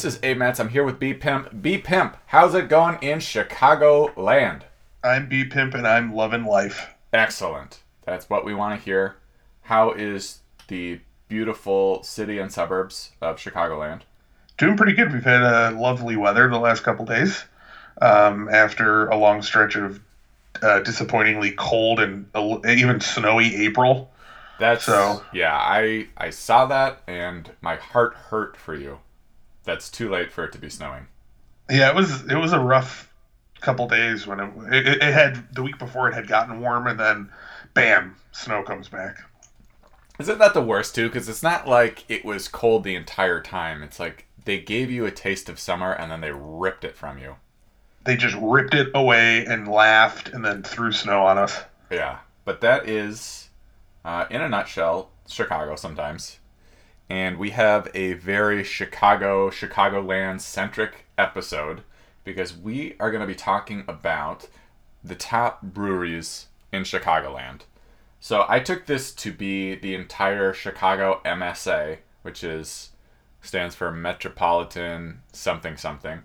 This 0.00 0.14
is 0.14 0.20
A 0.22 0.32
Mats. 0.32 0.58
I'm 0.58 0.70
here 0.70 0.82
with 0.82 0.98
B 0.98 1.12
Pimp. 1.12 1.60
B 1.60 1.76
Pimp, 1.76 2.16
how's 2.28 2.54
it 2.54 2.70
going 2.70 2.96
in 3.02 3.18
Chicagoland? 3.18 4.62
I'm 5.04 5.28
B 5.28 5.44
Pimp 5.44 5.74
and 5.74 5.86
I'm 5.86 6.14
loving 6.14 6.46
life. 6.46 6.94
Excellent. 7.12 7.82
That's 8.06 8.30
what 8.30 8.42
we 8.42 8.54
want 8.54 8.78
to 8.80 8.82
hear. 8.82 9.16
How 9.64 9.92
is 9.92 10.38
the 10.68 11.00
beautiful 11.28 12.02
city 12.02 12.38
and 12.38 12.50
suburbs 12.50 13.10
of 13.20 13.36
Chicagoland? 13.36 14.00
Doing 14.56 14.78
pretty 14.78 14.94
good. 14.94 15.12
We've 15.12 15.22
had 15.22 15.42
uh, 15.42 15.72
lovely 15.78 16.16
weather 16.16 16.48
the 16.48 16.58
last 16.58 16.82
couple 16.82 17.04
days 17.04 17.44
um, 18.00 18.48
after 18.48 19.06
a 19.08 19.18
long 19.18 19.42
stretch 19.42 19.76
of 19.76 20.00
uh, 20.62 20.80
disappointingly 20.80 21.50
cold 21.52 22.00
and 22.00 22.24
uh, 22.34 22.58
even 22.66 23.02
snowy 23.02 23.54
April. 23.66 24.10
That's 24.58 24.84
So- 24.84 25.22
yeah. 25.34 25.54
I 25.54 26.08
I 26.16 26.30
saw 26.30 26.64
that 26.64 27.02
and 27.06 27.50
my 27.60 27.76
heart 27.76 28.14
hurt 28.14 28.56
for 28.56 28.74
you. 28.74 28.98
That's 29.64 29.90
too 29.90 30.10
late 30.10 30.32
for 30.32 30.44
it 30.44 30.52
to 30.52 30.58
be 30.58 30.70
snowing. 30.70 31.06
Yeah, 31.68 31.90
it 31.90 31.94
was 31.94 32.24
it 32.26 32.36
was 32.36 32.52
a 32.52 32.60
rough 32.60 33.12
couple 33.60 33.86
days 33.86 34.26
when 34.26 34.40
it, 34.40 34.50
it, 34.72 34.86
it 34.86 35.02
had 35.02 35.54
the 35.54 35.62
week 35.62 35.78
before 35.78 36.08
it 36.08 36.14
had 36.14 36.26
gotten 36.26 36.60
warm 36.60 36.86
and 36.86 36.98
then 36.98 37.30
bam 37.74 38.16
snow 38.32 38.62
comes 38.62 38.88
back. 38.88 39.18
Isn't 40.18 40.38
that 40.38 40.54
the 40.54 40.62
worst 40.62 40.94
too? 40.94 41.08
Because 41.08 41.28
it's 41.28 41.42
not 41.42 41.68
like 41.68 42.04
it 42.08 42.24
was 42.24 42.48
cold 42.48 42.84
the 42.84 42.94
entire 42.94 43.40
time. 43.40 43.82
It's 43.82 44.00
like 44.00 44.26
they 44.44 44.58
gave 44.58 44.90
you 44.90 45.06
a 45.06 45.10
taste 45.10 45.48
of 45.48 45.58
summer 45.58 45.92
and 45.92 46.10
then 46.10 46.20
they 46.20 46.32
ripped 46.32 46.84
it 46.84 46.96
from 46.96 47.18
you. 47.18 47.36
They 48.04 48.16
just 48.16 48.36
ripped 48.40 48.74
it 48.74 48.88
away 48.94 49.44
and 49.44 49.68
laughed 49.68 50.30
and 50.30 50.44
then 50.44 50.62
threw 50.62 50.92
snow 50.92 51.24
on 51.26 51.38
us. 51.38 51.62
Yeah, 51.90 52.18
but 52.44 52.60
that 52.62 52.88
is, 52.88 53.50
uh, 54.04 54.24
in 54.30 54.40
a 54.40 54.48
nutshell, 54.48 55.10
Chicago 55.28 55.76
sometimes. 55.76 56.39
And 57.10 57.38
we 57.38 57.50
have 57.50 57.88
a 57.92 58.12
very 58.12 58.62
Chicago, 58.62 59.50
Chicagoland 59.50 60.40
centric 60.40 61.06
episode 61.18 61.82
because 62.22 62.56
we 62.56 62.94
are 63.00 63.10
going 63.10 63.20
to 63.20 63.26
be 63.26 63.34
talking 63.34 63.82
about 63.88 64.46
the 65.02 65.16
top 65.16 65.60
breweries 65.60 66.46
in 66.72 66.84
Chicagoland. 66.84 67.62
So 68.20 68.44
I 68.48 68.60
took 68.60 68.86
this 68.86 69.12
to 69.14 69.32
be 69.32 69.74
the 69.74 69.94
entire 69.96 70.52
Chicago 70.52 71.20
MSA, 71.24 71.98
which 72.22 72.44
is 72.44 72.90
stands 73.42 73.74
for 73.74 73.90
Metropolitan 73.90 75.22
something 75.32 75.76
something. 75.76 76.20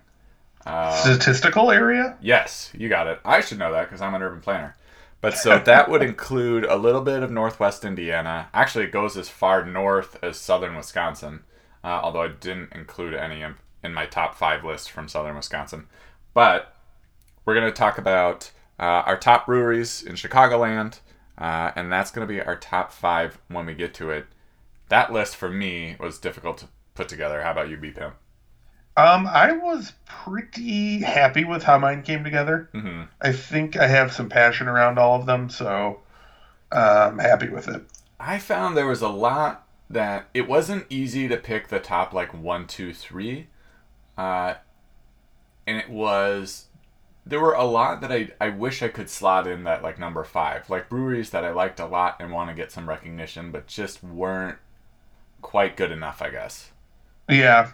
Uh, 0.64 0.92
Statistical 0.92 1.72
area? 1.72 2.16
Yes, 2.20 2.70
you 2.76 2.88
got 2.88 3.08
it. 3.08 3.18
I 3.24 3.40
should 3.40 3.58
know 3.58 3.72
that 3.72 3.84
because 3.84 4.00
I'm 4.00 4.14
an 4.14 4.22
urban 4.22 4.40
planner. 4.40 4.76
But 5.20 5.36
so 5.36 5.58
that 5.58 5.88
would 5.88 6.02
include 6.02 6.64
a 6.64 6.76
little 6.76 7.00
bit 7.00 7.22
of 7.22 7.30
Northwest 7.30 7.84
Indiana. 7.84 8.48
Actually, 8.52 8.84
it 8.84 8.92
goes 8.92 9.16
as 9.16 9.28
far 9.28 9.64
north 9.64 10.18
as 10.22 10.36
southern 10.36 10.76
Wisconsin, 10.76 11.42
uh, 11.82 12.00
although 12.02 12.22
I 12.22 12.28
didn't 12.28 12.72
include 12.72 13.14
any 13.14 13.42
in, 13.42 13.54
in 13.82 13.94
my 13.94 14.06
top 14.06 14.34
five 14.34 14.62
list 14.62 14.90
from 14.90 15.08
southern 15.08 15.34
Wisconsin. 15.34 15.88
But 16.34 16.76
we're 17.44 17.54
going 17.54 17.66
to 17.66 17.72
talk 17.72 17.98
about 17.98 18.50
uh, 18.78 19.02
our 19.06 19.16
top 19.16 19.46
breweries 19.46 20.02
in 20.02 20.14
Chicagoland, 20.16 21.00
uh, 21.38 21.72
and 21.74 21.90
that's 21.90 22.10
going 22.10 22.26
to 22.26 22.32
be 22.32 22.40
our 22.40 22.56
top 22.56 22.92
five 22.92 23.38
when 23.48 23.66
we 23.66 23.74
get 23.74 23.94
to 23.94 24.10
it. 24.10 24.26
That 24.88 25.12
list 25.12 25.34
for 25.34 25.48
me 25.48 25.96
was 25.98 26.18
difficult 26.18 26.58
to 26.58 26.68
put 26.94 27.08
together. 27.08 27.42
How 27.42 27.52
about 27.52 27.70
you, 27.70 27.76
B 27.76 27.90
Pimp? 27.90 28.14
Um, 28.96 29.26
I 29.26 29.52
was 29.52 29.92
pretty 30.06 31.00
happy 31.00 31.44
with 31.44 31.62
how 31.64 31.78
mine 31.78 32.02
came 32.02 32.24
together. 32.24 32.68
hmm 32.72 33.02
I 33.20 33.32
think 33.32 33.76
I 33.76 33.86
have 33.88 34.12
some 34.12 34.28
passion 34.28 34.68
around 34.68 34.98
all 34.98 35.18
of 35.20 35.26
them, 35.26 35.50
so 35.50 36.00
uh, 36.72 37.08
I'm 37.10 37.18
happy 37.18 37.48
with 37.48 37.68
it. 37.68 37.82
I 38.18 38.38
found 38.38 38.76
there 38.76 38.86
was 38.86 39.02
a 39.02 39.08
lot 39.08 39.66
that 39.90 40.26
it 40.34 40.48
wasn't 40.48 40.86
easy 40.90 41.28
to 41.28 41.36
pick 41.36 41.68
the 41.68 41.78
top 41.78 42.12
like 42.12 42.32
one, 42.34 42.66
two, 42.66 42.92
three, 42.92 43.48
uh, 44.16 44.54
and 45.66 45.76
it 45.78 45.90
was 45.90 46.66
there 47.24 47.40
were 47.40 47.54
a 47.54 47.64
lot 47.64 48.00
that 48.00 48.12
I 48.12 48.30
I 48.40 48.48
wish 48.50 48.82
I 48.82 48.88
could 48.88 49.10
slot 49.10 49.46
in 49.46 49.64
that 49.64 49.82
like 49.82 49.98
number 49.98 50.24
five, 50.24 50.70
like 50.70 50.88
breweries 50.88 51.30
that 51.30 51.44
I 51.44 51.50
liked 51.50 51.80
a 51.80 51.86
lot 51.86 52.16
and 52.20 52.32
want 52.32 52.50
to 52.50 52.54
get 52.54 52.72
some 52.72 52.88
recognition, 52.88 53.50
but 53.52 53.66
just 53.66 54.02
weren't 54.02 54.58
quite 55.42 55.76
good 55.76 55.92
enough, 55.92 56.22
I 56.22 56.30
guess. 56.30 56.70
Yeah, 57.28 57.72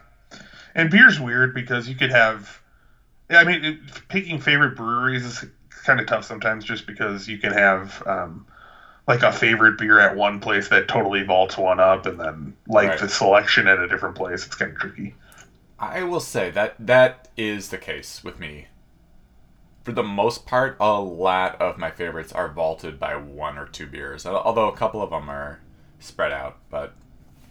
and 0.75 0.91
beer's 0.91 1.21
weird 1.21 1.55
because 1.55 1.89
you 1.89 1.95
could 1.95 2.11
have. 2.11 2.61
I 3.31 3.45
mean, 3.45 3.65
it, 3.65 4.09
picking 4.09 4.39
favorite 4.41 4.77
breweries 4.77 5.25
is 5.25 5.45
kind 5.85 6.01
of 6.01 6.07
tough 6.07 6.25
sometimes, 6.25 6.65
just 6.65 6.87
because 6.87 7.29
you 7.29 7.39
can 7.39 7.53
have 7.53 8.03
um, 8.07 8.47
like 9.07 9.23
a 9.23 9.33
favorite 9.33 9.79
beer 9.79 9.99
at 10.01 10.17
one 10.17 10.41
place 10.41 10.69
that 10.69 10.89
totally 10.89 11.23
vaults 11.25 11.57
one 11.59 11.81
up, 11.81 12.07
and 12.07 12.19
then 12.21 12.57
like 12.69 12.89
Right. 12.89 12.99
the 12.99 13.09
selection 13.09 13.69
at 13.69 13.79
a 13.79 13.89
different 13.89 14.17
place. 14.17 14.47
It's 14.47 14.55
kind 14.57 14.73
of 14.73 14.79
tricky. 14.79 15.15
I 15.79 16.03
will 16.05 16.21
say 16.21 16.51
that 16.51 16.77
that 16.79 17.29
is 17.37 17.69
the 17.69 17.79
case 17.79 18.23
with 18.25 18.39
me. 18.39 18.69
For 19.85 19.93
the 19.93 20.03
most 20.03 20.47
part, 20.47 20.77
a 20.81 21.01
lot 21.01 21.61
of 21.61 21.77
my 21.79 21.91
favorites 21.91 22.33
are 22.33 22.49
vaulted 22.49 22.99
by 23.01 23.17
one 23.17 23.59
or 23.59 23.67
two 23.67 23.87
beers, 23.87 24.25
although 24.25 24.69
a 24.69 24.77
couple 24.77 25.03
of 25.03 25.11
them 25.11 25.29
are 25.29 25.61
spread 25.99 26.33
out. 26.33 26.59
But 26.71 26.95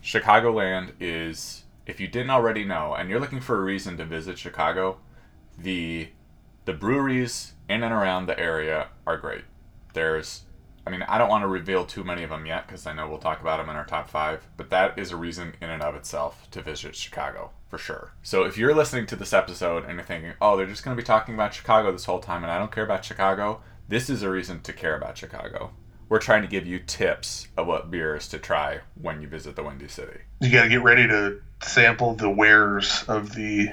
Chicagoland 0.03 0.93
is, 0.99 1.63
if 1.91 1.99
you 1.99 2.07
didn't 2.07 2.29
already 2.29 2.63
know, 2.63 2.95
and 2.95 3.09
you're 3.09 3.19
looking 3.19 3.41
for 3.41 3.57
a 3.57 3.61
reason 3.61 3.97
to 3.97 4.05
visit 4.05 4.39
Chicago, 4.39 4.97
the 5.57 6.07
the 6.63 6.73
breweries 6.73 7.53
in 7.67 7.83
and 7.83 7.93
around 7.93 8.27
the 8.27 8.39
area 8.39 8.87
are 9.05 9.17
great. 9.17 9.43
There's, 9.93 10.43
I 10.87 10.89
mean, 10.89 11.01
I 11.01 11.17
don't 11.17 11.29
want 11.29 11.43
to 11.43 11.47
reveal 11.47 11.85
too 11.85 12.03
many 12.03 12.23
of 12.23 12.29
them 12.29 12.45
yet 12.45 12.65
because 12.65 12.87
I 12.87 12.93
know 12.93 13.09
we'll 13.09 13.17
talk 13.17 13.41
about 13.41 13.57
them 13.57 13.69
in 13.69 13.75
our 13.75 13.85
top 13.85 14.09
five, 14.09 14.47
but 14.57 14.69
that 14.69 14.97
is 14.97 15.11
a 15.11 15.17
reason 15.17 15.55
in 15.59 15.69
and 15.69 15.81
of 15.81 15.95
itself 15.95 16.47
to 16.51 16.61
visit 16.61 16.95
Chicago 16.95 17.51
for 17.67 17.77
sure. 17.77 18.13
So 18.21 18.43
if 18.43 18.57
you're 18.57 18.75
listening 18.75 19.05
to 19.07 19.15
this 19.15 19.33
episode 19.33 19.83
and 19.83 19.95
you're 19.95 20.03
thinking, 20.03 20.33
oh, 20.39 20.55
they're 20.55 20.67
just 20.67 20.85
going 20.85 20.95
to 20.95 21.01
be 21.01 21.05
talking 21.05 21.33
about 21.33 21.53
Chicago 21.53 21.91
this 21.91 22.05
whole 22.05 22.19
time 22.19 22.43
and 22.43 22.51
I 22.51 22.57
don't 22.57 22.71
care 22.71 22.85
about 22.85 23.03
Chicago, 23.03 23.61
this 23.87 24.09
is 24.09 24.23
a 24.23 24.29
reason 24.29 24.61
to 24.61 24.71
care 24.71 24.95
about 24.95 25.17
Chicago. 25.17 25.71
We're 26.11 26.19
trying 26.19 26.41
to 26.41 26.47
give 26.49 26.67
you 26.67 26.79
tips 26.79 27.47
of 27.55 27.67
what 27.67 27.89
beers 27.89 28.27
to 28.27 28.37
try 28.37 28.81
when 29.01 29.21
you 29.21 29.29
visit 29.29 29.55
the 29.55 29.63
Windy 29.63 29.87
City. 29.87 30.19
You 30.41 30.51
got 30.51 30.63
to 30.63 30.69
get 30.69 30.83
ready 30.83 31.07
to 31.07 31.39
sample 31.63 32.15
the 32.15 32.29
wares 32.29 33.05
of 33.07 33.33
the 33.33 33.69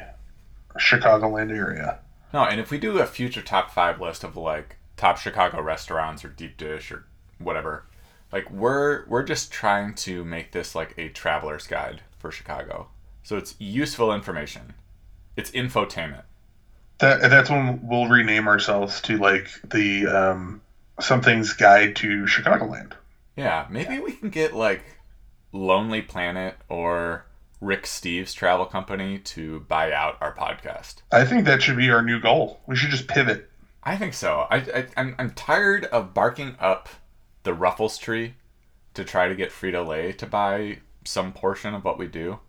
Chicagoland 0.78 1.50
area. 1.50 1.98
No, 2.32 2.44
and 2.44 2.60
if 2.60 2.70
we 2.70 2.78
do 2.78 3.00
a 3.00 3.06
future 3.06 3.42
top 3.42 3.72
five 3.72 4.00
list 4.00 4.22
of 4.22 4.36
like 4.36 4.76
top 4.96 5.18
Chicago 5.18 5.60
restaurants 5.60 6.24
or 6.24 6.28
deep 6.28 6.56
dish 6.56 6.92
or 6.92 7.06
whatever, 7.38 7.86
like 8.30 8.48
we're 8.52 9.04
we're 9.08 9.24
just 9.24 9.50
trying 9.50 9.94
to 9.94 10.24
make 10.24 10.52
this 10.52 10.76
like 10.76 10.94
a 10.96 11.08
traveler's 11.08 11.66
guide 11.66 12.02
for 12.20 12.30
Chicago. 12.30 12.86
So 13.24 13.36
it's 13.36 13.56
useful 13.58 14.14
information. 14.14 14.74
It's 15.36 15.50
infotainment. 15.50 16.22
That 16.98 17.20
that's 17.30 17.50
when 17.50 17.80
we'll 17.82 18.06
rename 18.06 18.46
ourselves 18.46 19.00
to 19.00 19.18
like 19.18 19.50
the 19.64 20.06
um, 20.06 20.60
something's 21.00 21.52
guide 21.52 21.96
to 21.96 22.24
Chicagoland. 22.24 22.92
Yeah, 23.36 23.66
maybe 23.70 23.98
we 23.98 24.12
can 24.12 24.30
get 24.30 24.54
like 24.54 24.84
Lonely 25.52 26.02
Planet 26.02 26.56
or 26.68 27.24
Rick 27.60 27.84
Steves 27.84 28.34
Travel 28.34 28.66
Company 28.66 29.18
to 29.18 29.60
buy 29.60 29.92
out 29.92 30.16
our 30.20 30.34
podcast. 30.34 30.96
I 31.10 31.24
think 31.24 31.44
that 31.44 31.62
should 31.62 31.76
be 31.76 31.90
our 31.90 32.02
new 32.02 32.20
goal. 32.20 32.60
We 32.66 32.76
should 32.76 32.90
just 32.90 33.08
pivot. 33.08 33.50
I 33.82 33.96
think 33.96 34.14
so. 34.14 34.46
I, 34.50 34.56
I 34.56 34.86
I'm, 34.96 35.14
I'm 35.18 35.30
tired 35.30 35.84
of 35.86 36.14
barking 36.14 36.56
up 36.60 36.88
the 37.42 37.54
Ruffles 37.54 37.96
tree 37.96 38.34
to 38.94 39.04
try 39.04 39.28
to 39.28 39.34
get 39.34 39.50
Frito 39.50 39.86
Lay 39.86 40.12
to 40.12 40.26
buy 40.26 40.78
some 41.04 41.32
portion 41.32 41.74
of 41.74 41.84
what 41.84 41.98
we 41.98 42.06
do. 42.06 42.40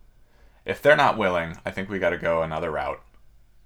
If 0.64 0.82
they're 0.82 0.96
not 0.96 1.16
willing, 1.16 1.56
I 1.64 1.70
think 1.70 1.88
we 1.88 1.98
got 1.98 2.10
to 2.10 2.18
go 2.18 2.42
another 2.42 2.70
route, 2.70 3.00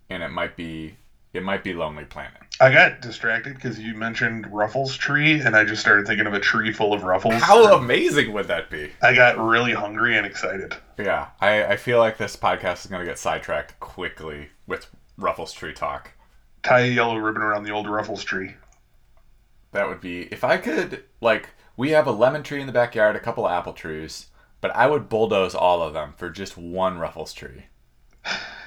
and 0.08 0.22
it 0.22 0.30
might 0.30 0.56
be 0.56 0.96
it 1.32 1.42
might 1.42 1.64
be 1.64 1.74
Lonely 1.74 2.04
Planet. 2.04 2.43
I 2.60 2.72
got 2.72 3.00
distracted 3.00 3.54
because 3.54 3.80
you 3.80 3.94
mentioned 3.94 4.52
Ruffles 4.52 4.96
tree, 4.96 5.40
and 5.40 5.56
I 5.56 5.64
just 5.64 5.80
started 5.80 6.06
thinking 6.06 6.26
of 6.26 6.34
a 6.34 6.40
tree 6.40 6.72
full 6.72 6.92
of 6.92 7.02
ruffles. 7.02 7.42
How 7.42 7.76
amazing 7.76 8.32
would 8.32 8.46
that 8.46 8.70
be? 8.70 8.90
I 9.02 9.12
got 9.14 9.38
really 9.38 9.72
hungry 9.72 10.16
and 10.16 10.24
excited. 10.24 10.76
Yeah, 10.96 11.28
I, 11.40 11.64
I 11.64 11.76
feel 11.76 11.98
like 11.98 12.16
this 12.16 12.36
podcast 12.36 12.84
is 12.84 12.86
going 12.86 13.00
to 13.00 13.10
get 13.10 13.18
sidetracked 13.18 13.80
quickly 13.80 14.50
with 14.68 14.86
Ruffles 15.16 15.52
tree 15.52 15.72
talk. 15.72 16.12
Tie 16.62 16.80
a 16.80 16.86
yellow 16.86 17.16
ribbon 17.16 17.42
around 17.42 17.64
the 17.64 17.72
old 17.72 17.88
Ruffles 17.88 18.22
tree. 18.22 18.54
That 19.72 19.88
would 19.88 20.00
be 20.00 20.22
if 20.32 20.44
I 20.44 20.56
could 20.56 21.02
like 21.20 21.50
we 21.76 21.90
have 21.90 22.06
a 22.06 22.12
lemon 22.12 22.44
tree 22.44 22.60
in 22.60 22.68
the 22.68 22.72
backyard, 22.72 23.16
a 23.16 23.20
couple 23.20 23.44
of 23.44 23.50
apple 23.50 23.72
trees, 23.72 24.28
but 24.60 24.74
I 24.76 24.86
would 24.86 25.08
bulldoze 25.08 25.54
all 25.54 25.82
of 25.82 25.92
them 25.92 26.14
for 26.16 26.30
just 26.30 26.56
one 26.56 26.98
Ruffles 26.98 27.32
tree. 27.32 27.64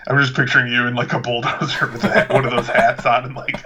I'm 0.08 0.18
just 0.20 0.36
picturing 0.36 0.72
you 0.72 0.88
in 0.88 0.96
like 0.96 1.14
a 1.14 1.20
bulldozer 1.20 1.88
with 1.92 2.04
one 2.30 2.46
of 2.46 2.52
those 2.52 2.68
hats 2.68 3.06
on 3.06 3.26
and 3.26 3.36
like 3.36 3.64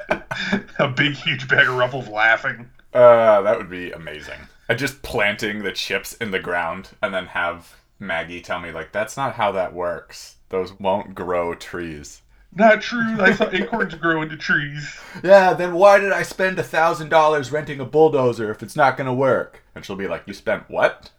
a 0.80 0.88
big, 0.88 1.14
huge 1.14 1.48
bag 1.48 1.68
of 1.68 1.76
Ruffles 1.76 2.08
laughing. 2.08 2.70
Uh, 2.94 3.42
that 3.42 3.58
would 3.58 3.70
be 3.70 3.92
amazing. 3.92 4.40
I 4.68 4.74
just 4.74 5.02
planting 5.02 5.64
the 5.64 5.72
chips 5.72 6.14
in 6.14 6.32
the 6.32 6.40
ground 6.40 6.90
and 7.02 7.14
then 7.14 7.28
have 7.28 7.76
Maggie 8.00 8.42
tell 8.42 8.60
me 8.60 8.72
like 8.72 8.92
that's 8.92 9.16
not 9.18 9.36
how 9.36 9.52
that 9.52 9.74
works. 9.74 10.38
Those 10.50 10.78
won't 10.80 11.14
grow 11.14 11.54
trees. 11.54 12.22
Not 12.54 12.82
true. 12.82 13.22
I 13.22 13.34
saw 13.34 13.50
acorns 13.52 13.96
grow 13.96 14.22
into 14.22 14.36
trees. 14.36 15.00
Yeah, 15.24 15.54
then 15.54 15.74
why 15.76 16.00
did 16.00 16.12
I 16.12 16.24
spend 16.24 16.60
a 16.60 16.64
thousand 16.64 17.10
dollars 17.10 17.52
renting 17.52 17.80
a 17.80 17.86
bulldozer 17.86 18.52
if 18.52 18.62
it's 18.62 18.76
not 18.76 18.98
gonna 18.98 19.14
work? 19.14 19.64
And 19.74 19.86
she'll 19.86 19.96
be 19.96 20.08
like, 20.08 20.24
"You 20.26 20.34
spent 20.34 20.70
what?" 20.70 21.12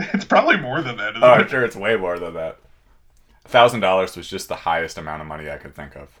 It's 0.00 0.24
probably 0.24 0.56
more 0.56 0.80
than 0.80 0.96
that. 0.96 1.10
Isn't 1.10 1.22
Oh, 1.22 1.28
I'm 1.28 1.48
sure 1.48 1.64
it's 1.64 1.76
way 1.76 1.96
more 1.96 2.18
than 2.18 2.34
that. 2.34 2.58
Thousand 3.48 3.80
dollars 3.80 4.14
was 4.14 4.28
just 4.28 4.48
the 4.48 4.56
highest 4.56 4.98
amount 4.98 5.22
of 5.22 5.26
money 5.26 5.50
I 5.50 5.56
could 5.56 5.74
think 5.74 5.96
of. 5.96 6.20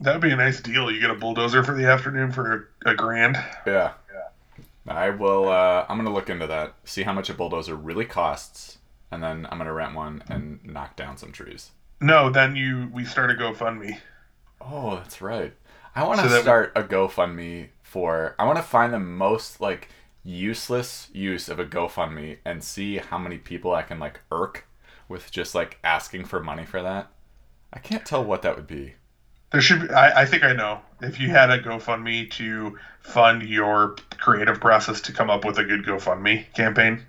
That 0.00 0.14
would 0.14 0.22
be 0.22 0.30
a 0.30 0.36
nice 0.36 0.58
deal. 0.58 0.90
You 0.90 1.00
get 1.00 1.10
a 1.10 1.14
bulldozer 1.14 1.62
for 1.62 1.74
the 1.74 1.84
afternoon 1.84 2.32
for 2.32 2.70
a, 2.84 2.92
a 2.92 2.94
grand. 2.94 3.36
Yeah. 3.66 3.92
yeah. 4.10 4.62
I 4.86 5.10
will. 5.10 5.50
Uh, 5.50 5.84
I'm 5.86 5.98
gonna 5.98 6.12
look 6.12 6.30
into 6.30 6.46
that. 6.46 6.74
See 6.84 7.02
how 7.02 7.12
much 7.12 7.28
a 7.28 7.34
bulldozer 7.34 7.74
really 7.74 8.06
costs, 8.06 8.78
and 9.10 9.22
then 9.22 9.46
I'm 9.50 9.58
gonna 9.58 9.72
rent 9.74 9.94
one 9.94 10.22
and 10.30 10.64
knock 10.64 10.96
down 10.96 11.18
some 11.18 11.30
trees. 11.30 11.72
No, 12.00 12.30
then 12.30 12.56
you 12.56 12.88
we 12.90 13.04
start 13.04 13.30
a 13.30 13.34
GoFundMe. 13.34 13.98
Oh, 14.62 14.96
that's 14.96 15.20
right. 15.20 15.52
I 15.94 16.04
want 16.04 16.20
to 16.20 16.30
So 16.30 16.40
start 16.40 16.72
a 16.74 16.82
GoFundMe 16.84 17.68
for. 17.82 18.34
I 18.38 18.46
want 18.46 18.56
to 18.56 18.62
find 18.62 18.94
the 18.94 18.98
most 18.98 19.60
like 19.60 19.88
useless 20.24 21.10
use 21.12 21.50
of 21.50 21.58
a 21.58 21.66
GoFundMe 21.66 22.38
and 22.46 22.64
see 22.64 22.96
how 22.96 23.18
many 23.18 23.36
people 23.36 23.74
I 23.74 23.82
can 23.82 23.98
like 23.98 24.20
irk 24.32 24.67
with 25.08 25.30
just 25.30 25.54
like 25.54 25.78
asking 25.84 26.24
for 26.24 26.40
money 26.40 26.64
for 26.64 26.82
that. 26.82 27.10
I 27.72 27.78
can't 27.78 28.04
tell 28.06 28.24
what 28.24 28.42
that 28.42 28.56
would 28.56 28.66
be. 28.66 28.94
There 29.52 29.60
should 29.60 29.88
be. 29.88 29.90
I, 29.90 30.22
I 30.22 30.26
think 30.26 30.42
I 30.42 30.52
know. 30.52 30.80
If 31.00 31.20
you 31.20 31.28
had 31.30 31.50
a 31.50 31.62
GoFundMe 31.62 32.30
to 32.32 32.78
fund 33.00 33.42
your 33.42 33.96
creative 34.18 34.60
process 34.60 35.00
to 35.02 35.12
come 35.12 35.30
up 35.30 35.44
with 35.44 35.58
a 35.58 35.64
good 35.64 35.84
GoFundMe 35.84 36.52
campaign, 36.54 37.06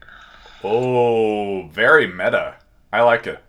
Oh, 0.64 1.68
very 1.68 2.08
meta. 2.08 2.56
I 2.92 3.02
like 3.02 3.28
it. 3.28 3.42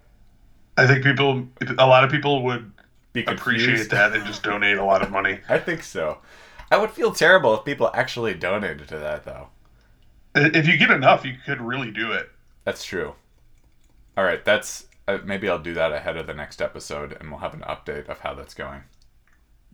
I 0.76 0.86
think 0.86 1.04
people, 1.04 1.48
a 1.78 1.86
lot 1.86 2.04
of 2.04 2.10
people 2.10 2.42
would 2.44 2.70
Be 3.12 3.24
appreciate 3.24 3.90
that 3.90 4.12
and 4.14 4.24
just 4.24 4.42
donate 4.42 4.78
a 4.78 4.84
lot 4.84 5.02
of 5.02 5.10
money. 5.10 5.40
I 5.48 5.58
think 5.58 5.82
so. 5.82 6.18
I 6.70 6.76
would 6.76 6.90
feel 6.90 7.12
terrible 7.12 7.54
if 7.54 7.64
people 7.64 7.90
actually 7.94 8.34
donated 8.34 8.88
to 8.88 8.98
that, 8.98 9.24
though. 9.24 9.48
If 10.34 10.68
you 10.68 10.76
get 10.76 10.90
enough, 10.90 11.24
you 11.24 11.34
could 11.44 11.60
really 11.60 11.90
do 11.90 12.12
it. 12.12 12.30
That's 12.64 12.84
true. 12.84 13.14
All 14.20 14.26
right, 14.26 14.44
that's 14.44 14.84
uh, 15.08 15.16
maybe 15.24 15.48
I'll 15.48 15.58
do 15.58 15.72
that 15.72 15.92
ahead 15.92 16.18
of 16.18 16.26
the 16.26 16.34
next 16.34 16.60
episode, 16.60 17.16
and 17.18 17.30
we'll 17.30 17.40
have 17.40 17.54
an 17.54 17.60
update 17.60 18.06
of 18.10 18.18
how 18.20 18.34
that's 18.34 18.52
going. 18.52 18.82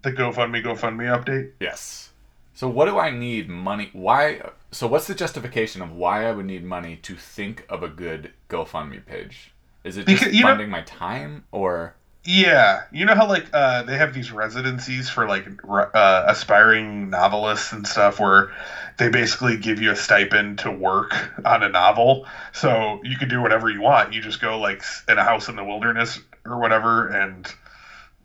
The 0.02 0.12
GoFundMe 0.12 0.62
GoFundMe 0.64 1.08
update. 1.08 1.50
Yes. 1.58 2.10
So 2.54 2.68
what 2.68 2.84
do 2.84 2.96
I 2.96 3.10
need 3.10 3.48
money? 3.48 3.90
Why? 3.92 4.40
So 4.70 4.86
what's 4.86 5.08
the 5.08 5.16
justification 5.16 5.82
of 5.82 5.90
why 5.90 6.28
I 6.28 6.30
would 6.30 6.46
need 6.46 6.62
money 6.62 6.94
to 7.02 7.16
think 7.16 7.66
of 7.68 7.82
a 7.82 7.88
good 7.88 8.34
GoFundMe 8.48 9.04
page? 9.04 9.50
Is 9.82 9.96
it 9.96 10.06
just 10.06 10.22
Because, 10.22 10.36
you 10.36 10.44
know- 10.44 10.64
my 10.68 10.82
time, 10.82 11.42
or 11.50 11.96
Yeah, 12.22 12.82
you 12.92 13.04
know 13.04 13.16
how 13.16 13.26
like 13.26 13.46
uh, 13.52 13.82
they 13.82 13.96
have 13.96 14.14
these 14.14 14.30
residencies 14.30 15.10
for 15.10 15.26
like 15.26 15.44
uh, 15.68 16.24
aspiring 16.28 17.10
novelists 17.10 17.72
and 17.72 17.84
stuff, 17.84 18.20
where 18.20 18.52
they 18.98 19.08
basically 19.08 19.56
give 19.56 19.80
you 19.80 19.90
a 19.90 19.96
stipend 19.96 20.58
to 20.60 20.70
work 20.70 21.14
on 21.44 21.62
a 21.62 21.68
novel, 21.68 22.26
so 22.52 23.00
you 23.02 23.16
can 23.16 23.28
do 23.28 23.42
whatever 23.42 23.70
you 23.70 23.80
want. 23.80 24.12
You 24.12 24.20
just 24.20 24.40
go 24.40 24.58
like 24.58 24.82
in 25.08 25.18
a 25.18 25.24
house 25.24 25.48
in 25.48 25.56
the 25.56 25.64
wilderness 25.64 26.18
or 26.44 26.58
whatever, 26.58 27.08
and 27.08 27.46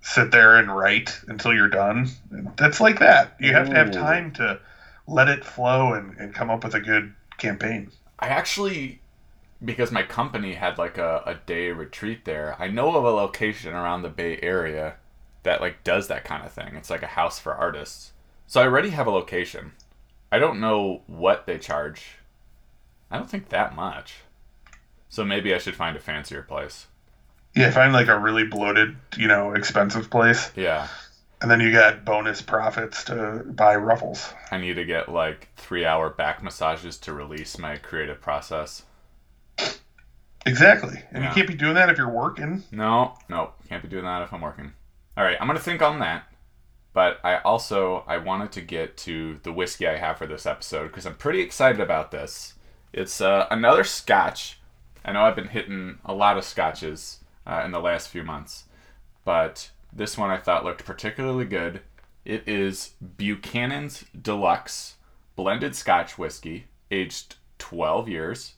sit 0.01 0.31
there 0.31 0.57
and 0.57 0.75
write 0.75 1.19
until 1.27 1.53
you're 1.53 1.69
done. 1.69 2.09
That's 2.57 2.79
like 2.79 3.00
that. 3.00 3.35
You 3.39 3.53
have 3.53 3.69
to 3.69 3.75
have 3.75 3.91
time 3.91 4.31
to 4.33 4.59
let 5.07 5.27
it 5.27 5.44
flow 5.44 5.94
and, 5.94 6.18
and 6.18 6.33
come 6.33 6.50
up 6.50 6.63
with 6.63 6.74
a 6.74 6.79
good 6.79 7.13
campaign. 7.38 7.91
I 8.19 8.27
actually, 8.27 9.01
because 9.63 9.91
my 9.91 10.03
company 10.03 10.53
had 10.53 10.77
like 10.77 10.97
a, 10.97 11.21
a 11.25 11.35
day 11.45 11.71
retreat 11.71 12.25
there, 12.25 12.56
I 12.59 12.67
know 12.67 12.95
of 12.95 13.03
a 13.03 13.12
location 13.12 13.74
around 13.74 14.01
the 14.01 14.09
Bay 14.09 14.39
Area 14.41 14.95
that 15.44 15.62
like 15.62 15.83
does 15.83 16.07
that 16.07 16.24
kind 16.24 16.45
of 16.45 16.51
thing. 16.51 16.75
It's 16.75 16.89
like 16.89 17.03
a 17.03 17.07
house 17.07 17.39
for 17.39 17.53
artists. 17.53 18.13
So 18.47 18.62
I 18.62 18.65
already 18.65 18.89
have 18.89 19.07
a 19.07 19.12
location. 19.12 19.74
I 20.31 20.39
don't 20.39 20.60
know 20.60 21.01
what 21.07 21.45
they 21.45 21.57
charge. 21.57 22.04
I 23.10 23.18
don't 23.18 23.30
think 23.30 23.50
that 23.50 23.75
much. 23.75 24.16
So 25.10 25.25
maybe 25.25 25.54
I 25.54 25.57
should 25.57 25.75
find 25.75 25.98
a 25.98 26.00
fancier 26.00 26.42
place. 26.42 26.88
Yeah, 27.54 27.69
find 27.72 27.92
like 27.92 28.07
a 28.07 28.18
really 28.18 28.45
bloated, 28.45 28.95
you 29.18 29.28
know, 29.28 29.51
expensive 29.54 30.10
place, 30.10 30.51
Yeah. 30.56 30.88
and 31.42 31.51
then 31.51 31.60
you 31.60 31.74
got 31.74 32.06
bonus 32.06 32.42
profits 32.42 33.04
to 33.06 33.44
buy 33.45 33.75
ruffles. 33.75 34.33
I 34.51 34.57
need 34.57 34.75
to 34.75 34.86
get 34.86 35.10
like 35.10 35.50
three 35.57 35.86
hour 35.86 36.10
back 36.10 36.42
massages 36.42 36.98
to 37.00 37.12
release 37.13 37.57
my 37.57 37.75
creative 37.75 38.22
process. 38.22 38.84
Exactly. 40.45 41.04
And 41.12 41.24
Yeah. 41.24 41.30
you 41.30 41.36
can't 41.36 41.48
be 41.48 41.54
doing 41.56 41.75
that 41.75 41.89
if 41.89 41.98
you're 41.98 42.10
working. 42.10 42.63
No, 42.72 43.18
no, 43.30 43.51
can't 43.68 43.84
be 43.84 43.89
doing 43.89 44.06
that 44.06 44.22
if 44.24 44.34
I'm 44.34 44.42
working. 44.42 44.72
All 45.18 45.24
right, 45.25 45.38
I'm 45.39 45.48
gonna 45.48 45.60
think 45.60 45.81
on 45.81 46.00
that. 46.00 46.24
But 46.93 47.19
I 47.23 47.38
also 47.38 48.03
I 48.07 48.17
wanted 48.17 48.51
to 48.53 48.61
get 48.61 48.97
to 48.97 49.39
the 49.43 49.53
whiskey 49.53 49.88
I 49.88 49.97
have 49.97 50.17
for 50.17 50.27
this 50.27 50.45
episode 50.45 50.88
because 50.88 51.05
I'm 51.05 51.15
pretty 51.15 51.41
excited 51.41 51.79
about 51.79 52.11
this. 52.11 52.55
It's 52.91 53.21
uh, 53.21 53.47
another 53.49 53.83
Scotch. 53.83 54.59
I 55.05 55.13
know 55.13 55.21
I've 55.21 55.35
been 55.35 55.47
hitting 55.47 55.99
a 56.03 56.13
lot 56.13 56.38
of 56.38 56.43
Scotches 56.43 57.19
uh, 57.47 57.61
in 57.63 57.71
the 57.71 57.79
last 57.79 58.09
few 58.09 58.23
months, 58.23 58.65
but 59.23 59.71
this 59.93 60.17
one 60.17 60.29
I 60.29 60.38
thought 60.38 60.65
looked 60.65 60.85
particularly 60.85 61.45
good. 61.45 61.81
It 62.25 62.47
is 62.47 62.91
Buchanan's 63.01 64.05
Deluxe 64.19 64.95
blended 65.35 65.75
Scotch 65.75 66.17
whiskey, 66.17 66.65
aged 66.91 67.35
12 67.57 68.09
years 68.09 68.53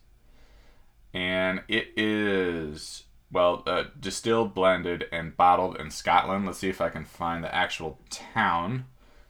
and 1.13 1.61
it 1.67 1.89
is 1.95 3.03
well 3.33 3.63
uh, 3.65 3.85
distilled, 3.99 4.53
blended, 4.53 5.05
and 5.11 5.35
bottled 5.35 5.77
in 5.77 5.91
Scotland. 5.91 6.45
Let's 6.45 6.59
see 6.59 6.69
if 6.69 6.79
I 6.79 6.89
can 6.89 7.05
find 7.05 7.43
the 7.43 7.53
actual 7.53 7.99
town 8.09 8.85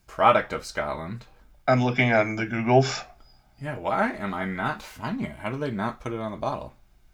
product 0.06 0.54
of 0.54 0.66
Scotland. 0.66 1.26
I'm 1.68 1.84
looking 1.84 2.12
on 2.12 2.36
the 2.36 2.46
Googles. 2.46 3.06
Yeah, 3.62 3.78
why 3.78 4.12
am 4.12 4.34
I 4.34 4.46
not 4.46 4.84
finding 4.84 5.28
it? 5.28 5.38
How 5.38 5.50
do 5.50 5.58
they 5.58 5.72
not 5.72 6.02
put 6.02 6.14
it 6.14 6.20
on 6.20 6.32
the 6.32 6.38
bottle? 6.38 6.74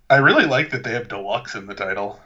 I 0.09 0.17
really 0.17 0.45
like 0.45 0.71
that 0.71 0.83
they 0.83 0.93
have 0.93 1.07
deluxe 1.07 1.53
in 1.53 1.67
the 1.67 1.75
title. 1.75 2.19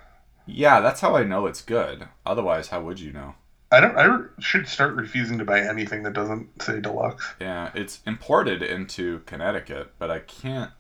Yeah, 0.46 0.80
that's 0.80 1.02
how 1.02 1.16
I 1.16 1.24
know 1.24 1.46
it's 1.46 1.62
good. 1.62 2.08
Otherwise, 2.26 2.70
how 2.70 2.82
would 2.82 3.00
you 3.00 3.12
know? 3.12 3.36
I 3.72 3.80
don't. 3.82 3.98
I 3.98 4.20
should 4.40 4.68
start 4.68 4.96
refusing 4.96 5.40
to 5.40 5.46
buy 5.46 5.60
anything 5.60 6.04
that 6.04 6.14
doesn't 6.14 6.62
say 6.62 6.80
deluxe. 6.80 7.34
Yeah, 7.42 7.72
it's 7.74 8.02
imported 8.06 8.62
into 8.62 9.20
Connecticut, 9.26 9.94
but 9.98 10.12
I 10.12 10.20
can't. 10.20 10.72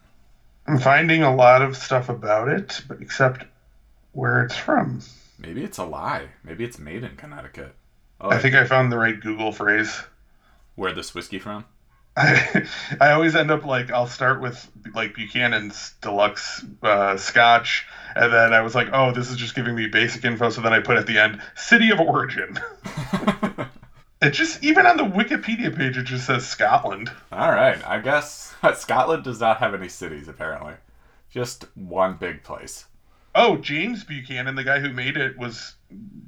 I'm 0.67 0.79
finding 0.79 1.23
a 1.23 1.35
lot 1.35 1.61
of 1.61 1.75
stuff 1.75 2.07
about 2.07 2.47
it, 2.47 2.81
but 2.87 3.01
except 3.01 3.45
where 4.13 4.43
it's 4.43 4.55
from. 4.55 5.01
Maybe 5.37 5.63
it's 5.63 5.77
a 5.77 5.83
lie. 5.83 6.29
Maybe 6.43 6.63
it's 6.63 6.79
made 6.79 7.03
in 7.03 7.15
Connecticut. 7.17 7.75
Oh, 8.21 8.29
I 8.29 8.39
think 8.39 8.55
I 8.55 8.65
found 8.65 8.91
the 8.91 8.97
right 8.97 9.19
Google 9.19 9.51
phrase. 9.51 10.01
where 10.75 10.93
this 10.93 11.13
whiskey 11.13 11.39
from? 11.39 11.65
I, 12.15 12.65
I 13.01 13.11
always 13.11 13.35
end 13.35 13.51
up 13.51 13.65
like 13.65 13.91
I'll 13.91 14.07
start 14.07 14.41
with 14.41 14.69
like 14.95 15.15
Buchanan's 15.15 15.93
deluxe 16.01 16.63
uh, 16.81 17.17
Scotch, 17.17 17.85
and 18.15 18.31
then 18.31 18.53
I 18.53 18.61
was 18.61 18.75
like, 18.75 18.89
oh, 18.93 19.11
this 19.11 19.29
is 19.29 19.37
just 19.37 19.55
giving 19.55 19.75
me 19.75 19.87
basic 19.87 20.23
info. 20.23 20.49
So 20.49 20.61
then 20.61 20.73
I 20.73 20.79
put 20.79 20.97
at 20.97 21.07
the 21.07 21.19
end 21.19 21.41
city 21.55 21.91
of 21.91 21.99
origin. 21.99 22.59
It 24.23 24.31
just 24.31 24.63
even 24.63 24.85
on 24.85 24.95
the 24.95 25.03
Wikipedia 25.03 25.75
page 25.75 25.97
it 25.97 26.03
just 26.03 26.25
says 26.25 26.47
Scotland. 26.47 27.11
All 27.29 27.51
right, 27.51 27.85
I 27.85 27.99
guess 27.99 28.55
Scotland 28.75 29.25
does 29.25 29.41
not 29.41 29.57
have 29.57 29.73
any 29.73 29.89
cities 29.89 30.29
apparently. 30.29 30.75
Just 31.29 31.65
one 31.75 32.15
big 32.15 32.41
place. 32.41 32.85
Oh, 33.35 33.57
James 33.57 34.03
Buchanan, 34.03 34.55
the 34.55 34.63
guy 34.63 34.79
who 34.79 34.89
made 34.89 35.17
it, 35.17 35.37
was 35.37 35.75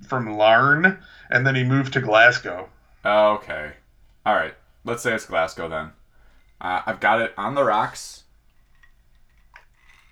from 0.08 0.38
Larne, 0.38 1.00
and 1.30 1.46
then 1.46 1.56
he 1.56 1.64
moved 1.64 1.94
to 1.94 2.02
Glasgow. 2.02 2.70
Okay. 3.06 3.74
All 4.26 4.36
right. 4.36 4.56
Let's 4.84 5.04
say 5.04 5.14
it's 5.14 5.26
Glasgow 5.26 5.70
then. 5.70 5.92
Uh, 6.60 6.82
I've 6.86 7.00
got 7.00 7.22
it 7.22 7.34
on 7.38 7.56
the 7.56 7.64
rocks. 7.64 8.24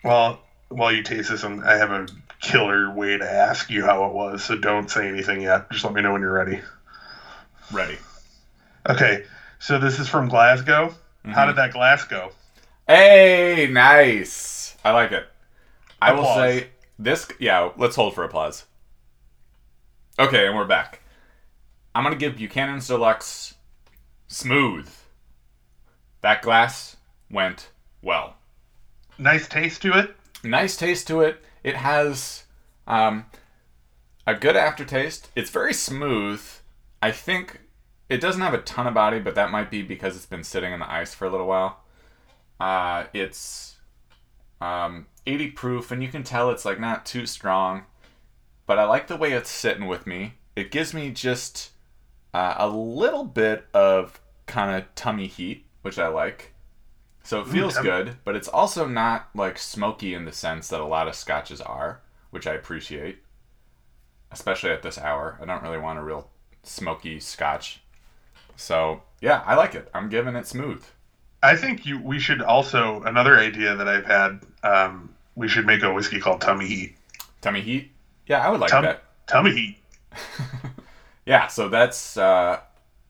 Well, 0.03 0.41
while 0.69 0.91
you 0.91 1.03
taste 1.03 1.29
this, 1.29 1.43
I 1.43 1.77
have 1.77 1.91
a 1.91 2.07
killer 2.41 2.91
way 2.91 3.17
to 3.17 3.31
ask 3.31 3.69
you 3.69 3.85
how 3.85 4.05
it 4.05 4.13
was, 4.13 4.43
so 4.43 4.57
don't 4.57 4.89
say 4.89 5.07
anything 5.07 5.41
yet. 5.41 5.71
Just 5.71 5.85
let 5.85 5.93
me 5.93 6.01
know 6.01 6.11
when 6.11 6.21
you're 6.21 6.33
ready. 6.33 6.61
Ready. 7.71 7.97
Okay, 8.87 9.23
so 9.59 9.79
this 9.79 9.99
is 9.99 10.09
from 10.09 10.27
Glasgow. 10.27 10.93
How 11.25 11.45
did 11.45 11.55
that 11.55 11.71
glass 11.71 12.03
go? 12.03 12.31
Hey, 12.85 13.69
nice. 13.71 14.75
I 14.83 14.91
like 14.91 15.13
it. 15.13 15.25
I 16.01 16.11
will 16.11 16.25
say 16.35 16.67
this. 17.03 17.27
Yeah, 17.39 17.71
let's 17.77 17.95
hold 17.95 18.15
for 18.15 18.23
applause. 18.23 18.65
Okay, 20.19 20.47
and 20.47 20.55
we're 20.55 20.65
back. 20.65 21.01
I'm 21.95 22.03
gonna 22.03 22.15
give 22.15 22.37
Buchanan's 22.37 22.87
Deluxe 22.87 23.55
smooth. 24.27 24.89
That 26.21 26.41
glass 26.41 26.97
went 27.29 27.69
well. 28.01 28.35
Nice 29.17 29.47
taste 29.47 29.81
to 29.83 29.97
it. 29.97 30.15
nice 30.43 30.75
taste 30.75 31.07
to 31.07 31.21
it. 31.21 31.43
It 31.63 31.75
has 31.75 32.43
um, 32.87 33.25
a 34.25 34.33
good 34.33 34.55
aftertaste. 34.55 35.29
It's 35.35 35.49
very 35.49 35.73
smooth. 35.73 36.41
I 37.01 37.11
think 37.11 37.59
it 38.09 38.21
doesn't 38.21 38.41
have 38.41 38.53
a 38.53 38.61
ton 38.61 38.87
of 38.87 38.93
body, 38.93 39.19
but 39.19 39.35
that 39.35 39.51
might 39.51 39.69
be 39.69 39.81
because 39.81 40.15
it's 40.15 40.25
been 40.25 40.43
sitting 40.43 40.73
in 40.73 40.79
the 40.79 40.91
ice 40.91 41.13
for 41.13 41.25
a 41.25 41.29
little 41.29 41.47
while. 41.47 41.81
Uh, 42.59 43.05
it's 43.13 43.75
um, 44.61 45.07
80 45.25 45.51
proof, 45.51 45.91
and 45.91 46.01
you 46.03 46.09
can 46.09 46.23
tell 46.23 46.49
it's 46.49 46.65
like 46.65 46.79
not 46.79 47.05
too 47.05 47.25
strong. 47.25 47.83
But 48.65 48.79
I 48.79 48.85
like 48.85 49.07
the 49.07 49.17
way 49.17 49.33
it's 49.33 49.49
sitting 49.49 49.87
with 49.87 50.07
me. 50.07 50.35
It 50.55 50.71
gives 50.71 50.93
me 50.93 51.11
just 51.11 51.71
uh, 52.33 52.55
a 52.57 52.67
little 52.69 53.25
bit 53.25 53.65
of 53.73 54.21
kind 54.45 54.75
of 54.75 54.93
tummy 54.95 55.27
heat, 55.27 55.65
which 55.81 55.99
I 55.99 56.07
like. 56.07 56.53
So 57.23 57.41
it 57.41 57.47
feels 57.47 57.75
I'm- 57.75 57.85
good, 57.85 58.17
but 58.23 58.35
it's 58.35 58.47
also 58.47 58.87
not 58.87 59.29
like 59.33 59.57
smoky 59.57 60.13
in 60.13 60.25
the 60.25 60.31
sense 60.31 60.67
that 60.69 60.81
a 60.81 60.85
lot 60.85 61.07
of 61.07 61.15
scotches 61.15 61.61
are, 61.61 62.01
which 62.31 62.47
I 62.47 62.53
appreciate. 62.53 63.19
Especially 64.31 64.71
at 64.71 64.81
this 64.81 64.97
hour. 64.97 65.37
I 65.41 65.45
don't 65.45 65.63
really 65.63 65.77
want 65.77 65.99
a 65.99 66.03
real 66.03 66.29
smoky 66.63 67.19
scotch. 67.19 67.81
So, 68.55 69.03
yeah, 69.21 69.43
I 69.45 69.55
like 69.55 69.75
it. 69.75 69.89
I'm 69.93 70.09
giving 70.09 70.35
it 70.35 70.47
smooth. 70.47 70.83
I 71.41 71.55
think 71.55 71.85
you 71.85 71.99
we 71.99 72.19
should 72.19 72.41
also 72.41 73.01
another 73.03 73.37
idea 73.37 73.75
that 73.75 73.87
I've 73.87 74.05
had. 74.05 74.39
Um, 74.63 75.12
we 75.35 75.47
should 75.47 75.65
make 75.65 75.83
a 75.83 75.93
whiskey 75.93 76.19
called 76.19 76.41
Tummy 76.41 76.67
Heat. 76.67 76.95
Tummy 77.41 77.61
heat? 77.61 77.91
Yeah, 78.27 78.45
I 78.45 78.49
would 78.49 78.59
like 78.59 78.69
Tum- 78.71 78.83
that. 78.83 79.03
Tummy 79.27 79.51
Heat. 79.51 79.77
Yeah, 81.25 81.47
so 81.47 81.69
that's 81.69 82.17
uh 82.17 82.59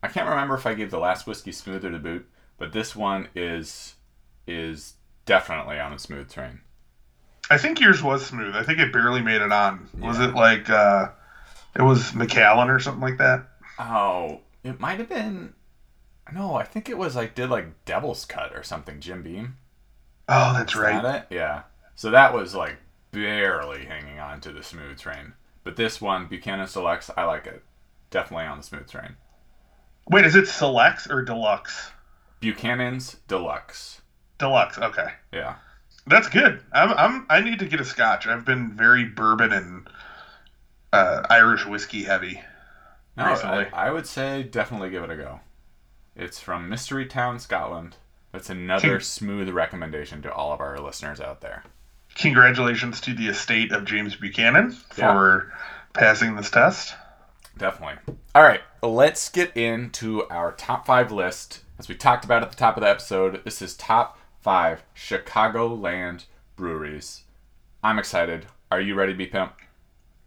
I 0.01 0.07
can't 0.07 0.29
remember 0.29 0.55
if 0.55 0.65
I 0.65 0.73
gave 0.73 0.91
the 0.91 0.99
last 0.99 1.25
whiskey 1.25 1.51
smoother 1.51 1.89
to 1.91 1.99
boot, 1.99 2.27
but 2.57 2.71
this 2.73 2.95
one 2.95 3.27
is 3.35 3.95
is 4.45 4.93
definitely 5.25 5.79
on 5.79 5.93
the 5.93 5.99
smooth 5.99 6.31
train. 6.31 6.61
I 7.49 7.57
think 7.57 7.79
yours 7.79 8.03
was 8.03 8.25
smooth. 8.25 8.55
I 8.55 8.63
think 8.63 8.79
it 8.79 8.93
barely 8.93 9.21
made 9.21 9.41
it 9.41 9.51
on. 9.51 9.89
Was 9.99 10.19
it 10.19 10.33
like 10.33 10.69
uh, 10.69 11.09
it 11.75 11.81
was 11.81 12.13
Macallan 12.13 12.69
or 12.69 12.79
something 12.79 13.01
like 13.01 13.17
that? 13.17 13.47
Oh, 13.79 14.41
it 14.63 14.79
might 14.79 14.99
have 14.99 15.09
been 15.09 15.53
no, 16.31 16.55
I 16.55 16.63
think 16.63 16.89
it 16.89 16.97
was 16.97 17.15
like 17.15 17.35
did 17.35 17.49
like 17.49 17.85
Devil's 17.85 18.25
Cut 18.25 18.55
or 18.55 18.63
something, 18.63 18.99
Jim 18.99 19.23
Beam. 19.23 19.57
Oh, 20.29 20.53
that's 20.53 20.75
right. 20.75 21.01
that 21.01 21.27
it? 21.31 21.35
Yeah. 21.35 21.63
So 21.95 22.11
that 22.11 22.33
was 22.33 22.55
like 22.55 22.77
barely 23.11 23.85
hanging 23.85 24.19
on 24.19 24.41
to 24.41 24.51
the 24.51 24.63
smooth 24.63 24.99
train. 24.99 25.33
But 25.63 25.75
this 25.75 26.01
one, 26.01 26.27
Buchanan 26.27 26.67
Selects, 26.67 27.09
I 27.15 27.23
like 27.25 27.47
it. 27.47 27.63
Definitely 28.09 28.45
on 28.47 28.57
the 28.57 28.63
smooth 28.63 28.89
train. 28.89 29.15
Wait, 30.09 30.25
is 30.25 30.35
it 30.35 30.47
selects 30.47 31.07
or 31.09 31.21
deluxe? 31.21 31.91
Buchanan's 32.41 33.15
Deluxe. 33.27 34.01
Deluxe. 34.37 34.77
Okay, 34.77 35.07
Yeah. 35.31 35.55
that's 36.05 36.27
good. 36.27 36.59
I'm, 36.73 36.91
I'm 36.91 37.25
I 37.29 37.39
need 37.39 37.59
to 37.59 37.65
get 37.65 37.79
a 37.79 37.85
Scotch. 37.85 38.27
I've 38.27 38.43
been 38.43 38.75
very 38.75 39.05
bourbon 39.05 39.53
and 39.53 39.87
uh, 40.91 41.21
Irish 41.29 41.65
whiskey 41.65 42.03
heavy. 42.03 42.41
No, 43.15 43.23
I, 43.23 43.29
recently. 43.31 43.65
I 43.71 43.91
would 43.91 44.05
say 44.05 44.43
definitely 44.43 44.89
give 44.89 45.03
it 45.03 45.09
a 45.11 45.15
go. 45.15 45.39
It's 46.15 46.39
from 46.39 46.67
Mystery 46.67 47.05
Town, 47.05 47.39
Scotland. 47.39 47.95
That's 48.33 48.49
another 48.49 48.99
smooth 48.99 49.49
recommendation 49.49 50.21
to 50.23 50.33
all 50.33 50.51
of 50.51 50.59
our 50.59 50.77
listeners 50.79 51.21
out 51.21 51.39
there. 51.41 51.63
Congratulations 52.15 53.01
to 53.01 53.13
the 53.13 53.27
estate 53.27 53.71
of 53.71 53.85
James 53.85 54.15
Buchanan 54.15 54.71
for 54.71 55.51
passing 55.93 56.35
this 56.35 56.51
test. 56.51 56.95
Definitely. 57.57 58.15
All 58.35 58.43
right, 58.43 58.61
let's 58.81 59.29
get 59.29 59.55
into 59.55 60.27
our 60.29 60.51
top 60.51 60.85
five 60.85 61.11
list. 61.11 61.61
As 61.79 61.87
we 61.87 61.95
talked 61.95 62.25
about 62.25 62.43
at 62.43 62.51
the 62.51 62.57
top 62.57 62.77
of 62.77 62.81
the 62.81 62.89
episode, 62.89 63.43
this 63.43 63.61
is 63.61 63.75
top 63.75 64.17
five 64.41 64.83
Chicagoland 64.95 66.25
breweries. 66.55 67.23
I'm 67.83 67.99
excited. 67.99 68.47
Are 68.71 68.81
you 68.81 68.95
ready, 68.95 69.13
B 69.13 69.25
Pimp? 69.25 69.53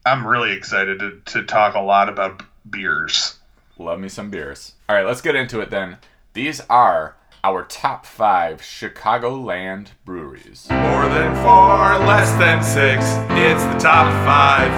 I'm 0.05 0.27
really 0.27 0.53
excited 0.53 1.01
to, 1.01 1.21
to 1.33 1.43
talk 1.45 1.75
a 1.75 1.81
lot 1.81 2.09
about 2.09 2.43
beers. 2.69 3.39
Love 3.79 3.99
me 3.99 4.09
some 4.09 4.31
beers. 4.31 4.75
All 4.89 4.97
right, 4.97 5.07
let's 5.07 5.21
get 5.21 5.35
into 5.35 5.61
it 5.61 5.71
then. 5.71 5.99
These 6.33 6.61
are 6.71 7.17
our 7.47 7.65
top 7.67 8.05
five 8.05 8.61
Chicagoland 8.61 9.91
breweries. 10.05 10.67
More 10.69 11.09
than 11.09 11.33
four, 11.37 12.05
less 12.05 12.29
than 12.41 12.61
six. 12.61 13.05
It's 13.39 13.63
the 13.63 13.79
top 13.79 14.13
five. 14.27 14.73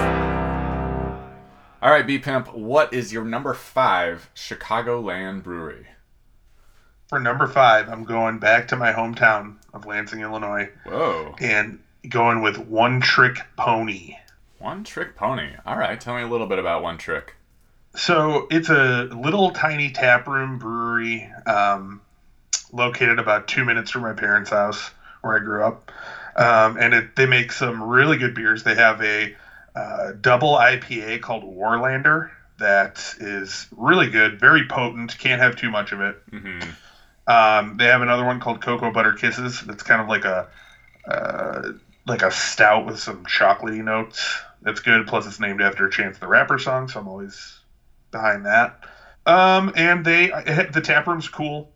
All 1.81 1.89
right, 1.89 2.05
B 2.05 2.19
Pimp, 2.19 2.53
what 2.53 2.93
is 2.93 3.11
your 3.11 3.25
number 3.25 3.55
five 3.55 4.29
Chicagoland 4.35 5.41
brewery? 5.41 5.87
For 7.07 7.19
number 7.19 7.47
five, 7.47 7.89
I'm 7.89 8.03
going 8.03 8.37
back 8.37 8.67
to 8.67 8.75
my 8.75 8.93
hometown 8.93 9.55
of 9.73 9.87
Lansing, 9.87 10.21
Illinois, 10.21 10.69
Whoa, 10.85 11.33
and 11.39 11.79
going 12.07 12.43
with 12.43 12.59
One 12.59 13.01
Trick 13.01 13.39
Pony. 13.57 14.15
One 14.59 14.83
Trick 14.83 15.15
Pony. 15.15 15.53
All 15.65 15.75
right, 15.79 15.99
tell 15.99 16.15
me 16.15 16.21
a 16.21 16.27
little 16.27 16.45
bit 16.45 16.59
about 16.59 16.83
One 16.83 16.99
Trick. 16.99 17.35
So 17.95 18.45
it's 18.51 18.69
a 18.69 19.05
little 19.05 19.49
tiny 19.49 19.89
taproom 19.89 20.59
brewery 20.59 21.31
um, 21.47 22.01
located 22.71 23.19
about 23.19 23.47
two 23.47 23.63
minutes 23.63 23.91
from 23.91 24.01
my 24.03 24.13
parents' 24.13 24.49
house 24.49 24.91
where 25.21 25.35
I 25.35 25.39
grew 25.39 25.63
up. 25.63 25.91
Um, 26.35 26.77
and 26.79 26.93
it, 26.93 27.05
they 27.15 27.25
make 27.25 27.51
some 27.51 27.81
really 27.81 28.17
good 28.17 28.33
beers. 28.33 28.63
They 28.63 28.75
have 28.75 29.01
a 29.01 29.29
uh, 29.75 30.13
double 30.19 30.55
IPA 30.55 31.17
called 31.17 31.43
Warlander 31.43 32.27
that 32.57 33.13
is 33.19 33.67
really 33.75 34.07
good, 34.07 34.39
very 34.39 34.63
potent. 34.63 35.17
Can't 35.17 35.41
have 35.41 35.55
too 35.55 35.69
much 35.69 35.91
of 35.91 36.01
it. 36.01 36.15
hmm 36.31 36.71
Um, 37.27 37.75
they 37.77 37.85
have 37.85 38.01
another 38.01 38.23
one 38.25 38.39
called 38.39 38.59
Cocoa 38.59 38.89
Butter 38.89 39.13
Kisses. 39.13 39.61
That's 39.61 39.83
kind 39.83 40.01
of 40.01 40.07
like 40.07 40.25
a 40.25 40.45
uh, 41.09 41.71
like 42.07 42.21
a 42.23 42.31
stout 42.31 42.85
with 42.85 42.99
some 42.99 43.25
chocolatey 43.25 43.83
notes. 43.83 44.41
That's 44.61 44.79
good. 44.79 45.05
Plus, 45.07 45.25
it's 45.25 45.39
named 45.39 45.61
after 45.61 45.87
Chance 45.87 46.19
the 46.19 46.27
Rapper 46.27 46.57
song, 46.57 46.87
so 46.87 46.99
I'm 46.99 47.07
always 47.07 47.61
behind 48.11 48.45
that. 48.45 48.71
Um, 49.25 49.71
and 49.75 50.03
they 50.05 50.27
the 50.69 50.81
tap 50.81 51.07
room's 51.07 51.29
cool. 51.29 51.67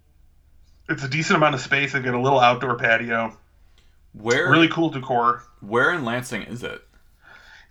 It's 0.89 1.03
a 1.03 1.07
decent 1.07 1.37
amount 1.37 1.55
of 1.55 1.61
space. 1.61 1.93
They've 1.93 2.03
got 2.03 2.13
a 2.13 2.19
little 2.21 2.39
outdoor 2.39 2.75
patio. 2.75 3.37
Where 4.13 4.49
Really 4.49 4.67
cool 4.67 4.89
decor. 4.89 5.43
where 5.61 5.91
in 5.91 6.05
Lansing 6.05 6.43
is 6.43 6.63
it? 6.63 6.81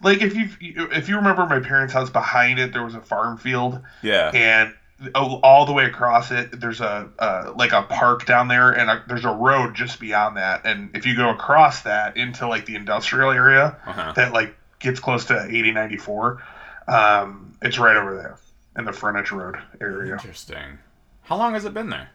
Like 0.02 0.20
if 0.22 0.34
you 0.34 0.48
if 0.90 1.08
you 1.08 1.16
remember 1.16 1.46
my 1.46 1.60
parents' 1.60 1.92
house 1.92 2.10
behind 2.10 2.58
it, 2.58 2.72
there 2.72 2.82
was 2.84 2.94
a 2.96 3.00
farm 3.00 3.38
field, 3.38 3.80
Yeah. 4.02 4.30
and 4.34 4.74
oh, 5.14 5.38
all 5.44 5.66
the 5.66 5.72
way 5.72 5.84
across 5.84 6.30
it 6.32 6.60
there's 6.60 6.80
a 6.80 7.08
uh, 7.20 7.52
like 7.56 7.70
a 7.72 7.82
park 7.82 8.26
down 8.26 8.48
there 8.48 8.70
and 8.72 8.90
a, 8.90 9.04
there's 9.06 9.24
a 9.24 9.30
road 9.32 9.74
just 9.76 9.98
beyond 10.00 10.36
that 10.36 10.62
and 10.64 10.90
if 10.96 11.06
you 11.06 11.16
go 11.16 11.28
across 11.30 11.82
that 11.82 12.16
into 12.16 12.46
like 12.46 12.66
the 12.66 12.76
industrial 12.76 13.30
area 13.32 13.76
Uh-huh. 13.86 14.12
that 14.14 14.32
like 14.32 14.54
gets 14.78 15.00
close 15.00 15.24
to 15.26 15.34
8094 15.34 16.42
um, 16.88 17.56
it's 17.62 17.78
right 17.80 17.96
over 17.96 18.14
there 18.16 18.38
in 18.76 18.84
the 18.84 18.92
frontage 18.92 19.30
road 19.32 19.56
area 19.80 20.12
Interesting. 20.12 20.78
How 21.22 21.36
long 21.36 21.54
has 21.54 21.64
it 21.64 21.74
been 21.74 21.90
there? 21.90 22.10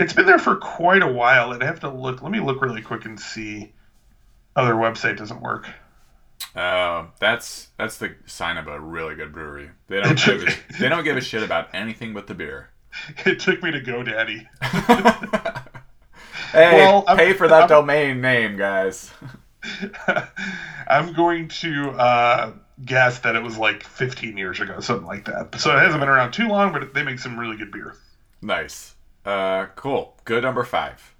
It's 0.00 0.12
been 0.12 0.26
there 0.26 0.38
for 0.38 0.56
quite 0.56 1.02
a 1.02 1.06
while 1.06 1.52
i'd 1.52 1.62
have 1.62 1.80
to 1.80 1.88
look 1.90 2.22
let 2.22 2.32
me 2.32 2.40
look 2.40 2.60
really 2.62 2.82
quick 2.82 3.04
and 3.04 3.18
see 3.20 3.72
oh 4.56 4.64
their 4.64 4.74
website 4.74 5.16
doesn't 5.16 5.40
work 5.40 5.68
Uh, 6.56 7.06
that's 7.20 7.68
that's 7.78 7.98
the 7.98 8.14
sign 8.26 8.56
of 8.56 8.66
a 8.66 8.80
really 8.80 9.14
good 9.14 9.32
brewery. 9.32 9.70
They 9.88 10.00
don't 10.02 10.18
give 10.18 10.42
a, 10.42 10.50
they 10.80 10.88
don't 10.88 11.04
give 11.04 11.16
a 11.16 11.20
shit 11.20 11.42
about 11.44 11.68
anything 11.74 12.12
but 12.14 12.26
the 12.26 12.34
beer. 12.34 12.70
it 13.26 13.38
took 13.38 13.62
me 13.62 13.70
to 13.70 13.80
godaddy 13.80 14.46
hey, 16.52 16.76
Well, 16.76 17.04
I'm- 17.06 17.16
pay 17.16 17.32
for 17.34 17.46
that 17.46 17.60
I'm- 17.62 17.68
domain 17.68 18.20
name, 18.20 18.56
guys. 18.56 19.12
i'm 20.88 21.12
going 21.12 21.46
to 21.48 21.90
uh, 21.90 22.52
guess 22.84 23.18
that 23.20 23.36
it 23.36 23.42
was 23.42 23.58
like 23.58 23.82
15 23.82 24.38
years 24.38 24.58
ago 24.58 24.80
something 24.80 25.06
like 25.06 25.26
that 25.26 25.54
so 25.60 25.70
it 25.76 25.80
hasn't 25.80 26.00
been 26.00 26.08
around 26.08 26.32
too 26.32 26.48
long 26.48 26.72
but 26.72 26.94
they 26.94 27.02
make 27.02 27.18
some 27.18 27.38
really 27.38 27.58
good 27.58 27.70
beer 27.70 27.94
Nice. 28.42 28.94
Uh, 29.24 29.66
cool. 29.76 30.16
Good 30.24 30.42
number 30.42 30.64
five. 30.64 31.14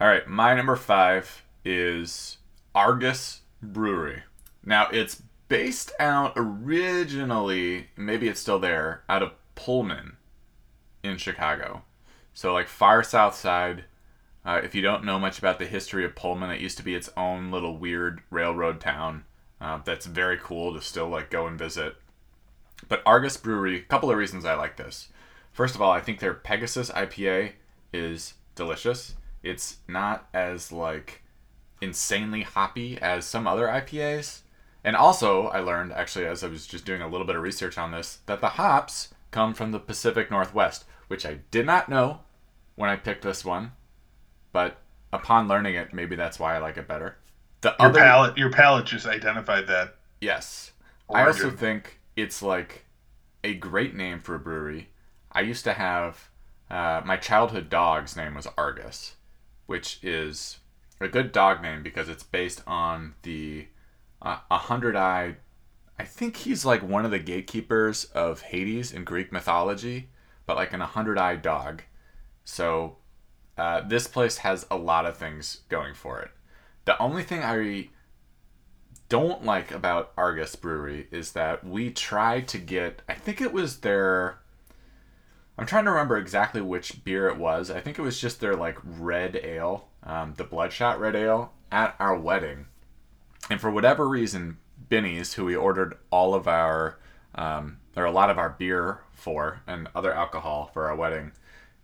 All 0.00 0.08
right, 0.08 0.26
my 0.26 0.54
number 0.54 0.76
five 0.76 1.44
is 1.64 2.38
Argus 2.74 3.42
Brewery. 3.62 4.22
Now 4.64 4.88
it's 4.92 5.22
based 5.48 5.92
out 5.98 6.32
originally, 6.36 7.88
maybe 7.96 8.28
it's 8.28 8.40
still 8.40 8.58
there, 8.58 9.02
out 9.08 9.22
of 9.22 9.32
Pullman 9.54 10.16
in 11.02 11.18
Chicago. 11.18 11.82
So 12.34 12.52
like 12.52 12.68
far 12.68 13.02
south 13.02 13.34
side. 13.34 13.84
Uh, 14.44 14.60
if 14.64 14.74
you 14.74 14.82
don't 14.82 15.04
know 15.04 15.20
much 15.20 15.38
about 15.38 15.58
the 15.58 15.66
history 15.66 16.04
of 16.04 16.16
Pullman, 16.16 16.50
it 16.50 16.60
used 16.60 16.76
to 16.78 16.82
be 16.82 16.94
its 16.94 17.10
own 17.16 17.50
little 17.52 17.76
weird 17.76 18.22
railroad 18.30 18.80
town. 18.80 19.24
Uh, 19.60 19.78
that's 19.84 20.06
very 20.06 20.36
cool 20.36 20.74
to 20.74 20.80
still 20.80 21.08
like 21.08 21.30
go 21.30 21.46
and 21.46 21.58
visit. 21.58 21.94
But 22.88 23.02
Argus 23.06 23.36
Brewery, 23.36 23.76
a 23.76 23.82
couple 23.82 24.10
of 24.10 24.16
reasons 24.16 24.44
I 24.44 24.54
like 24.54 24.76
this. 24.76 25.08
First 25.52 25.74
of 25.74 25.82
all, 25.82 25.90
I 25.90 26.00
think 26.00 26.18
their 26.18 26.34
Pegasus 26.34 26.90
IPA 26.90 27.52
is 27.92 28.34
delicious. 28.54 29.14
It's 29.42 29.78
not 29.88 30.28
as 30.32 30.72
like 30.72 31.22
insanely 31.80 32.42
hoppy 32.42 32.98
as 33.00 33.26
some 33.26 33.46
other 33.46 33.66
IPAs. 33.66 34.40
And 34.84 34.96
also, 34.96 35.48
I 35.48 35.60
learned 35.60 35.92
actually 35.92 36.26
as 36.26 36.42
I 36.42 36.48
was 36.48 36.66
just 36.66 36.84
doing 36.84 37.02
a 37.02 37.08
little 37.08 37.26
bit 37.26 37.36
of 37.36 37.42
research 37.42 37.78
on 37.78 37.92
this 37.92 38.18
that 38.26 38.40
the 38.40 38.50
hops 38.50 39.14
come 39.30 39.54
from 39.54 39.72
the 39.72 39.78
Pacific 39.78 40.30
Northwest, 40.30 40.84
which 41.08 41.26
I 41.26 41.38
did 41.50 41.66
not 41.66 41.88
know 41.88 42.20
when 42.74 42.90
I 42.90 42.96
picked 42.96 43.22
this 43.22 43.44
one. 43.44 43.72
But 44.52 44.78
upon 45.12 45.48
learning 45.48 45.74
it, 45.74 45.92
maybe 45.92 46.16
that's 46.16 46.38
why 46.38 46.56
I 46.56 46.58
like 46.58 46.76
it 46.76 46.88
better. 46.88 47.16
The 47.60 47.74
Your 47.78 47.88
other 47.88 48.00
palate, 48.00 48.38
your 48.38 48.50
palate 48.50 48.86
just 48.86 49.06
identified 49.06 49.66
that. 49.68 49.96
Yes. 50.20 50.72
I 51.12 51.26
also 51.26 51.50
think 51.50 52.00
it's 52.16 52.42
like 52.42 52.86
a 53.44 53.54
great 53.54 53.94
name 53.94 54.20
for 54.20 54.34
a 54.34 54.38
brewery. 54.38 54.88
I 55.32 55.40
used 55.40 55.64
to 55.64 55.72
have 55.72 56.30
uh, 56.70 57.02
my 57.04 57.16
childhood 57.16 57.68
dog's 57.68 58.16
name 58.16 58.34
was 58.34 58.46
Argus, 58.56 59.16
which 59.66 59.98
is 60.02 60.58
a 61.00 61.08
good 61.08 61.32
dog 61.32 61.62
name 61.62 61.82
because 61.82 62.08
it's 62.08 62.22
based 62.22 62.62
on 62.66 63.14
the 63.22 63.66
uh, 64.20 64.38
a 64.50 64.58
hundred 64.58 64.96
eyed. 64.96 65.36
I 65.98 66.04
think 66.04 66.36
he's 66.36 66.64
like 66.64 66.82
one 66.82 67.04
of 67.04 67.10
the 67.10 67.18
gatekeepers 67.18 68.04
of 68.06 68.42
Hades 68.42 68.92
in 68.92 69.04
Greek 69.04 69.32
mythology, 69.32 70.08
but 70.46 70.56
like 70.56 70.72
an 70.72 70.80
a 70.80 70.86
hundred 70.86 71.18
eyed 71.18 71.42
dog. 71.42 71.82
So 72.44 72.96
uh, 73.56 73.82
this 73.82 74.06
place 74.06 74.38
has 74.38 74.66
a 74.70 74.76
lot 74.76 75.06
of 75.06 75.16
things 75.16 75.60
going 75.68 75.94
for 75.94 76.20
it. 76.20 76.30
The 76.84 77.00
only 77.00 77.22
thing 77.22 77.42
I 77.42 77.88
don't 79.08 79.44
like 79.44 79.70
about 79.70 80.12
Argus 80.16 80.56
Brewery 80.56 81.06
is 81.10 81.32
that 81.32 81.64
we 81.64 81.90
tried 81.90 82.48
to 82.48 82.58
get, 82.58 83.02
I 83.08 83.14
think 83.14 83.40
it 83.40 83.52
was 83.52 83.80
their, 83.80 84.38
I'm 85.58 85.66
trying 85.66 85.84
to 85.84 85.90
remember 85.90 86.16
exactly 86.16 86.60
which 86.60 87.04
beer 87.04 87.28
it 87.28 87.36
was. 87.36 87.70
I 87.70 87.80
think 87.80 87.98
it 87.98 88.02
was 88.02 88.20
just 88.20 88.40
their 88.40 88.54
like 88.56 88.78
red 88.84 89.36
ale, 89.36 89.88
um, 90.02 90.34
the 90.36 90.44
Bloodshot 90.44 90.98
Red 90.98 91.14
Ale, 91.14 91.52
at 91.70 91.94
our 92.00 92.16
wedding. 92.18 92.66
And 93.50 93.60
for 93.60 93.70
whatever 93.70 94.08
reason, 94.08 94.56
Binny's, 94.88 95.34
who 95.34 95.44
we 95.44 95.54
ordered 95.54 95.96
all 96.10 96.34
of 96.34 96.48
our, 96.48 96.98
um, 97.34 97.78
or 97.96 98.04
a 98.04 98.10
lot 98.10 98.30
of 98.30 98.38
our 98.38 98.50
beer 98.50 99.00
for 99.12 99.60
and 99.66 99.88
other 99.94 100.12
alcohol 100.12 100.70
for 100.72 100.88
our 100.88 100.96
wedding, 100.96 101.32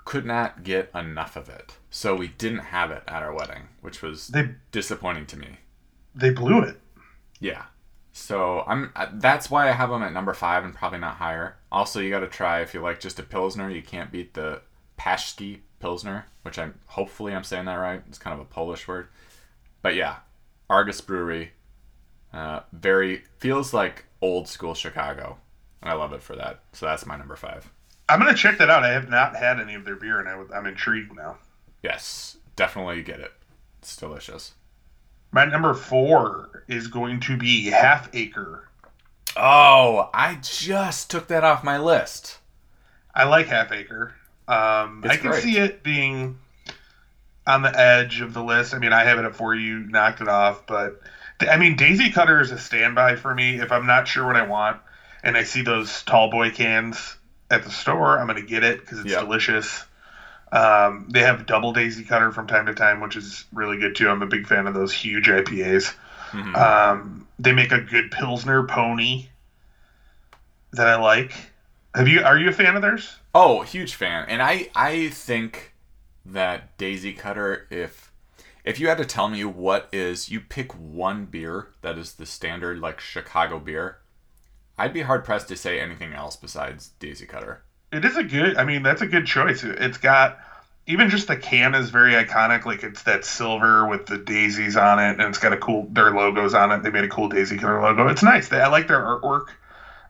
could 0.04 0.24
not 0.24 0.62
get 0.64 0.90
enough 0.94 1.36
of 1.36 1.50
it. 1.50 1.76
So 1.90 2.14
we 2.16 2.28
didn't 2.28 2.58
have 2.60 2.90
it 2.90 3.02
at 3.06 3.22
our 3.22 3.34
wedding, 3.34 3.68
which 3.82 4.00
was 4.00 4.28
They 4.28 4.54
disappointing 4.72 5.26
to 5.26 5.36
me. 5.38 5.58
they 6.14 6.30
blew 6.30 6.62
it. 6.62 6.80
Yeah. 7.38 7.64
So 8.12 8.64
I'm 8.66 8.90
uh, 8.96 9.08
that's 9.12 9.50
why 9.50 9.68
I 9.68 9.72
have 9.72 9.90
them 9.90 10.02
at 10.02 10.12
number 10.14 10.32
five 10.32 10.64
and 10.64 10.74
probably 10.74 10.98
not 10.98 11.16
higher. 11.16 11.57
Also, 11.70 12.00
you 12.00 12.10
got 12.10 12.20
to 12.20 12.28
try 12.28 12.60
if 12.60 12.72
you 12.74 12.80
like 12.80 13.00
just 13.00 13.18
a 13.18 13.22
pilsner. 13.22 13.70
You 13.70 13.82
can't 13.82 14.10
beat 14.10 14.34
the 14.34 14.62
Pashki 14.98 15.60
pilsner, 15.80 16.26
which 16.42 16.58
I'm 16.58 16.74
hopefully 16.86 17.34
I'm 17.34 17.44
saying 17.44 17.66
that 17.66 17.74
right. 17.74 18.02
It's 18.08 18.18
kind 18.18 18.34
of 18.34 18.40
a 18.40 18.44
Polish 18.48 18.88
word, 18.88 19.08
but 19.82 19.94
yeah, 19.94 20.16
Argus 20.70 21.00
Brewery. 21.00 21.52
Uh, 22.32 22.60
very 22.72 23.22
feels 23.38 23.72
like 23.72 24.04
old 24.20 24.48
school 24.48 24.74
Chicago, 24.74 25.38
and 25.80 25.90
I 25.90 25.94
love 25.94 26.12
it 26.12 26.22
for 26.22 26.36
that. 26.36 26.60
So 26.72 26.86
that's 26.86 27.06
my 27.06 27.16
number 27.16 27.36
five. 27.36 27.70
I'm 28.08 28.18
gonna 28.18 28.34
check 28.34 28.58
that 28.58 28.70
out. 28.70 28.82
I 28.84 28.92
have 28.92 29.08
not 29.08 29.36
had 29.36 29.60
any 29.60 29.74
of 29.74 29.84
their 29.84 29.96
beer, 29.96 30.18
and 30.20 30.28
I, 30.28 30.36
would- 30.36 30.52
I'm 30.52 30.66
intrigued 30.66 31.14
now. 31.14 31.38
Yes, 31.82 32.36
definitely 32.56 33.02
get 33.02 33.20
it. 33.20 33.32
It's 33.80 33.96
delicious. 33.96 34.54
My 35.30 35.44
number 35.44 35.74
four 35.74 36.64
is 36.68 36.86
going 36.88 37.20
to 37.20 37.36
be 37.36 37.66
Half 37.66 38.08
Acre. 38.14 38.67
Oh, 39.36 40.10
I 40.12 40.38
just 40.42 41.10
took 41.10 41.28
that 41.28 41.44
off 41.44 41.62
my 41.62 41.78
list. 41.78 42.38
I 43.14 43.24
like 43.24 43.46
Half 43.46 43.72
Acre. 43.72 44.14
Um, 44.46 45.04
I 45.06 45.16
can 45.16 45.30
great. 45.30 45.42
see 45.42 45.58
it 45.58 45.82
being 45.82 46.38
on 47.46 47.62
the 47.62 47.78
edge 47.78 48.20
of 48.20 48.34
the 48.34 48.42
list. 48.42 48.74
I 48.74 48.78
mean, 48.78 48.92
I 48.92 49.04
have 49.04 49.18
it 49.18 49.24
at 49.24 49.34
four. 49.34 49.54
You 49.54 49.80
knocked 49.80 50.20
it 50.20 50.28
off, 50.28 50.66
but 50.66 51.00
I 51.40 51.56
mean, 51.56 51.76
Daisy 51.76 52.10
Cutter 52.10 52.40
is 52.40 52.50
a 52.50 52.58
standby 52.58 53.16
for 53.16 53.34
me. 53.34 53.60
If 53.60 53.72
I'm 53.72 53.86
not 53.86 54.08
sure 54.08 54.26
what 54.26 54.36
I 54.36 54.42
want, 54.42 54.80
and 55.22 55.36
I 55.36 55.42
see 55.44 55.62
those 55.62 56.02
tall 56.02 56.30
boy 56.30 56.50
cans 56.50 57.16
at 57.50 57.64
the 57.64 57.70
store, 57.70 58.18
I'm 58.18 58.26
going 58.26 58.40
to 58.40 58.46
get 58.46 58.64
it 58.64 58.80
because 58.80 59.00
it's 59.00 59.12
Yeah. 59.12 59.20
delicious. 59.20 59.84
Um, 60.50 61.08
they 61.10 61.20
have 61.20 61.46
double 61.46 61.72
Daisy 61.72 62.04
Cutter 62.04 62.32
from 62.32 62.46
time 62.46 62.66
to 62.66 62.74
time, 62.74 63.00
which 63.00 63.16
is 63.16 63.44
really 63.52 63.78
good 63.78 63.96
too. 63.96 64.08
I'm 64.08 64.22
a 64.22 64.26
big 64.26 64.46
fan 64.46 64.66
of 64.66 64.74
those 64.74 64.92
huge 64.92 65.28
IPAs. 65.28 65.94
Mhm. 66.30 66.56
Um, 66.56 67.26
they 67.38 67.52
make 67.52 67.72
a 67.72 67.80
good 67.80 68.10
Pilsner 68.10 68.62
Pony 68.64 69.28
that 70.72 70.86
I 70.86 70.96
like. 70.96 71.32
Have 71.94 72.08
you? 72.08 72.22
Are 72.22 72.38
you 72.38 72.48
a 72.48 72.52
fan 72.52 72.76
of 72.76 72.82
theirs? 72.82 73.16
Oh, 73.34 73.62
huge 73.62 73.94
fan. 73.94 74.26
And 74.28 74.42
I 74.42 74.68
I 74.74 75.08
think 75.08 75.74
that 76.26 76.76
Daisy 76.76 77.12
Cutter 77.12 77.66
if 77.70 78.12
if 78.64 78.78
you 78.78 78.88
had 78.88 78.98
to 78.98 79.04
tell 79.04 79.28
me 79.28 79.44
what 79.44 79.88
is 79.92 80.28
you 80.28 80.40
pick 80.40 80.72
one 80.72 81.24
beer 81.24 81.68
that 81.80 81.96
is 81.96 82.14
the 82.14 82.26
standard 82.26 82.78
like 82.78 83.00
Chicago 83.00 83.58
beer, 83.58 83.98
I'd 84.76 84.92
be 84.92 85.02
hard 85.02 85.24
pressed 85.24 85.48
to 85.48 85.56
say 85.56 85.80
anything 85.80 86.12
else 86.12 86.36
besides 86.36 86.90
Daisy 87.00 87.26
Cutter. 87.26 87.62
It 87.90 88.04
is 88.04 88.16
a 88.16 88.22
good. 88.22 88.58
I 88.58 88.64
mean, 88.64 88.82
that's 88.82 89.00
a 89.00 89.06
good 89.06 89.26
choice. 89.26 89.64
It's 89.64 89.96
got 89.98 90.38
even 90.88 91.08
just 91.10 91.28
the 91.28 91.36
can 91.36 91.74
is 91.74 91.90
very 91.90 92.12
iconic. 92.14 92.64
Like 92.64 92.82
it's 92.82 93.02
that 93.02 93.24
silver 93.24 93.86
with 93.86 94.06
the 94.06 94.16
daisies 94.18 94.76
on 94.76 94.98
it, 94.98 95.20
and 95.20 95.22
it's 95.22 95.38
got 95.38 95.52
a 95.52 95.56
cool 95.56 95.86
their 95.90 96.10
logos 96.10 96.54
on 96.54 96.72
it. 96.72 96.82
They 96.82 96.90
made 96.90 97.04
a 97.04 97.08
cool 97.08 97.28
daisy 97.28 97.56
color 97.56 97.80
logo. 97.80 98.08
It's 98.08 98.22
nice. 98.22 98.48
They, 98.48 98.60
I 98.60 98.66
like 98.66 98.88
their 98.88 99.00
artwork 99.00 99.48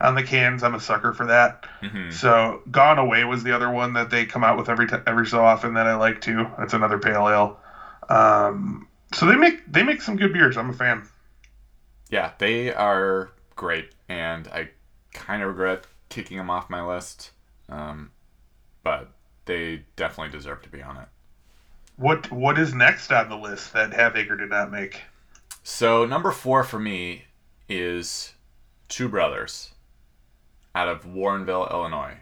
on 0.01 0.15
the 0.15 0.23
cans. 0.23 0.63
I'm 0.63 0.73
a 0.73 0.79
sucker 0.79 1.11
for 1.11 1.25
that. 1.25 1.65
Mhm. 1.83 2.11
So 2.13 2.61
Gone 2.71 2.97
Away 2.97 3.25
was 3.25 3.43
the 3.43 3.51
other 3.51 3.69
one 3.69 3.93
that 3.93 4.09
they 4.09 4.25
come 4.25 4.43
out 4.43 4.57
with 4.57 4.69
every 4.69 4.87
t- 4.87 4.95
every 5.05 5.27
so 5.27 5.43
often 5.43 5.73
that 5.73 5.85
I 5.85 5.95
like 5.95 6.21
too. 6.21 6.47
That's 6.57 6.73
another 6.73 6.97
pale 6.97 7.27
ale. 7.27 7.59
Um, 8.07 8.87
so 9.13 9.25
they 9.25 9.35
make 9.35 9.61
they 9.71 9.83
make 9.83 10.01
some 10.01 10.15
good 10.15 10.31
beers. 10.33 10.57
I'm 10.57 10.69
a 10.69 10.73
fan. 10.73 11.03
Yeah, 12.09 12.31
they 12.39 12.73
are 12.73 13.29
great 13.55 13.91
and 14.07 14.47
I 14.47 14.69
kind 15.13 15.41
of 15.43 15.49
regret 15.49 15.85
kicking 16.07 16.37
them 16.37 16.49
off 16.49 16.69
my 16.69 16.81
list. 16.81 17.31
Um, 17.67 18.09
but 18.83 19.09
they 19.49 19.83
definitely 19.95 20.31
deserve 20.31 20.61
to 20.61 20.69
be 20.69 20.83
on 20.83 20.95
it. 20.97 21.07
What 21.97 22.31
what 22.31 22.59
is 22.59 22.73
next 22.73 23.11
on 23.11 23.29
the 23.29 23.35
list 23.35 23.73
that 23.73 23.91
Half 23.91 24.15
Acre 24.15 24.37
did 24.37 24.51
not 24.51 24.71
make? 24.71 25.01
So 25.63 26.05
number 26.05 26.31
four 26.31 26.63
for 26.63 26.79
me 26.79 27.23
is 27.67 28.33
Two 28.87 29.09
Brothers 29.09 29.71
out 30.75 30.87
of 30.87 31.03
Warrenville, 31.03 31.69
Illinois. 31.71 32.17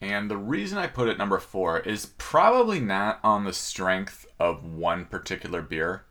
And 0.00 0.30
the 0.30 0.38
reason 0.38 0.78
I 0.78 0.86
put 0.86 1.08
it 1.08 1.18
number 1.18 1.38
four 1.38 1.80
is 1.80 2.06
probably 2.16 2.80
not 2.80 3.20
on 3.22 3.44
the 3.44 3.52
strength 3.52 4.26
of 4.38 4.64
one 4.64 5.04
particular 5.04 5.60
beer, 5.60 6.06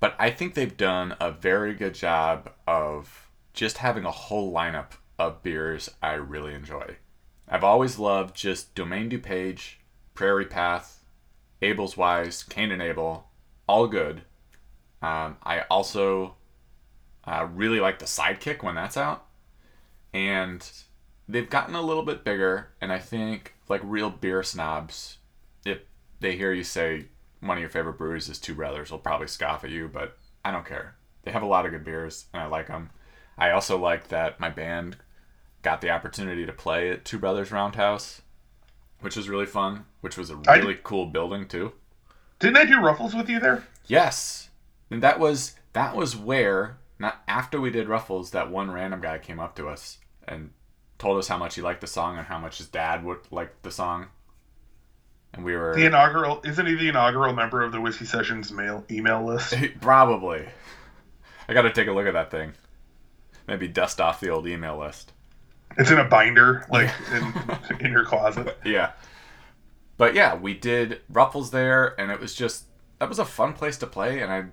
but 0.00 0.14
I 0.18 0.30
think 0.30 0.52
they've 0.52 0.76
done 0.76 1.16
a 1.18 1.32
very 1.32 1.72
good 1.72 1.94
job 1.94 2.52
of 2.66 3.30
just 3.54 3.78
having 3.78 4.04
a 4.04 4.10
whole 4.10 4.52
lineup 4.52 4.92
of 5.18 5.42
beers 5.42 5.88
I 6.02 6.12
really 6.12 6.52
enjoy. 6.52 6.96
I've 7.48 7.64
always 7.64 7.98
loved 7.98 8.34
just 8.36 8.74
Domaine 8.74 9.10
DuPage, 9.10 9.74
Prairie 10.14 10.46
Path, 10.46 11.04
Ebel's 11.60 11.96
Weiss, 11.96 12.42
Cane 12.42 12.72
and 12.72 12.82
Ebel, 12.82 13.28
all 13.66 13.86
good. 13.86 14.22
Um, 15.00 15.36
I 15.42 15.60
also 15.70 16.36
uh, 17.24 17.48
really 17.52 17.80
like 17.80 17.98
the 17.98 18.04
Sidekick 18.04 18.62
when 18.62 18.74
that's 18.74 18.96
out, 18.96 19.26
and 20.12 20.68
they've 21.28 21.50
gotten 21.50 21.74
a 21.74 21.82
little 21.82 22.04
bit 22.04 22.24
bigger. 22.24 22.68
And 22.80 22.92
I 22.92 22.98
think 22.98 23.54
like 23.68 23.80
real 23.84 24.10
beer 24.10 24.42
snobs, 24.42 25.18
if 25.64 25.80
they 26.20 26.36
hear 26.36 26.52
you 26.52 26.64
say 26.64 27.06
one 27.40 27.56
of 27.58 27.60
your 27.60 27.70
favorite 27.70 27.98
breweries 27.98 28.28
is 28.28 28.38
Two 28.38 28.54
Brothers, 28.54 28.90
will 28.90 28.98
probably 28.98 29.26
scoff 29.26 29.64
at 29.64 29.70
you, 29.70 29.88
but 29.92 30.16
I 30.44 30.50
don't 30.50 30.66
care. 30.66 30.96
They 31.22 31.32
have 31.32 31.42
a 31.42 31.46
lot 31.46 31.64
of 31.64 31.72
good 31.72 31.84
beers, 31.84 32.26
and 32.32 32.42
I 32.42 32.46
like 32.46 32.68
them. 32.68 32.90
I 33.38 33.50
also 33.50 33.78
like 33.78 34.08
that 34.08 34.40
my 34.40 34.50
band 34.50 34.96
got 35.62 35.80
the 35.80 35.90
opportunity 35.90 36.44
to 36.44 36.52
play 36.52 36.90
at 36.90 37.04
Two 37.04 37.18
Brothers 37.18 37.52
Roundhouse, 37.52 38.22
which 39.00 39.16
was 39.16 39.28
really 39.28 39.46
fun. 39.46 39.86
Which 40.00 40.16
was 40.16 40.30
a 40.30 40.36
really 40.36 40.78
cool 40.82 41.06
building 41.06 41.46
too. 41.46 41.72
Didn't 42.40 42.56
I 42.56 42.64
do 42.64 42.80
Ruffles 42.80 43.14
with 43.14 43.28
you 43.28 43.38
there? 43.38 43.64
Yes, 43.86 44.50
and 44.90 45.02
that 45.02 45.20
was 45.20 45.54
that 45.72 45.94
was 45.94 46.16
where 46.16 46.78
not 46.98 47.22
after 47.26 47.60
we 47.60 47.70
did 47.70 47.88
Ruffles, 47.88 48.30
that 48.32 48.50
one 48.50 48.70
random 48.70 49.00
guy 49.00 49.18
came 49.18 49.40
up 49.40 49.54
to 49.56 49.68
us 49.68 49.98
and 50.26 50.50
told 50.98 51.18
us 51.18 51.28
how 51.28 51.36
much 51.36 51.54
he 51.54 51.62
liked 51.62 51.80
the 51.80 51.86
song 51.86 52.16
and 52.16 52.26
how 52.26 52.38
much 52.38 52.58
his 52.58 52.68
dad 52.68 53.04
would 53.04 53.18
like 53.30 53.62
the 53.62 53.70
song, 53.70 54.06
and 55.34 55.44
we 55.44 55.56
were 55.56 55.74
The 55.74 55.86
inaugural 55.86 56.40
isn't 56.44 56.66
he 56.66 56.74
the 56.74 56.88
inaugural 56.88 57.32
member 57.32 57.62
of 57.62 57.72
the 57.72 57.80
Whiskey 57.80 58.04
Sessions 58.04 58.52
mail 58.52 58.84
email 58.90 59.24
list? 59.24 59.54
probably. 59.80 60.46
I 61.48 61.54
got 61.54 61.62
to 61.62 61.72
take 61.72 61.88
a 61.88 61.92
look 61.92 62.06
at 62.06 62.12
that 62.12 62.30
thing. 62.30 62.52
Maybe 63.48 63.66
dust 63.68 64.00
off 64.00 64.20
the 64.20 64.30
old 64.30 64.46
email 64.46 64.78
list. 64.78 65.12
It's 65.78 65.90
in 65.90 65.98
a 65.98 66.04
binder, 66.04 66.66
like 66.70 66.90
in, 67.12 67.86
in 67.86 67.92
your 67.92 68.04
closet. 68.04 68.58
Yeah. 68.64 68.92
But 69.96 70.14
yeah, 70.14 70.34
we 70.34 70.54
did 70.54 71.00
Ruffles 71.08 71.50
there, 71.50 71.98
and 72.00 72.10
it 72.10 72.18
was 72.18 72.34
just 72.34 72.64
that 72.98 73.08
was 73.08 73.18
a 73.18 73.24
fun 73.24 73.52
place 73.52 73.76
to 73.78 73.86
play, 73.86 74.20
and 74.20 74.32
I 74.32 74.44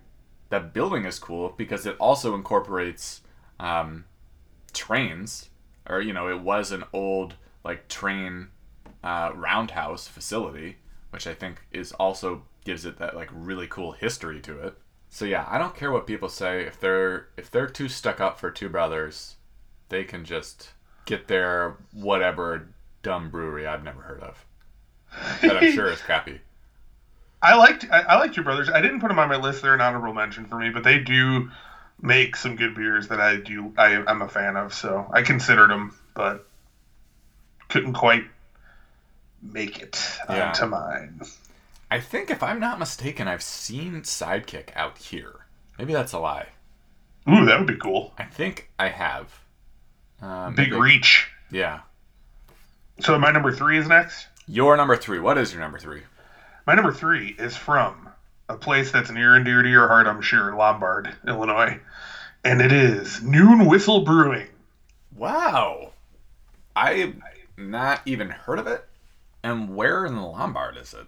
that 0.49 0.73
building 0.73 1.05
is 1.05 1.17
cool 1.19 1.53
because 1.58 1.86
it 1.86 1.95
also 1.99 2.36
incorporates 2.36 3.21
um, 3.60 4.05
trains, 4.73 5.49
or 5.88 6.01
you 6.01 6.13
know, 6.13 6.27
it 6.29 6.41
was 6.41 6.71
an 6.71 6.84
old 6.93 7.36
like 7.63 7.88
train 7.88 8.49
uh, 9.03 9.32
roundhouse 9.34 10.08
facility, 10.08 10.77
which 11.12 11.25
I 11.27 11.34
think 11.34 11.62
is 11.71 11.91
also 11.93 12.43
gives 12.65 12.86
it 12.86 12.97
that 12.97 13.15
like 13.15 13.29
really 13.32 13.67
cool 13.67 13.93
history 13.93 14.41
to 14.41 14.60
it. 14.60 14.77
So 15.10 15.25
yeah, 15.25 15.45
I 15.49 15.58
don't 15.58 15.75
care 15.75 15.91
what 15.91 16.05
people 16.05 16.29
say 16.29 16.63
if 16.65 16.79
they're 16.79 17.29
if 17.38 17.49
they're 17.49 17.67
too 17.67 17.89
stuck 17.89 18.19
up 18.19 18.39
for 18.39 18.51
Two 18.51 18.69
Brothers, 18.69 19.38
they 19.89 20.03
can 20.03 20.25
just 20.25 20.69
get 21.10 21.28
their 21.28 21.76
whatever 21.91 22.67
dumb 23.02 23.30
brewery 23.32 23.65
I've 23.65 23.84
never 23.84 24.00
heard 24.02 24.22
of 24.22 24.45
that 25.41 25.58
I'm 25.58 25.72
sure 25.72 25.88
is 25.88 26.00
crappy. 26.00 26.39
I 27.41 27.56
liked 27.56 27.86
I, 27.91 28.02
I 28.02 28.19
liked 28.19 28.36
your 28.36 28.43
brothers. 28.43 28.69
I 28.69 28.80
didn't 28.80 29.00
put 29.00 29.08
them 29.08 29.17
on 29.17 29.28
my 29.28 29.38
list. 29.38 29.62
They're 29.63 29.74
an 29.74 29.82
honorable 29.82 30.13
mention 30.13 30.45
for 30.45 30.58
me, 30.60 30.69
but 30.69 30.84
they 30.84 31.00
do 31.00 31.50
make 32.02 32.36
some 32.36 32.56
good 32.56 32.76
beers 32.76 33.08
that 33.08 33.19
I 33.19 33.38
do 33.38 33.74
I, 33.78 33.95
I'm 33.95 34.22
a 34.22 34.30
fan 34.30 34.56
of. 34.56 34.74
So 34.74 35.10
I 35.12 35.24
considered 35.24 35.72
them, 35.72 35.95
but 36.13 36.48
couldn't 37.69 37.93
quite 37.93 38.26
make 39.41 39.80
it 39.80 39.98
uh, 40.30 40.34
Yeah. 40.36 40.48
onto 40.50 40.65
mine. 40.67 41.22
I 41.89 42.00
think 42.00 42.30
if 42.30 42.43
I'm 42.43 42.60
not 42.60 42.78
mistaken, 42.78 43.28
I've 43.28 43.41
seen 43.41 44.02
Sidekick 44.04 44.69
out 44.76 45.00
here. 45.00 45.45
Maybe 45.80 45.93
that's 45.93 46.13
a 46.13 46.19
lie. 46.19 46.50
Ooh, 47.28 47.45
that 47.45 47.58
would 47.58 47.67
be 47.67 47.78
cool. 47.78 48.13
I 48.17 48.26
think 48.26 48.69
I 48.78 48.89
have. 48.89 49.39
Uh, 50.21 50.49
Big 50.51 50.73
reach. 50.73 51.27
Yeah. 51.51 51.82
So 52.99 53.17
my 53.17 53.32
number 53.32 53.51
three 53.53 53.77
is 53.77 53.88
next. 53.88 54.27
Your 54.47 54.75
number 54.75 54.95
three. 54.97 55.19
What 55.19 55.38
is 55.38 55.53
your 55.53 55.62
number 55.62 55.79
three? 55.79 56.01
My 56.67 56.75
number 56.75 56.91
three 56.91 57.36
is 57.38 57.55
from 57.55 58.10
a 58.49 58.58
place 58.58 58.91
that's 58.91 59.12
near 59.12 59.36
and 59.36 59.45
dear 59.45 59.62
to 59.62 59.69
your 59.69 59.88
heart, 59.88 60.08
I'm 60.08 60.21
sure, 60.21 60.55
Lombard, 60.55 61.13
Illinois, 61.27 61.79
and 62.43 62.62
it 62.62 62.71
is 62.71 63.21
Noon 63.21 63.65
Whistle 63.65 64.01
Brewing. 64.01 64.47
Wow. 65.15 65.93
I've 66.75 67.15
not 67.58 68.01
even 68.05 68.29
heard 68.29 68.60
of 68.60 68.67
it. 68.67 68.86
And 69.43 69.75
where 69.75 70.05
in 70.05 70.21
Lombard 70.21 70.77
is 70.77 70.93
it? 70.93 71.08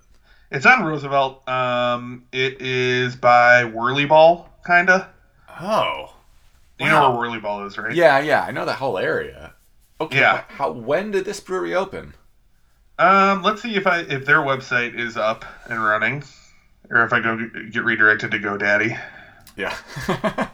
It's 0.51 0.65
on 0.65 0.83
Roosevelt. 0.83 1.47
Um, 1.47 2.25
it 2.31 2.61
is 2.61 3.15
by 3.15 3.65
Whirly 3.65 4.05
Ball, 4.05 4.49
kinda. 4.65 5.09
Oh. 5.59 6.13
You 6.81 6.87
Wow. 6.91 7.01
know 7.01 7.09
where 7.11 7.19
Whirly 7.29 7.39
Ball 7.39 7.65
is, 7.67 7.77
right? 7.77 7.93
Yeah, 7.93 8.19
yeah, 8.19 8.43
I 8.43 8.51
know 8.51 8.65
that 8.65 8.77
whole 8.77 8.97
area. 8.97 9.53
Okay. 9.99 10.19
Yeah. 10.19 10.43
How 10.49 10.71
when 10.71 11.11
did 11.11 11.25
this 11.25 11.39
brewery 11.39 11.75
open? 11.75 12.13
Um, 12.97 13.43
let's 13.43 13.61
see 13.61 13.75
if 13.75 13.85
I 13.87 13.99
if 13.99 14.25
their 14.25 14.39
website 14.39 14.97
is 14.99 15.15
up 15.17 15.45
and 15.69 15.83
running, 15.83 16.23
or 16.89 17.03
if 17.03 17.13
I 17.13 17.19
go 17.19 17.37
get 17.71 17.83
redirected 17.83 18.31
to 18.31 18.39
GoDaddy. 18.39 18.99
Yeah. 19.55 19.75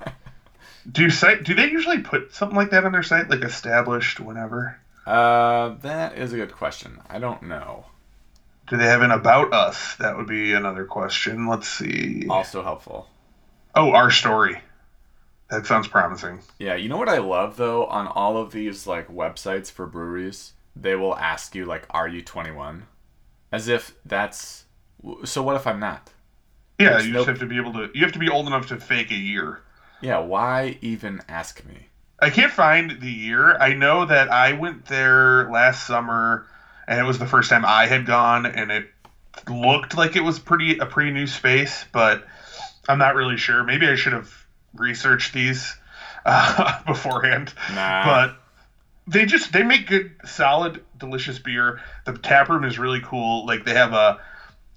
Do 0.92 1.10
site 1.10 1.44
do 1.44 1.54
they 1.54 1.70
usually 1.70 2.00
put 2.00 2.34
something 2.34 2.56
like 2.56 2.70
that 2.72 2.86
on 2.86 2.94
their 2.94 3.04
site, 3.04 3.30
like 3.30 3.44
established 3.44 4.20
whenever? 4.22 4.78
uh, 5.06 5.70
that 5.82 6.18
is 6.18 6.32
a 6.34 6.38
good 6.38 6.54
question. 6.54 7.00
I 7.10 7.20
don't 7.20 7.44
know. 7.44 7.86
Do 8.70 8.78
they 8.78 8.86
have 8.86 9.02
an 9.02 9.12
about 9.12 9.54
us? 9.54 9.96
That 9.98 10.16
would 10.18 10.28
be 10.28 10.54
another 10.54 10.86
question. 10.86 11.48
Let's 11.48 11.68
see. 11.68 12.28
Also 12.30 12.64
helpful. 12.64 13.08
Oh, 13.76 13.92
our 13.92 14.10
story. 14.12 14.62
That 15.50 15.66
sounds 15.66 15.88
promising. 15.88 16.42
Yeah, 16.60 16.76
you 16.76 16.90
know 16.90 16.98
what 16.98 17.10
I 17.10 17.20
love 17.20 17.58
though 17.58 17.86
on 17.86 18.08
all 18.08 18.38
of 18.38 18.52
these 18.52 18.86
like 18.88 19.08
websites 19.08 19.72
for 19.72 19.86
breweries, 19.88 20.54
they 20.76 20.96
will 20.96 21.16
ask 21.18 21.56
you 21.56 21.66
like, 21.66 21.86
"Are 21.90 22.08
you 22.08 22.22
21?" 22.22 22.86
As 23.52 23.68
if 23.68 23.94
that's. 24.06 24.66
So 25.24 25.42
what 25.42 25.56
if 25.56 25.66
I'm 25.66 25.80
not? 25.80 26.10
Yeah, 26.80 26.90
There's 26.92 27.08
you 27.08 27.14
no- 27.14 27.20
just 27.20 27.30
have 27.30 27.40
to 27.40 27.46
be 27.46 27.58
able 27.58 27.74
to. 27.74 27.90
You 27.94 28.04
have 28.04 28.12
to 28.14 28.20
be 28.20 28.30
old 28.30 28.48
enough 28.48 28.68
to 28.68 28.78
fake 28.80 29.12
a 29.12 29.16
year. 29.16 29.62
Yeah, 30.02 30.20
why 30.20 30.78
even 30.82 31.22
ask 31.30 31.64
me? 31.66 31.88
I 32.20 32.30
can't 32.30 32.52
find 32.52 33.00
the 33.00 33.12
year. 33.12 33.56
I 33.58 33.74
know 33.74 34.06
that 34.06 34.30
I 34.32 34.54
went 34.54 34.86
there 34.86 35.50
last 35.52 35.88
summer, 35.88 36.46
and 36.88 37.00
it 37.00 37.04
was 37.04 37.20
the 37.20 37.26
first 37.28 37.50
time 37.50 37.64
I 37.66 37.86
had 37.88 38.06
gone, 38.06 38.46
and 38.46 38.72
it 38.72 38.92
looked 39.48 39.96
like 39.96 40.16
it 40.16 40.24
was 40.24 40.40
pretty 40.40 40.78
a 40.80 40.86
pretty 40.86 41.12
new 41.12 41.26
space, 41.28 41.86
but 41.92 42.28
I'm 42.90 42.98
not 42.98 43.16
really 43.16 43.38
sure. 43.38 43.64
Maybe 43.64 43.88
I 43.88 43.96
should 43.96 44.14
have 44.14 44.34
researched 44.74 45.34
these 45.34 45.76
uh, 46.26 46.72
beforehand. 46.86 47.54
Nah. 47.74 48.06
But 48.06 48.32
they 49.08 49.26
just 49.26 49.52
they 49.52 49.64
make 49.64 49.88
good, 49.88 50.12
solid, 50.26 50.82
delicious 50.98 51.40
beer. 51.40 51.76
The 52.06 52.14
tap 52.14 52.50
room 52.50 52.64
is 52.64 52.78
really 52.78 53.00
cool. 53.00 53.46
Like 53.46 53.64
they 53.64 53.74
have 53.74 53.94
a 53.94 54.16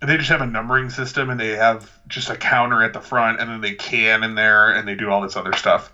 they 0.01 0.17
just 0.17 0.31
have 0.31 0.41
a 0.41 0.47
numbering 0.47 0.89
system 0.89 1.29
and 1.29 1.39
they 1.39 1.57
have 1.57 1.91
just 2.09 2.31
a 2.31 2.37
counter 2.37 2.83
at 2.83 2.93
the 2.93 3.01
front 3.01 3.39
and 3.39 3.51
then 3.51 3.61
they 3.61 3.73
can 3.73 4.23
in 4.23 4.35
there 4.35 4.71
and 4.71 4.89
they 4.89 4.95
do 4.95 5.11
all 5.11 5.21
this 5.21 5.37
other 5.37 5.53
stuff. 5.53 5.91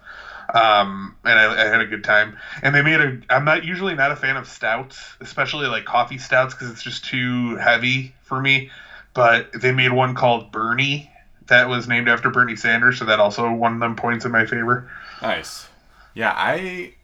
Um, 0.55 1.13
and 1.25 1.39
I, 1.39 1.63
I 1.63 1.67
had 1.67 1.81
a 1.81 1.85
good 1.85 2.05
time. 2.05 2.37
And 2.63 2.75
they 2.75 2.83
made 2.83 3.01
a. 3.01 3.19
I'm 3.29 3.45
not 3.45 3.65
usually 3.65 3.95
not 3.95 4.13
a 4.13 4.17
fan 4.17 4.37
of 4.37 4.47
stouts, 4.47 5.17
especially 5.21 5.67
like 5.67 5.85
coffee 5.85 6.19
stouts, 6.19 6.55
because 6.55 6.71
it's 6.71 6.83
just 6.83 7.05
too 7.05 7.57
heavy 7.57 8.13
for 8.23 8.41
me. 8.41 8.69
But 9.13 9.47
they 9.53 9.73
made 9.73 9.91
one 9.91 10.15
called 10.15 10.53
Bernie 10.53 11.11
that 11.49 11.69
was 11.69 11.89
named 11.89 12.09
after 12.09 12.31
Bernie 12.31 12.57
Sanders, 12.57 12.99
so 12.99 13.05
that 13.05 13.21
also 13.21 13.51
won 13.51 13.79
them 13.79 13.97
points 13.97 14.25
in 14.25 14.33
my 14.33 14.47
favor. 14.47 14.91
Nice. 15.23 15.69
Yeah, 16.15 16.33
I 16.35 16.95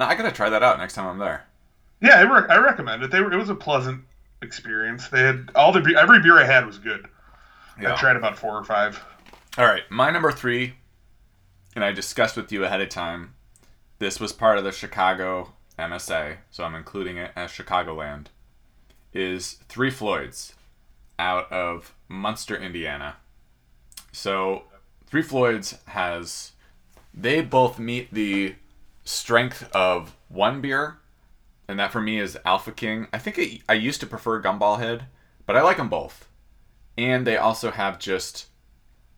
I 0.00 0.14
gotta 0.14 0.32
try 0.32 0.50
that 0.50 0.62
out 0.62 0.78
next 0.78 0.94
time 0.94 1.06
I'm 1.06 1.18
there. 1.18 1.44
Yeah, 2.00 2.16
I, 2.16 2.22
re- 2.22 2.48
I 2.48 2.58
recommend 2.58 3.02
it. 3.02 3.10
They 3.10 3.20
were, 3.20 3.32
it 3.32 3.36
was 3.36 3.48
a 3.48 3.54
pleasant 3.54 4.02
experience. 4.42 5.08
They 5.08 5.20
had 5.22 5.50
all 5.54 5.72
the 5.72 5.96
every 5.98 6.20
beer 6.20 6.38
I 6.38 6.44
had 6.44 6.66
was 6.66 6.78
good. 6.78 7.08
I 7.78 7.94
tried 7.96 8.16
about 8.16 8.36
four 8.38 8.56
or 8.56 8.64
five. 8.64 9.02
All 9.56 9.64
right, 9.66 9.82
my 9.90 10.10
number 10.10 10.32
three, 10.32 10.74
and 11.74 11.84
I 11.84 11.92
discussed 11.92 12.36
with 12.36 12.50
you 12.52 12.64
ahead 12.64 12.80
of 12.80 12.88
time. 12.88 13.34
This 13.98 14.20
was 14.20 14.32
part 14.32 14.58
of 14.58 14.64
the 14.64 14.72
Chicago 14.72 15.52
MSA, 15.78 16.38
so 16.50 16.64
I'm 16.64 16.74
including 16.74 17.16
it 17.16 17.30
as 17.36 17.50
Chicagoland. 17.50 18.26
Is 19.12 19.54
Three 19.68 19.90
Floyds 19.90 20.54
out 21.18 21.50
of 21.50 21.94
Munster, 22.08 22.56
Indiana. 22.56 23.16
So, 24.12 24.64
Three 25.06 25.22
Floyds 25.22 25.78
has 25.86 26.52
they 27.14 27.40
both 27.40 27.78
meet 27.78 28.12
the 28.12 28.54
strength 29.04 29.68
of 29.74 30.16
one 30.28 30.60
beer, 30.60 30.98
and 31.66 31.78
that 31.78 31.92
for 31.92 32.00
me 32.00 32.18
is 32.18 32.38
Alpha 32.44 32.72
King. 32.72 33.08
I 33.12 33.18
think 33.18 33.38
it, 33.38 33.62
I 33.68 33.74
used 33.74 34.00
to 34.00 34.06
prefer 34.06 34.40
Gumball 34.40 34.78
Head, 34.78 35.06
but 35.46 35.56
I 35.56 35.62
like 35.62 35.78
them 35.78 35.88
both. 35.88 36.28
And 36.96 37.26
they 37.26 37.36
also 37.36 37.70
have 37.70 37.98
just 37.98 38.46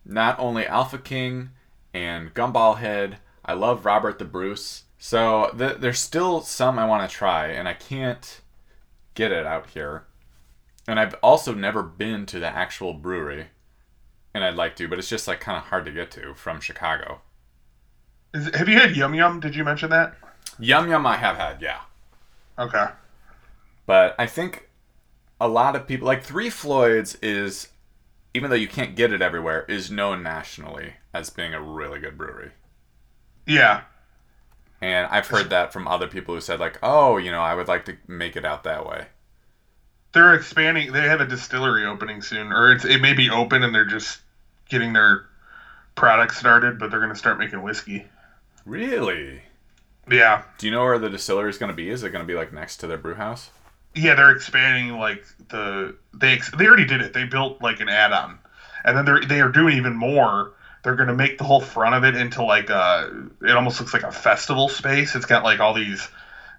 not 0.05 0.39
only 0.39 0.65
Alpha 0.65 0.97
King 0.97 1.49
and 1.93 2.33
Gumball 2.33 2.77
Head. 2.77 3.17
I 3.43 3.53
love 3.53 3.85
Robert 3.85 4.19
the 4.19 4.25
Bruce. 4.25 4.83
So 4.97 5.53
th- 5.57 5.77
there's 5.77 5.99
still 5.99 6.41
some 6.41 6.77
I 6.77 6.85
want 6.85 7.09
to 7.09 7.15
try, 7.15 7.47
and 7.47 7.67
I 7.67 7.73
can't 7.73 8.41
get 9.13 9.31
it 9.31 9.45
out 9.45 9.71
here. 9.71 10.05
And 10.87 10.99
I've 10.99 11.15
also 11.23 11.53
never 11.53 11.83
been 11.83 12.25
to 12.27 12.39
the 12.39 12.47
actual 12.47 12.93
brewery, 12.93 13.47
and 14.33 14.43
I'd 14.43 14.55
like 14.55 14.75
to, 14.77 14.87
but 14.87 14.99
it's 14.99 15.09
just 15.09 15.27
like 15.27 15.39
kind 15.39 15.57
of 15.57 15.65
hard 15.65 15.85
to 15.85 15.91
get 15.91 16.11
to 16.11 16.33
from 16.33 16.59
Chicago. 16.59 17.21
Is, 18.33 18.53
have 18.55 18.69
you 18.69 18.79
had 18.79 18.95
Yum 18.95 19.13
Yum? 19.13 19.39
Did 19.39 19.55
you 19.55 19.63
mention 19.63 19.89
that? 19.89 20.15
Yum 20.59 20.89
Yum 20.89 21.05
I 21.05 21.17
have 21.17 21.37
had, 21.37 21.61
yeah. 21.61 21.81
Okay. 22.57 22.87
But 23.85 24.15
I 24.17 24.25
think 24.25 24.69
a 25.39 25.47
lot 25.47 25.75
of 25.75 25.87
people 25.87 26.07
like 26.07 26.23
Three 26.23 26.49
Floyds 26.49 27.15
is 27.21 27.69
even 28.33 28.49
though 28.49 28.55
you 28.55 28.67
can't 28.67 28.95
get 28.95 29.11
it 29.11 29.21
everywhere, 29.21 29.65
is 29.67 29.91
known 29.91 30.23
nationally 30.23 30.93
as 31.13 31.29
being 31.29 31.53
a 31.53 31.61
really 31.61 31.99
good 31.99 32.17
brewery. 32.17 32.51
Yeah. 33.45 33.81
And 34.81 35.07
I've 35.07 35.27
heard 35.27 35.49
that 35.49 35.73
from 35.73 35.87
other 35.87 36.07
people 36.07 36.33
who 36.33 36.41
said 36.41 36.59
like, 36.59 36.79
"Oh, 36.81 37.17
you 37.17 37.31
know, 37.31 37.41
I 37.41 37.55
would 37.55 37.67
like 37.67 37.85
to 37.85 37.97
make 38.07 38.35
it 38.35 38.45
out 38.45 38.63
that 38.63 38.85
way." 38.87 39.07
They're 40.13 40.33
expanding. 40.33 40.91
They 40.91 41.01
have 41.01 41.21
a 41.21 41.25
distillery 41.25 41.85
opening 41.85 42.21
soon, 42.21 42.51
or 42.51 42.71
it's 42.71 42.85
it 42.85 43.01
may 43.01 43.13
be 43.13 43.29
open 43.29 43.63
and 43.63 43.73
they're 43.73 43.85
just 43.85 44.19
getting 44.69 44.93
their 44.93 45.25
product 45.95 46.35
started, 46.35 46.79
but 46.79 46.91
they're 46.91 46.99
going 46.99 47.11
to 47.11 47.17
start 47.17 47.39
making 47.39 47.61
whiskey. 47.61 48.05
Really? 48.65 49.41
Yeah. 50.09 50.43
Do 50.57 50.67
you 50.67 50.71
know 50.71 50.83
where 50.83 50.99
the 50.99 51.09
distillery 51.09 51.49
is 51.49 51.57
going 51.57 51.71
to 51.71 51.75
be? 51.75 51.89
Is 51.89 52.03
it 52.03 52.11
going 52.11 52.23
to 52.23 52.27
be 52.27 52.35
like 52.35 52.51
next 52.51 52.77
to 52.77 52.87
their 52.87 52.97
brew 52.97 53.15
house? 53.15 53.49
Yeah, 53.93 54.15
they're 54.15 54.31
expanding 54.31 54.97
like 54.97 55.25
the 55.49 55.95
they 56.13 56.33
ex- 56.33 56.51
they 56.51 56.65
already 56.65 56.85
did 56.85 57.01
it. 57.01 57.13
They 57.13 57.25
built 57.25 57.61
like 57.61 57.81
an 57.81 57.89
add-on, 57.89 58.39
and 58.85 58.97
then 58.97 59.05
they're 59.05 59.21
they 59.21 59.41
are 59.41 59.49
doing 59.49 59.77
even 59.77 59.95
more. 59.95 60.53
They're 60.83 60.95
gonna 60.95 61.13
make 61.13 61.37
the 61.37 61.43
whole 61.43 61.59
front 61.59 61.95
of 61.95 62.03
it 62.05 62.15
into 62.15 62.43
like 62.43 62.69
a. 62.69 63.29
It 63.41 63.51
almost 63.51 63.79
looks 63.79 63.93
like 63.93 64.03
a 64.03 64.11
festival 64.11 64.69
space. 64.69 65.13
It's 65.15 65.25
got 65.25 65.43
like 65.43 65.59
all 65.59 65.73
these 65.73 66.07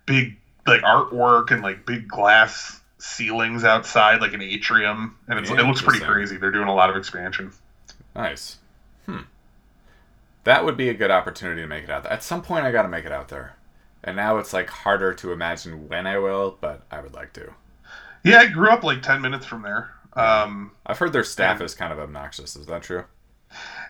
big 0.05 0.37
like 0.67 0.83
artwork 0.83 1.51
and 1.51 1.63
like 1.63 1.87
big 1.87 2.07
glass 2.07 2.81
ceilings 3.03 3.65
outside, 3.65 4.21
like 4.21 4.33
an 4.33 4.43
atrium, 4.43 5.17
and 5.29 5.39
it's, 5.39 5.51
it 5.51 5.57
looks 5.57 5.83
pretty 5.83 6.05
crazy. 6.05 6.37
They're 6.37 6.53
doing 6.53 6.69
a 6.69 6.75
lot 6.75 6.89
of 6.89 6.97
expansion. 6.97 7.53
Nice. 8.15 8.59
Hmm. 9.07 9.23
That 10.45 10.65
would 10.65 10.77
be 10.77 10.89
a 10.89 10.95
good 10.95 11.11
opportunity 11.11 11.63
to 11.63 11.67
make 11.67 11.85
it 11.85 11.91
out. 11.91 12.05
There. 12.05 12.13
At 12.13 12.23
some 12.23 12.43
point, 12.43 12.65
I 12.65 12.73
got 12.73 12.83
to 12.83 12.89
make 12.89 13.05
it 13.05 13.13
out 13.13 13.29
there. 13.29 13.57
And 14.05 14.17
now 14.17 14.39
it's 14.39 14.53
like 14.53 14.69
harder 14.69 15.15
to 15.15 15.33
imagine 15.33 15.89
when 15.89 16.07
I 16.07 16.19
will, 16.19 16.59
but 16.61 16.83
I 16.91 17.01
would 17.01 17.15
like 17.15 17.33
to. 17.35 17.53
Yeah, 18.25 18.39
I 18.39 18.47
grew 18.47 18.69
up 18.71 18.83
like 18.85 19.03
ten 19.03 19.21
minutes 19.21 19.47
from 19.47 19.63
there. 19.63 19.91
Um, 20.15 20.73
I've 20.87 20.99
heard 20.99 21.13
their 21.13 21.25
staff 21.25 21.59
Yeah. 21.61 21.65
is 21.67 21.75
kind 21.75 21.93
of 21.93 21.99
obnoxious. 21.99 22.55
Is 22.57 22.67
that 22.67 22.83
true? 22.83 23.05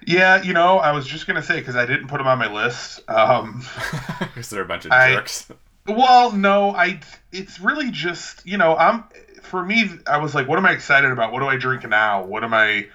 yeah, 0.07 0.43
you 0.43 0.53
know, 0.53 0.79
I 0.79 0.93
was 0.93 1.07
just 1.07 1.27
gonna 1.27 1.43
say 1.43 1.59
because 1.61 1.77
I 1.77 1.87
didn't 1.87 2.09
put 2.09 2.19
them 2.19 2.27
on 2.27 2.39
my 2.39 2.53
list. 2.53 3.01
Um, 3.09 3.63
Because 4.21 4.51
they're 4.51 4.63
a 4.63 4.67
bunch 4.67 4.85
of 4.87 4.93
I- 4.93 5.15
jerks. 5.15 5.49
Well, 5.87 6.33
no, 6.33 6.75
I. 6.75 7.01
It's 7.33 7.59
really 7.61 7.91
just 7.91 8.47
you 8.47 8.57
know 8.57 8.77
I'm 8.77 9.05
for 9.43 9.65
me. 9.65 9.91
I 10.07 10.19
was 10.19 10.35
like, 10.35 10.49
what 10.49 10.59
am 10.59 10.67
I 10.67 10.73
excited 10.73 11.11
about? 11.11 11.33
What 11.33 11.41
do 11.41 11.47
I 11.47 11.57
drink 11.57 11.87
now? 11.89 12.25
What 12.25 12.45
am 12.45 12.55
I, 12.55 12.87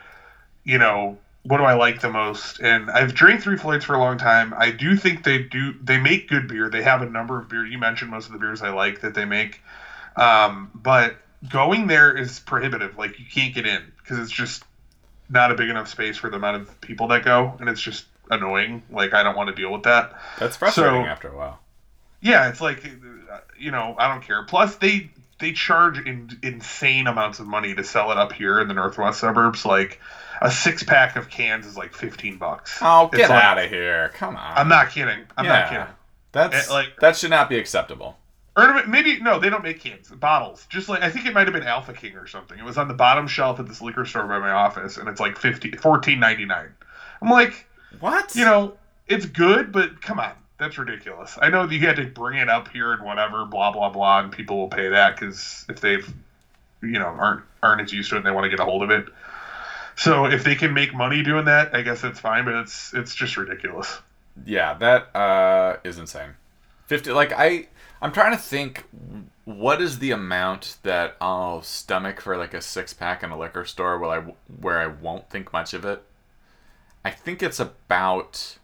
you 0.63 0.77
know, 0.77 1.17
what 1.43 1.57
do 1.57 1.63
I 1.63 1.73
like 1.73 2.01
the 2.01 2.09
most? 2.09 2.59
And 2.59 2.89
I've 2.89 3.13
drank 3.13 3.41
Three 3.41 3.57
Floyds 3.57 3.85
for 3.85 3.93
a 3.93 3.99
long 3.99 4.17
time. 4.17 4.53
I 4.57 4.71
do 4.71 4.95
think 4.95 5.23
they 5.23 5.39
do. 5.39 5.73
They 5.83 5.97
make 5.99 6.29
good 6.29 6.47
beer. 6.47 6.69
They 6.69 6.83
have 6.83 7.01
a 7.01 7.09
number 7.09 7.39
of 7.39 7.49
beer. 7.49 7.65
You 7.65 7.77
mentioned 7.77 8.09
most 8.09 8.27
of 8.27 8.31
the 8.33 8.39
beers 8.39 8.61
I 8.61 8.69
like 8.69 9.01
that 9.01 9.13
they 9.13 9.25
make, 9.25 9.61
um, 10.15 10.71
but 10.73 11.17
going 11.49 11.87
there 11.87 12.15
is 12.15 12.39
prohibitive. 12.39 12.97
Like 12.97 13.19
you 13.19 13.25
can't 13.25 13.53
get 13.53 13.67
in 13.67 13.83
because 14.01 14.19
it's 14.19 14.31
just 14.31 14.63
not 15.29 15.51
a 15.51 15.55
big 15.55 15.69
enough 15.69 15.89
space 15.89 16.17
for 16.17 16.29
the 16.29 16.37
amount 16.37 16.61
of 16.61 16.81
people 16.81 17.09
that 17.09 17.25
go, 17.25 17.55
and 17.59 17.67
it's 17.67 17.81
just 17.81 18.05
annoying. 18.31 18.81
Like 18.89 19.13
I 19.13 19.23
don't 19.23 19.35
want 19.35 19.49
to 19.49 19.55
deal 19.55 19.71
with 19.71 19.83
that. 19.83 20.13
That's 20.39 20.55
frustrating 20.55 21.03
So- 21.03 21.07
after 21.09 21.27
a 21.27 21.37
while. 21.37 21.59
Yeah, 22.21 22.49
it's 22.49 22.61
like 22.61 22.83
uh, 22.85 23.39
you 23.57 23.71
know, 23.71 23.95
I 23.97 24.07
don't 24.11 24.21
care. 24.23 24.43
Plus, 24.43 24.75
they 24.77 25.09
they 25.39 25.51
charge 25.51 25.99
in, 25.99 26.37
insane 26.41 27.05
amounts 27.07 27.39
of 27.39 27.47
money 27.47 27.75
to 27.75 27.83
sell 27.83 28.11
it 28.11 28.17
up 28.17 28.33
here 28.33 28.59
in 28.59 28.67
the 28.67 28.73
northwest 28.73 29.19
suburbs. 29.19 29.65
Like 29.65 29.99
a 30.41 30.49
six 30.51 30.83
pack 30.83 31.15
of 31.15 31.29
cans 31.29 31.65
is 31.65 31.77
like 31.77 31.93
fifteen 31.93 32.37
bucks. 32.37 32.77
Oh, 32.81 33.05
It's 33.07 33.17
get 33.17 33.29
like- 33.29 33.43
out 33.43 33.57
of 33.57 33.69
here! 33.69 34.09
Come 34.15 34.35
on. 34.35 34.57
I'm 34.57 34.67
not 34.67 34.89
kidding. 34.89 35.19
I'm 35.37 35.45
yeah, 35.45 35.59
not 35.59 35.69
kidding. 35.69 35.87
That's 36.31 36.67
It, 36.69 36.71
like- 36.73 36.99
that 37.01 37.15
should 37.15 37.29
not 37.29 37.49
be 37.49 37.57
acceptable. 37.57 38.17
Or 38.55 38.83
maybe 38.87 39.19
no, 39.21 39.37
they 39.39 39.51
don't 39.51 39.61
make 39.63 39.79
cans, 39.81 40.09
bottles. 40.09 40.65
Just 40.69 40.89
like 40.89 41.03
I 41.03 41.11
think 41.11 41.27
it 41.27 41.33
might 41.35 41.45
have 41.45 41.53
been 41.53 41.61
Alpha 41.67 41.93
King 41.93 42.15
or 42.15 42.25
something. 42.25 42.57
It 42.57 42.65
was 42.65 42.79
on 42.79 42.87
the 42.87 42.95
bottom 42.95 43.27
shelf 43.27 43.59
at 43.59 43.67
this 43.67 43.81
liquor 43.83 44.03
store 44.03 44.25
by 44.25 44.39
my 44.39 44.49
office, 44.49 44.97
and 44.97 45.07
it's 45.07 45.19
like 45.19 45.37
50 45.37 45.71
$14.99. 45.73 46.69
I'm 47.21 47.29
like, 47.29 47.67
What? 47.99 48.35
you 48.35 48.43
know, 48.45 48.75
it's 49.07 49.27
good, 49.27 49.71
but 49.71 50.01
come 50.01 50.19
on, 50.19 50.31
that's 50.57 50.77
ridiculous. 50.77 51.37
I 51.41 51.49
know 51.49 51.67
that 51.67 51.73
you 51.73 51.85
had 51.85 51.97
to 51.97 52.05
bring 52.05 52.39
it 52.39 52.49
up 52.49 52.67
here 52.69 52.93
and 52.93 53.03
whatever, 53.03 53.45
blah 53.45 53.71
blah 53.71 53.89
blah, 53.89 54.19
and 54.19 54.31
people 54.31 54.57
will 54.57 54.69
pay 54.69 54.89
that 54.89 55.15
because 55.15 55.65
if 55.69 55.81
they've, 55.81 56.07
you 56.81 56.99
know, 56.99 57.07
aren't 57.07 57.43
aren't 57.61 57.81
as 57.81 57.93
used 57.93 58.09
to 58.09 58.15
it 58.15 58.19
and 58.19 58.27
they 58.27 58.31
want 58.31 58.45
to 58.45 58.49
get 58.49 58.59
a 58.59 58.65
hold 58.65 58.83
of 58.83 58.89
it. 58.89 59.07
So 59.95 60.25
if 60.25 60.43
they 60.43 60.55
can 60.55 60.73
make 60.73 60.93
money 60.93 61.23
doing 61.23 61.45
that, 61.45 61.75
I 61.75 61.81
guess 61.81 62.01
that's 62.01 62.19
fine. 62.19 62.45
But 62.45 62.55
it's 62.55 62.93
it's 62.93 63.15
just 63.15 63.37
ridiculous. 63.37 63.99
Yeah, 64.45 64.75
that 64.75 65.15
uh, 65.15 65.77
is 65.83 65.97
insane. 65.97 66.35
Fifty. 66.85 67.11
Like 67.11 67.33
I, 67.33 67.67
I'm 68.01 68.11
trying 68.11 68.31
to 68.31 68.37
think. 68.37 68.85
What 69.45 69.81
is 69.81 69.99
the 69.99 70.11
amount 70.11 70.75
that 70.83 71.15
I'll 71.21 71.61
stomach 71.61 72.19
for 72.19 72.35
like 72.35 72.53
a 72.53 72.61
six 72.61 72.93
pack 72.93 73.23
in 73.23 73.29
a 73.29 73.39
liquor 73.39 73.63
store 73.63 73.97
where 73.97 74.19
I 74.19 74.33
where 74.59 74.79
I 74.79 74.87
won't 74.87 75.29
think 75.29 75.53
much 75.53 75.73
of 75.73 75.85
it? 75.85 76.03
I 77.05 77.11
think 77.11 77.41
it's 77.41 77.59
about 77.59 78.57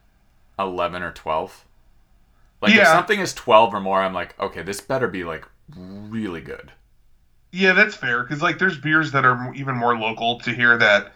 eleven 0.59 1.01
or 1.01 1.13
twelve. 1.13 1.63
Like 2.63 2.71
if 2.71 2.77
Yeah. 2.77 2.93
something 2.93 3.19
is 3.19 3.33
twelve 3.33 3.73
or 3.73 3.81
more, 3.81 4.01
I'm 4.01 4.13
like, 4.13 4.39
okay, 4.39 4.61
this 4.63 4.79
better 4.79 5.09
be 5.09 5.25
like 5.25 5.45
really 5.75 6.39
good. 6.39 6.71
Yeah, 7.51 7.73
that's 7.73 7.93
fair 7.93 8.23
because 8.23 8.41
like 8.41 8.57
there's 8.57 8.77
beers 8.77 9.11
that 9.11 9.25
are 9.25 9.53
even 9.53 9.75
more 9.75 9.97
local 9.97 10.39
to 10.39 10.51
here 10.51 10.77
that 10.77 11.11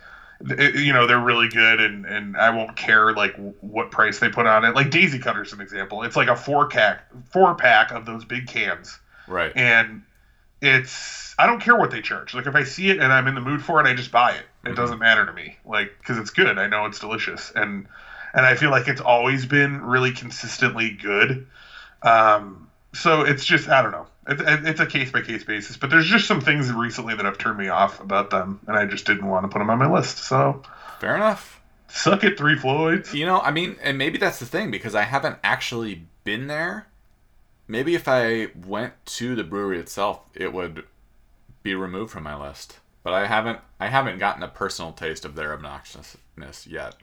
you 0.50 0.92
know 0.92 1.08
they're 1.08 1.18
really 1.22 1.48
good 1.48 1.80
and 1.80 2.06
and 2.06 2.36
I 2.36 2.50
won't 2.50 2.76
care 2.76 3.14
like 3.14 3.34
what 3.62 3.92
price 3.92 4.20
they 4.20 4.28
put 4.28 4.46
on 4.46 4.66
it. 4.66 4.76
Like 4.76 4.92
Daisy 4.92 5.20
Cutter's 5.20 5.54
an 5.54 5.62
example. 5.62 6.04
It's 6.04 6.18
like 6.18 6.28
a 6.28 6.36
four 6.36 6.68
pack 6.68 7.06
four 7.32 7.56
pack 7.56 7.92
of 7.92 8.06
those 8.06 8.26
big 8.26 8.48
cans, 8.48 9.00
Right. 9.26 9.54
and 9.56 10.04
it's 10.62 11.34
I 11.40 11.46
don't 11.48 11.62
care 11.62 11.78
what 11.78 11.92
they 11.92 12.02
charge. 12.02 12.34
Like 12.34 12.46
if 12.46 12.56
I 12.56 12.64
see 12.66 12.90
it 12.90 13.00
and 13.00 13.14
I'm 13.14 13.28
in 13.28 13.36
the 13.36 13.42
mood 13.42 13.64
for 13.64 13.80
it, 13.80 13.88
I 13.88 13.94
just 13.94 14.12
buy 14.12 14.32
it. 14.34 14.46
It 14.66 14.72
Mhm. 14.74 14.76
doesn't 14.76 15.00
matter 15.00 15.26
to 15.26 15.32
me, 15.32 15.58
like 15.66 15.98
because 16.00 16.18
it's 16.18 16.32
good. 16.32 16.60
I 16.60 16.68
know 16.68 16.86
it's 16.88 17.00
delicious, 17.00 17.52
and 17.56 17.88
and 18.38 18.46
I 18.46 18.56
feel 18.56 18.70
like 18.72 18.88
it's 18.88 19.02
always 19.02 19.46
been 19.46 19.82
really 19.82 20.12
consistently 20.14 20.92
good. 20.92 21.46
Um, 22.04 22.70
so 22.94 23.22
it's 23.22 23.44
just 23.44 23.68
I 23.68 23.82
don't 23.82 23.92
know. 23.92 24.08
It, 24.30 24.40
it- 24.40 24.66
it's 24.68 24.80
a 24.80 24.86
case 24.86 25.12
by 25.12 25.22
case 25.22 25.44
basis, 25.44 25.76
but 25.78 25.90
there's 25.90 26.08
just 26.08 26.28
some 26.28 26.40
things 26.42 26.72
recently 26.72 27.16
that 27.16 27.26
have 27.26 27.38
turned 27.38 27.58
me 27.58 27.68
off 27.68 28.00
about 28.00 28.30
them, 28.30 28.60
and 28.68 28.78
I 28.78 28.86
just 28.86 29.06
didn't 29.06 29.28
want 29.28 29.44
to 29.44 29.48
put 29.50 29.60
them 29.60 29.70
on 29.70 29.80
my 29.80 29.92
list. 29.92 30.20
So 30.20 30.62
Fair 31.00 31.16
enough. 31.16 31.60
suck 31.90 32.24
it, 32.24 32.38
Three 32.38 32.56
Floyds. 32.58 33.14
You 33.14 33.26
know, 33.26 33.40
I 33.42 33.52
mean, 33.52 33.76
and 33.82 33.98
maybe 33.98 34.18
that's 34.18 34.40
the 34.40 34.46
thing 34.46 34.72
because 34.72 34.96
I 34.96 35.04
haven't 35.04 35.38
actually 35.44 36.04
been 36.24 36.48
there. 36.48 36.88
Maybe 37.70 37.96
if 37.96 38.08
I 38.08 38.48
went 38.66 38.94
to 39.18 39.36
the 39.36 39.44
brewery 39.44 39.80
itself, 39.80 40.22
it 40.34 40.54
would 40.54 40.84
be 41.64 41.76
removed 41.76 42.12
from 42.12 42.24
my 42.24 42.36
list. 42.36 42.80
But 43.04 43.14
I 43.14 43.28
haven't. 43.28 43.60
I 43.80 43.88
haven't 43.88 44.20
gotten 44.20 44.44
a 44.44 44.48
personal 44.50 44.92
taste 44.92 45.24
of 45.26 45.36
their 45.36 45.58
obnoxiousness 45.58 46.68
yet. 46.68 46.96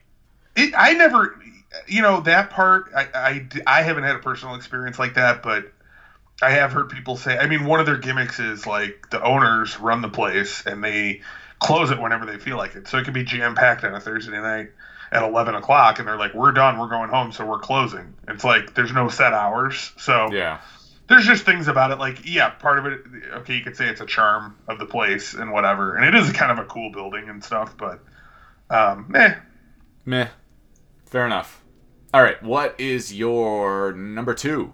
It, 0.55 0.73
I 0.77 0.93
never, 0.93 1.35
you 1.87 2.01
know, 2.01 2.21
that 2.21 2.49
part. 2.49 2.91
I, 2.95 3.07
I 3.13 3.47
I 3.67 3.81
haven't 3.81 4.03
had 4.03 4.15
a 4.15 4.19
personal 4.19 4.55
experience 4.55 4.97
like 4.97 5.15
that, 5.15 5.41
but 5.41 5.65
I 6.41 6.51
have 6.51 6.71
heard 6.71 6.89
people 6.89 7.17
say. 7.17 7.37
I 7.37 7.47
mean, 7.47 7.65
one 7.65 7.79
of 7.79 7.85
their 7.85 7.97
gimmicks 7.97 8.39
is 8.39 8.65
like 8.65 9.09
the 9.09 9.21
owners 9.21 9.79
run 9.79 10.01
the 10.01 10.09
place 10.09 10.63
and 10.65 10.83
they 10.83 11.21
close 11.59 11.91
it 11.91 11.99
whenever 11.99 12.25
they 12.25 12.37
feel 12.37 12.57
like 12.57 12.75
it. 12.75 12.87
So 12.87 12.97
it 12.97 13.03
can 13.05 13.13
be 13.13 13.23
jam 13.23 13.55
packed 13.55 13.83
on 13.83 13.93
a 13.93 13.99
Thursday 13.99 14.39
night 14.39 14.69
at 15.11 15.23
eleven 15.23 15.55
o'clock, 15.55 15.99
and 15.99 16.07
they're 16.07 16.17
like, 16.17 16.33
"We're 16.33 16.51
done. 16.51 16.77
We're 16.77 16.89
going 16.89 17.09
home, 17.09 17.31
so 17.31 17.45
we're 17.45 17.59
closing." 17.59 18.13
It's 18.27 18.43
like 18.43 18.73
there's 18.73 18.91
no 18.93 19.09
set 19.09 19.33
hours, 19.33 19.91
so 19.97 20.31
Yeah. 20.31 20.59
there's 21.07 21.25
just 21.25 21.45
things 21.45 21.67
about 21.67 21.91
it. 21.91 21.99
Like, 21.99 22.25
yeah, 22.25 22.49
part 22.49 22.79
of 22.79 22.85
it. 22.85 23.01
Okay, 23.39 23.55
you 23.55 23.61
could 23.61 23.75
say 23.77 23.87
it's 23.87 24.01
a 24.01 24.05
charm 24.05 24.55
of 24.67 24.79
the 24.79 24.85
place 24.85 25.33
and 25.33 25.51
whatever, 25.51 25.95
and 25.95 26.05
it 26.05 26.15
is 26.15 26.31
kind 26.31 26.51
of 26.51 26.59
a 26.59 26.65
cool 26.65 26.91
building 26.91 27.29
and 27.29 27.43
stuff, 27.43 27.75
but 27.77 27.99
um, 28.69 29.11
eh, 29.15 29.35
Meh. 30.05 30.27
Fair 31.05 31.25
enough. 31.25 31.63
All 32.13 32.21
right. 32.23 32.41
What 32.43 32.79
is 32.79 33.13
your 33.13 33.93
number 33.93 34.33
two? 34.33 34.73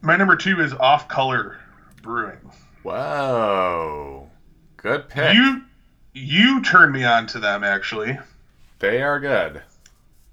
My 0.00 0.16
number 0.16 0.36
two 0.36 0.60
is 0.60 0.72
Off 0.74 1.08
Color 1.08 1.58
Brewing. 2.02 2.38
Whoa. 2.82 4.30
Good 4.76 5.08
pick. 5.08 5.34
You 5.34 5.62
you 6.14 6.62
turned 6.62 6.92
me 6.92 7.04
on 7.04 7.26
to 7.28 7.38
them 7.38 7.62
actually, 7.62 8.18
They 8.78 9.02
are 9.02 9.20
good. 9.20 9.62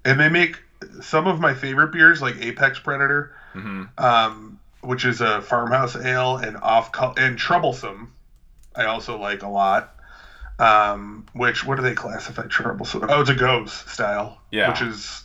and 0.04 0.18
they 0.18 0.28
make 0.30 0.62
some 1.02 1.26
of 1.26 1.40
my 1.40 1.52
favorite 1.54 1.92
beers, 1.92 2.22
like 2.22 2.36
Apex 2.40 2.78
Predator, 2.78 3.34
hmm 3.52 3.84
um, 3.98 4.58
which 4.80 5.04
is 5.04 5.20
a 5.20 5.40
farmhouse 5.42 5.96
ale, 5.96 6.36
and 6.36 6.56
off 6.58 6.92
Col- 6.92 7.14
and 7.18 7.38
Troublesome. 7.38 8.12
I 8.74 8.84
also 8.86 9.18
like 9.18 9.42
a 9.42 9.48
lot. 9.48 9.94
Um, 10.58 11.24
which 11.32 11.64
what 11.64 11.76
do 11.76 11.82
they 11.82 11.94
classify 11.94 12.46
Troublesome? 12.46 13.04
Oh, 13.08 13.20
it's 13.20 13.30
a 13.30 13.34
gose 13.34 13.88
style. 13.88 14.38
Yeah. 14.50 14.68
Which 14.68 14.82
is 14.82 15.24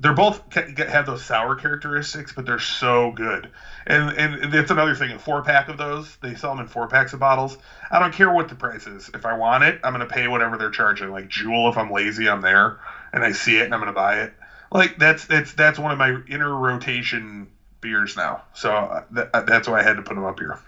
they're 0.00 0.12
both 0.12 0.40
have 0.52 1.06
those 1.06 1.22
sour 1.22 1.54
characteristics, 1.56 2.32
but 2.32 2.46
they're 2.46 2.58
so 2.58 3.10
good. 3.10 3.50
And 3.86 4.10
and 4.10 4.54
it's 4.54 4.70
another 4.70 4.94
thing. 4.94 5.10
A 5.10 5.18
four 5.18 5.42
pack 5.42 5.68
of 5.68 5.76
those, 5.76 6.16
they 6.22 6.34
sell 6.34 6.50
them 6.50 6.60
in 6.60 6.66
four 6.66 6.86
packs 6.86 7.12
of 7.12 7.20
bottles. 7.20 7.58
I 7.90 7.98
don't 7.98 8.12
care 8.12 8.30
what 8.30 8.48
the 8.48 8.54
price 8.54 8.86
is. 8.86 9.10
If 9.12 9.26
I 9.26 9.34
want 9.34 9.64
it, 9.64 9.78
I'm 9.82 9.92
gonna 9.92 10.06
pay 10.06 10.28
whatever 10.28 10.56
they're 10.56 10.70
charging. 10.70 11.10
Like 11.10 11.28
Jewel, 11.28 11.68
if 11.68 11.76
I'm 11.76 11.90
lazy, 11.90 12.28
I'm 12.28 12.40
there 12.40 12.76
and 13.12 13.24
I 13.24 13.32
see 13.32 13.58
it 13.58 13.64
and 13.64 13.74
I'm 13.74 13.80
gonna 13.80 13.92
buy 13.92 14.20
it. 14.20 14.32
Like 14.70 14.94
that's 14.96 15.26
that's 15.26 15.52
that's 15.52 15.78
one 15.78 15.90
of 15.90 15.98
my 15.98 16.14
inner 16.28 16.54
rotation 16.54 17.48
beers 17.80 18.16
now. 18.16 18.42
So 18.54 18.72
uh, 18.72 19.00
that, 19.10 19.46
that's 19.46 19.68
why 19.68 19.80
I 19.80 19.82
had 19.82 19.96
to 19.96 20.02
put 20.02 20.14
them 20.14 20.24
up 20.24 20.38
here. 20.38 20.58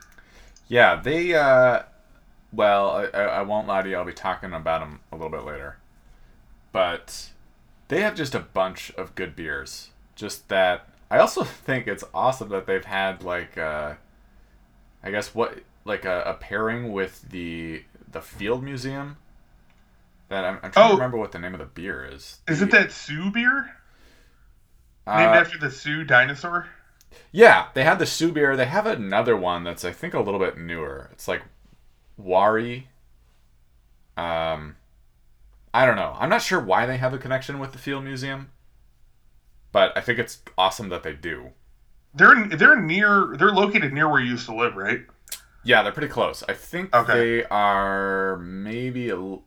Yeah, 0.69 0.97
they. 0.97 1.35
uh 1.35 1.81
Well, 2.53 3.09
I, 3.15 3.19
I 3.21 3.43
won't 3.43 3.69
lie 3.69 3.83
to 3.83 3.89
you. 3.89 3.97
I'll 3.97 4.05
be 4.05 4.13
talking 4.13 4.53
about 4.53 4.81
them 4.81 5.01
a 5.13 5.17
little 5.17 5.31
bit 5.31 5.45
later. 5.45 5.77
But 6.73 7.31
they 7.89 8.01
have 8.03 8.15
just 8.15 8.35
a 8.35 8.41
bunch 8.41 8.91
of 8.93 9.15
good 9.15 9.37
beers. 9.37 9.91
Just 10.17 10.49
that. 10.49 10.89
I 11.11 11.19
also 11.19 11.45
think 11.45 11.87
it's 11.87 12.05
awesome 12.15 12.49
that 12.51 12.67
they've 12.67 12.85
had 12.85 13.23
like. 13.23 13.57
uh 13.59 13.95
I 15.03 15.11
guess 15.11 15.35
what 15.35 15.59
like 15.85 16.05
a, 16.05 16.23
a 16.27 16.35
pairing 16.35 16.93
with 16.93 17.23
the 17.31 17.85
the 18.11 18.21
Field 18.21 18.63
Museum. 18.63 19.17
That 20.29 20.45
I'm, 20.45 20.59
I'm 20.63 20.71
trying 20.71 20.89
to 20.89 20.93
Oh. 20.93 20.97
remember 20.97 21.17
what 21.17 21.33
the 21.33 21.39
name 21.41 21.55
of 21.55 21.59
the 21.61 21.67
beer 21.67 22.05
is. 22.13 22.39
Is 22.47 22.61
The- 22.61 22.67
it 22.67 22.71
that 22.73 22.93
Sue 22.93 23.31
beer 23.33 23.75
uh, 25.07 25.17
named 25.17 25.35
after 25.35 25.59
the 25.59 25.71
Sue 25.71 26.05
dinosaur? 26.05 26.69
Yeah, 27.33 27.69
they 27.75 27.83
have 27.83 27.99
the 27.99 28.07
Sue 28.07 28.31
beer. 28.31 28.57
They 28.57 28.67
have 28.67 28.87
another 28.87 29.37
one 29.37 29.65
that's 29.65 29.85
I 29.85 29.91
think 29.93 30.15
a 30.15 30.21
little 30.21 30.39
bit 30.39 30.57
newer. 30.59 31.09
It's 31.13 31.27
like 31.27 31.43
Wari. 32.25 32.89
Um, 34.17 34.77
I 35.73 35.87
don't 35.87 35.97
know. 35.97 36.17
I'm 36.19 36.29
not 36.29 36.43
sure 36.43 36.61
why 36.61 36.87
they 36.87 36.97
have 36.97 37.15
a 37.15 37.19
connection 37.19 37.59
with 37.59 37.73
the 37.73 37.79
Field 37.79 38.05
Museum, 38.05 38.51
but 39.73 39.97
I 39.97 40.01
think 40.01 40.19
it's 40.19 40.43
awesome 40.59 40.89
that 40.91 41.03
they 41.03 41.15
do. 41.15 41.51
They're 42.15 42.47
they're 42.49 42.81
near. 42.81 43.35
They're 43.39 43.53
located 43.53 43.93
near 43.93 44.09
where 44.11 44.21
you 44.21 44.33
used 44.33 44.47
to 44.47 44.55
live, 44.55 44.75
right? 44.77 45.03
Yeah, 45.63 45.83
they're 45.83 45.93
pretty 45.93 46.09
close. 46.09 46.43
I 46.49 46.55
think 46.55 46.95
Okay. 46.95 47.13
they 47.13 47.45
are 47.45 48.39
maybe 48.39 49.11
a, 49.11 49.39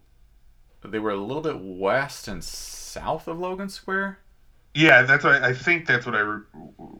they 0.85 0.99
were 0.99 1.09
a 1.11 1.17
little 1.17 1.41
bit 1.41 1.59
west 1.59 2.27
and 2.27 2.43
south 2.43 3.27
of 3.27 3.39
Logan 3.39 3.67
Square. 3.69 4.19
Yeah, 4.75 5.01
that's 5.03 5.23
what 5.23 5.41
I, 5.43 5.49
I 5.49 5.53
think. 5.53 5.87
That's 5.87 6.05
what 6.05 6.15
I 6.15 6.39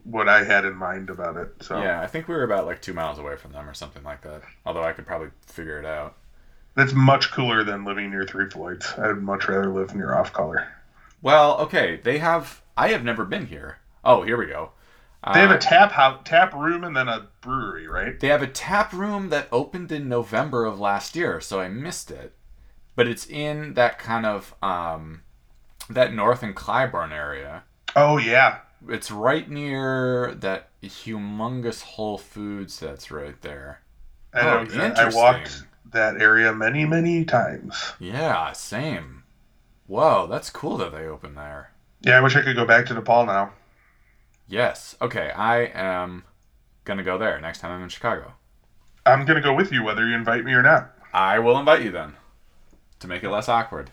what 0.03 0.27
I 0.29 0.43
had 0.43 0.65
in 0.65 0.75
mind 0.75 1.09
about 1.09 1.37
it. 1.37 1.53
So 1.61 1.81
Yeah, 1.81 2.01
I 2.01 2.07
think 2.07 2.27
we 2.27 2.35
were 2.35 2.43
about 2.43 2.65
like 2.65 2.81
two 2.81 2.93
miles 2.93 3.19
away 3.19 3.35
from 3.37 3.51
them 3.51 3.67
or 3.69 3.73
something 3.73 4.03
like 4.03 4.21
that. 4.21 4.41
Although 4.65 4.83
I 4.83 4.93
could 4.93 5.05
probably 5.07 5.29
figure 5.47 5.79
it 5.79 5.85
out. 5.85 6.15
that's 6.75 6.93
much 6.93 7.31
cooler 7.31 7.63
than 7.63 7.85
living 7.85 8.09
near 8.09 8.25
Three 8.25 8.49
Floyds. 8.49 8.93
I'd 8.97 9.17
much 9.21 9.47
rather 9.47 9.69
live 9.71 9.95
near 9.95 10.13
Off 10.15 10.33
Color. 10.33 10.67
Well, 11.21 11.57
okay, 11.59 11.99
they 12.03 12.17
have. 12.17 12.61
I 12.75 12.89
have 12.89 13.03
never 13.03 13.23
been 13.25 13.45
here. 13.47 13.77
Oh, 14.03 14.23
here 14.23 14.35
we 14.37 14.47
go. 14.47 14.71
They 15.33 15.39
have 15.39 15.51
Uh, 15.51 15.55
a 15.55 15.59
tap 15.59 15.93
house, 15.93 16.19
tap 16.25 16.53
room, 16.53 16.83
and 16.83 16.97
then 16.97 17.07
a 17.07 17.27
brewery, 17.39 17.87
right? 17.87 18.19
They 18.19 18.27
have 18.27 18.41
a 18.41 18.47
tap 18.47 18.91
room 18.91 19.29
that 19.29 19.47
opened 19.53 19.89
in 19.89 20.09
November 20.09 20.65
of 20.65 20.81
last 20.81 21.15
year, 21.15 21.39
so 21.39 21.61
I 21.61 21.69
missed 21.69 22.11
it. 22.11 22.33
But 22.97 23.07
it's 23.07 23.25
in 23.25 23.75
that 23.75 23.97
kind 23.99 24.25
of 24.25 24.53
um, 24.61 25.21
that 25.89 26.13
North 26.13 26.43
and 26.43 26.53
Clybourne 26.53 27.13
area. 27.13 27.63
Oh 27.95 28.17
yeah, 28.17 28.57
It's 28.89 29.11
right 29.11 29.49
near 29.49 30.33
that 30.35 30.69
humongous 30.81 31.81
Whole 31.81 32.17
Foods 32.17 32.79
that's 32.79 33.11
right 33.11 33.39
there. 33.41 33.81
Oh, 34.33 34.39
I 34.39 34.43
know. 34.43 34.57
Oh, 34.59 34.61
exact- 34.63 34.99
I 34.99 35.09
walked 35.09 35.63
that 35.91 36.19
area 36.19 36.53
many, 36.53 36.85
many 36.85 37.23
times. 37.23 37.93
Yeah, 37.99 38.51
same. 38.51 39.23
Whoa, 39.87 40.27
that's 40.27 40.49
cool 40.49 40.77
that 40.77 40.91
they 40.91 41.05
opened 41.05 41.37
there. 41.37 41.71
Yeah, 42.01 42.17
I 42.17 42.21
wish 42.21 42.35
I 42.35 42.41
could 42.41 42.55
go 42.55 42.65
back 42.65 42.85
to 42.87 42.93
Nepal 42.93 43.25
now. 43.25 43.53
Yes. 44.47 44.95
Okay, 45.01 45.31
I 45.31 45.65
am 45.73 46.23
gonna 46.83 47.03
go 47.03 47.17
there 47.17 47.39
next 47.39 47.59
time 47.59 47.71
I'm 47.71 47.83
in 47.83 47.89
Chicago. 47.89 48.33
I'm 49.05 49.25
gonna 49.25 49.41
go 49.41 49.53
with 49.53 49.71
you, 49.71 49.83
whether 49.83 50.05
you 50.07 50.15
invite 50.15 50.43
me 50.43 50.53
or 50.53 50.61
not. 50.61 50.93
I 51.13 51.39
will 51.39 51.57
invite 51.57 51.81
you 51.83 51.91
then, 51.91 52.13
to 52.99 53.07
make 53.07 53.23
it 53.23 53.29
less 53.29 53.47
awkward. 53.47 53.91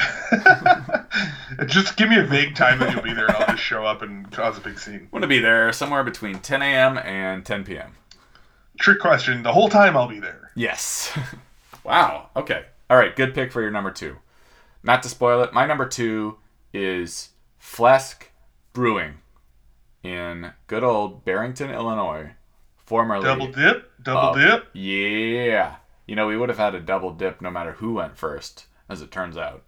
just 1.66 1.96
give 1.96 2.08
me 2.08 2.18
a 2.18 2.24
vague 2.24 2.54
time 2.54 2.78
that 2.78 2.92
you'll 2.92 3.02
be 3.02 3.12
there, 3.12 3.26
and 3.26 3.36
I'll 3.36 3.46
just 3.48 3.62
show 3.62 3.84
up 3.84 4.02
and 4.02 4.30
cause 4.30 4.58
a 4.58 4.60
big 4.60 4.78
scene. 4.78 5.00
I'm 5.00 5.08
gonna 5.10 5.26
be 5.26 5.38
there 5.40 5.72
somewhere 5.72 6.04
between 6.04 6.38
10 6.38 6.62
a.m. 6.62 6.98
and 6.98 7.44
10 7.44 7.64
p.m. 7.64 7.92
trick 8.78 9.00
question. 9.00 9.42
The 9.42 9.52
whole 9.52 9.68
time 9.68 9.96
I'll 9.96 10.08
be 10.08 10.20
there. 10.20 10.50
Yes. 10.54 11.16
wow. 11.84 12.30
Okay. 12.36 12.64
All 12.88 12.96
right. 12.96 13.14
Good 13.14 13.34
pick 13.34 13.52
for 13.52 13.60
your 13.60 13.70
number 13.70 13.90
two. 13.90 14.16
Not 14.82 15.02
to 15.02 15.08
spoil 15.08 15.42
it, 15.42 15.52
my 15.52 15.66
number 15.66 15.86
two 15.86 16.38
is 16.72 17.30
Flesk 17.62 18.24
Brewing 18.72 19.18
in 20.02 20.52
good 20.66 20.82
old 20.82 21.24
Barrington, 21.24 21.70
Illinois. 21.70 22.30
Formerly. 22.86 23.22
Double 23.24 23.46
dip, 23.48 23.90
double 24.02 24.30
Oh, 24.30 24.34
dip. 24.38 24.68
Yeah. 24.72 25.76
You 26.06 26.16
know, 26.16 26.26
we 26.26 26.36
would 26.36 26.48
have 26.48 26.58
had 26.58 26.74
a 26.74 26.80
double 26.80 27.12
dip 27.12 27.40
no 27.40 27.50
matter 27.50 27.72
who 27.72 27.94
went 27.94 28.16
first, 28.16 28.66
as 28.88 29.00
it 29.02 29.10
turns 29.12 29.36
out. 29.36 29.62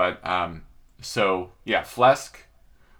But, 0.00 0.26
um, 0.26 0.62
so, 1.02 1.52
yeah, 1.66 1.82
Flesk, 1.82 2.36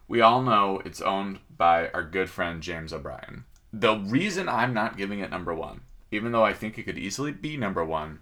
we 0.06 0.20
all 0.20 0.42
know 0.42 0.82
it's 0.84 1.00
owned 1.00 1.38
by 1.56 1.88
our 1.88 2.02
good 2.02 2.28
friend 2.28 2.62
James 2.62 2.92
O'Brien. 2.92 3.46
The 3.72 3.96
reason 3.96 4.50
I'm 4.50 4.74
not 4.74 4.98
giving 4.98 5.20
it 5.20 5.30
number 5.30 5.54
one, 5.54 5.80
even 6.10 6.30
though 6.30 6.44
I 6.44 6.52
think 6.52 6.76
it 6.76 6.82
could 6.82 6.98
easily 6.98 7.32
be 7.32 7.56
number 7.56 7.82
one, 7.82 8.18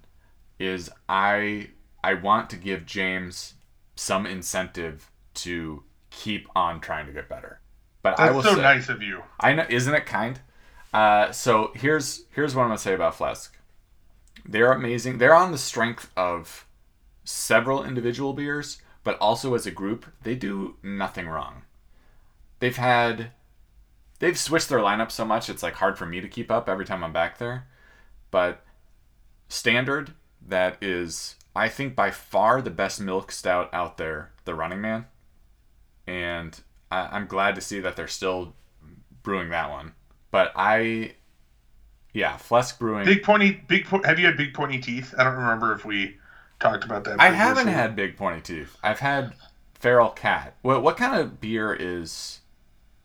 is 0.60 0.90
I 1.08 1.70
I 2.04 2.14
want 2.14 2.50
to 2.50 2.56
give 2.56 2.86
James 2.86 3.54
some 3.96 4.26
incentive 4.26 5.10
to 5.34 5.82
keep 6.10 6.46
on 6.54 6.80
trying 6.80 7.06
to 7.06 7.12
get 7.12 7.28
better. 7.28 7.58
But 8.04 8.20
I 8.20 8.26
That's 8.26 8.36
will 8.36 8.42
so 8.44 8.54
say, 8.54 8.62
nice 8.62 8.88
of 8.88 9.02
you. 9.02 9.24
I 9.40 9.54
know, 9.54 9.66
isn't 9.68 9.92
it 9.92 10.06
kind? 10.06 10.38
Uh, 10.94 11.32
so 11.32 11.72
here's 11.74 12.26
here's 12.30 12.54
what 12.54 12.62
I'm 12.62 12.68
gonna 12.68 12.78
say 12.78 12.94
about 12.94 13.18
Flesk. 13.18 13.48
They're 14.48 14.70
amazing. 14.70 15.18
They're 15.18 15.34
on 15.34 15.50
the 15.50 15.58
strength 15.58 16.12
of 16.16 16.64
several 17.28 17.84
individual 17.84 18.32
beers, 18.32 18.80
but 19.04 19.18
also 19.18 19.54
as 19.54 19.66
a 19.66 19.70
group, 19.70 20.06
they 20.22 20.34
do 20.34 20.76
nothing 20.82 21.28
wrong. 21.28 21.62
They've 22.58 22.76
had 22.76 23.32
they've 24.18 24.38
switched 24.38 24.68
their 24.68 24.80
lineup 24.80 25.12
so 25.12 25.24
much 25.24 25.48
it's 25.48 25.62
like 25.62 25.74
hard 25.74 25.96
for 25.96 26.06
me 26.06 26.20
to 26.20 26.28
keep 26.28 26.50
up 26.50 26.68
every 26.68 26.84
time 26.84 27.04
I'm 27.04 27.12
back 27.12 27.38
there. 27.38 27.68
But 28.30 28.64
standard, 29.48 30.14
that 30.46 30.82
is 30.82 31.36
I 31.54 31.68
think 31.68 31.94
by 31.94 32.10
far 32.10 32.62
the 32.62 32.70
best 32.70 33.00
milk 33.00 33.30
stout 33.30 33.68
out 33.72 33.98
there, 33.98 34.32
the 34.44 34.54
Running 34.54 34.80
Man. 34.80 35.06
And 36.06 36.58
I, 36.90 37.08
I'm 37.12 37.26
glad 37.26 37.54
to 37.56 37.60
see 37.60 37.80
that 37.80 37.94
they're 37.94 38.08
still 38.08 38.54
brewing 39.22 39.50
that 39.50 39.70
one. 39.70 39.92
But 40.30 40.52
I, 40.56 41.12
yeah, 42.12 42.36
Flesk 42.36 42.78
Brewing. 42.78 43.04
Big 43.04 43.22
pointy, 43.22 43.62
big. 43.66 43.84
Po- 43.84 44.02
have 44.02 44.18
you 44.18 44.26
had 44.26 44.36
big 44.36 44.54
pointy 44.54 44.78
teeth? 44.78 45.14
I 45.18 45.24
don't 45.24 45.36
remember 45.36 45.72
if 45.72 45.84
we 45.84 46.17
talked 46.60 46.84
about 46.84 47.04
that. 47.04 47.20
I 47.20 47.30
haven't 47.30 47.68
had 47.68 47.96
big 47.96 48.16
pointy 48.16 48.40
teeth. 48.40 48.76
I've 48.82 49.00
had 49.00 49.34
feral 49.74 50.10
cat. 50.10 50.54
What 50.62 50.82
what 50.82 50.96
kind 50.96 51.20
of 51.20 51.40
beer 51.40 51.76
is 51.78 52.40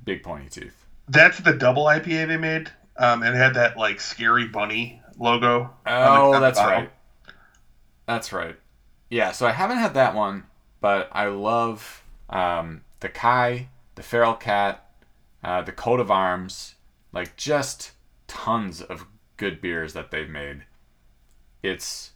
big 0.03 0.23
pointy 0.23 0.49
teeth? 0.49 0.85
That's 1.07 1.39
the 1.39 1.53
double 1.53 1.85
IPA 1.85 2.27
they 2.27 2.37
made, 2.37 2.71
um, 2.97 3.23
and 3.23 3.35
it 3.35 3.37
had 3.37 3.55
that 3.55 3.77
like 3.77 3.99
scary 3.99 4.47
bunny 4.47 5.01
logo. 5.17 5.71
Oh, 5.85 6.39
that's 6.39 6.59
bottle. 6.59 6.79
right. 6.81 6.91
That's 8.05 8.33
right. 8.33 8.55
Yeah, 9.09 9.31
so 9.31 9.45
I 9.45 9.51
haven't 9.51 9.77
had 9.77 9.93
that 9.93 10.15
one, 10.15 10.43
but 10.81 11.09
I 11.11 11.27
love 11.27 12.03
um, 12.29 12.81
the 12.99 13.09
Kai, 13.09 13.69
the 13.95 14.03
feral 14.03 14.33
cat, 14.33 14.89
uh, 15.43 15.61
the 15.61 15.71
coat 15.71 15.99
of 15.99 16.09
arms, 16.09 16.75
like 17.11 17.35
just 17.37 17.91
tons 18.27 18.81
of 18.81 19.05
good 19.37 19.61
beers 19.61 19.93
that 19.93 20.09
they've 20.09 20.29
made. 20.29 20.63
It's 21.61 22.12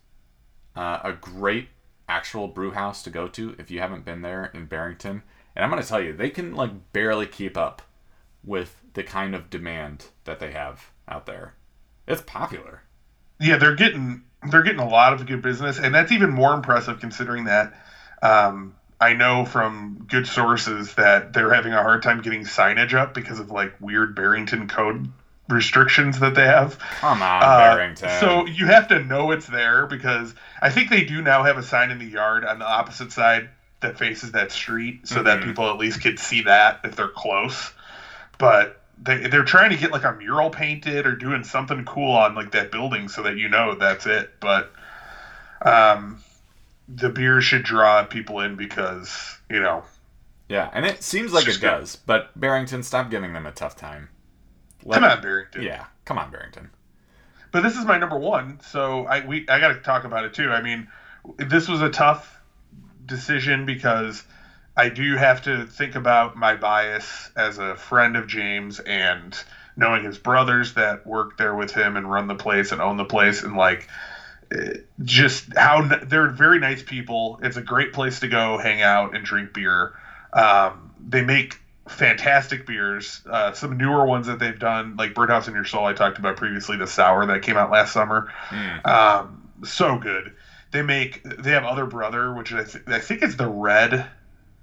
uh, 0.77 0.99
a 1.03 1.13
great 1.13 1.69
actual 2.07 2.47
brew 2.47 2.71
house 2.71 3.03
to 3.03 3.09
go 3.09 3.27
to 3.27 3.55
if 3.57 3.71
you 3.71 3.79
haven't 3.79 4.05
been 4.05 4.21
there 4.21 4.51
in 4.53 4.65
Barrington. 4.65 5.23
And 5.55 5.65
I'm 5.65 5.71
going 5.71 5.81
to 5.81 5.87
tell 5.87 6.01
you, 6.01 6.13
they 6.13 6.29
can 6.29 6.55
like 6.55 6.93
barely 6.93 7.25
keep 7.25 7.57
up 7.57 7.81
with 8.43 8.79
the 8.93 9.03
kind 9.03 9.35
of 9.35 9.49
demand 9.49 10.05
that 10.25 10.39
they 10.39 10.51
have 10.51 10.91
out 11.07 11.25
there. 11.25 11.55
It's 12.07 12.21
popular. 12.21 12.83
Yeah, 13.39 13.57
they're 13.57 13.75
getting 13.75 14.23
they're 14.49 14.61
getting 14.61 14.79
a 14.79 14.87
lot 14.87 15.13
of 15.13 15.25
good 15.25 15.41
business, 15.41 15.79
and 15.79 15.93
that's 15.93 16.11
even 16.11 16.29
more 16.29 16.53
impressive 16.53 16.99
considering 16.99 17.45
that 17.45 17.73
um, 18.21 18.75
I 19.01 19.13
know 19.13 19.45
from 19.45 20.05
good 20.07 20.27
sources 20.27 20.93
that 20.95 21.33
they're 21.33 21.53
having 21.53 21.73
a 21.73 21.81
hard 21.81 22.03
time 22.03 22.21
getting 22.21 22.43
signage 22.43 22.93
up 22.93 23.13
because 23.13 23.39
of 23.39 23.51
like 23.51 23.73
weird 23.79 24.15
Barrington 24.15 24.67
code 24.67 25.11
restrictions 25.47 26.19
that 26.19 26.35
they 26.35 26.45
have. 26.45 26.77
Come 26.99 27.21
on, 27.21 27.43
Uh, 27.43 27.57
Barrington. 27.57 28.09
So 28.19 28.45
you 28.45 28.65
have 28.67 28.87
to 28.89 28.99
know 29.03 29.31
it's 29.31 29.47
there 29.47 29.85
because 29.85 30.33
I 30.61 30.69
think 30.69 30.89
they 30.89 31.03
do 31.03 31.21
now 31.21 31.43
have 31.43 31.57
a 31.57 31.63
sign 31.63 31.91
in 31.91 31.99
the 31.99 32.05
yard 32.05 32.43
on 32.45 32.59
the 32.59 32.65
opposite 32.65 33.11
side 33.11 33.49
that 33.79 33.97
faces 33.97 34.31
that 34.31 34.51
street 34.51 35.07
so 35.07 35.21
that 35.23 35.39
Mhm. 35.39 35.43
people 35.43 35.69
at 35.69 35.77
least 35.77 36.01
could 36.01 36.19
see 36.19 36.41
that 36.41 36.79
if 36.83 36.95
they're 36.95 37.07
close. 37.07 37.71
But 38.37 38.81
they 39.01 39.27
they're 39.27 39.43
trying 39.43 39.69
to 39.69 39.77
get 39.77 39.91
like 39.91 40.03
a 40.03 40.13
mural 40.13 40.49
painted 40.49 41.05
or 41.05 41.15
doing 41.15 41.43
something 41.43 41.85
cool 41.85 42.15
on 42.15 42.33
like 42.35 42.51
that 42.51 42.71
building 42.71 43.07
so 43.07 43.21
that 43.23 43.37
you 43.37 43.47
know 43.47 43.75
that's 43.75 44.05
it. 44.07 44.33
But 44.39 44.71
um 45.61 46.19
the 46.89 47.09
beer 47.09 47.41
should 47.41 47.63
draw 47.63 48.03
people 48.05 48.39
in 48.39 48.55
because, 48.55 49.37
you 49.49 49.59
know, 49.59 49.83
yeah, 50.47 50.69
and 50.73 50.85
it 50.85 51.03
seems 51.03 51.33
like 51.33 51.47
it 51.47 51.59
good. 51.59 51.67
does, 51.67 51.95
but 51.97 52.29
Barrington, 52.39 52.81
stop 52.81 53.09
giving 53.09 53.33
them 53.33 53.45
a 53.45 53.51
tough 53.51 53.75
time. 53.75 54.07
Let- 54.87 55.01
come 55.01 55.11
on 55.11 55.21
Barrington. 55.21 55.61
Yeah, 55.63 55.85
come 56.05 56.17
on, 56.17 56.31
Barrington. 56.31 56.69
but 57.51 57.61
this 57.61 57.77
is 57.77 57.85
my 57.85 57.97
number 57.97 58.17
one, 58.17 58.59
so 58.61 59.05
I 59.05 59.25
we 59.25 59.47
I 59.49 59.59
got 59.59 59.73
to 59.73 59.79
talk 59.81 60.05
about 60.05 60.25
it 60.25 60.33
too. 60.33 60.49
I 60.51 60.61
mean, 60.61 60.87
this 61.37 61.67
was 61.67 61.81
a 61.81 61.89
tough 61.89 62.41
decision 63.05 63.65
because 63.65 64.23
I 64.75 64.89
do 64.89 65.15
have 65.15 65.41
to 65.43 65.65
think 65.65 65.95
about 65.95 66.35
my 66.35 66.55
bias 66.55 67.31
as 67.35 67.57
a 67.57 67.75
friend 67.75 68.15
of 68.15 68.27
James 68.27 68.79
and 68.79 69.37
knowing 69.75 70.03
his 70.03 70.17
brothers 70.17 70.73
that 70.73 71.05
work 71.05 71.37
there 71.37 71.53
with 71.55 71.73
him 71.73 71.97
and 71.97 72.09
run 72.09 72.27
the 72.27 72.35
place 72.35 72.71
and 72.71 72.81
own 72.81 72.97
the 72.97 73.05
place 73.05 73.43
and 73.43 73.55
like 73.55 73.87
eh, 74.51 74.77
just 75.03 75.55
how 75.55 75.81
they're 76.03 76.29
very 76.29 76.59
nice 76.59 76.83
people. 76.83 77.39
It's 77.43 77.57
a 77.57 77.61
great 77.61 77.93
place 77.93 78.19
to 78.21 78.27
go 78.27 78.57
hang 78.57 78.81
out 78.81 79.15
and 79.15 79.25
drink 79.25 79.53
beer. 79.53 79.93
Um, 80.33 80.93
they 80.99 81.21
make 81.21 81.59
fantastic 81.87 82.65
beers. 82.65 83.21
Uh, 83.29 83.51
some 83.53 83.77
newer 83.77 84.05
ones 84.05 84.27
that 84.27 84.39
they've 84.39 84.57
done, 84.59 84.95
like 84.97 85.13
Birdhouse 85.13 85.47
in 85.47 85.53
Your 85.53 85.65
Soul, 85.65 85.85
I 85.85 85.93
talked 85.93 86.17
about 86.19 86.37
previously, 86.37 86.77
the 86.77 86.87
sour 86.87 87.25
that 87.25 87.41
came 87.41 87.57
out 87.57 87.71
last 87.71 87.93
summer. 87.93 88.31
Mm. 88.49 88.85
Um, 88.87 89.49
so 89.63 89.97
good. 89.97 90.33
They 90.71 90.81
make. 90.81 91.23
They 91.23 91.51
have 91.51 91.63
Other 91.63 91.85
Brother, 91.85 92.33
which 92.33 92.53
I, 92.53 92.63
th- 92.63 92.83
I 92.87 92.99
think 92.99 93.23
is 93.23 93.37
the 93.37 93.47
red 93.47 94.05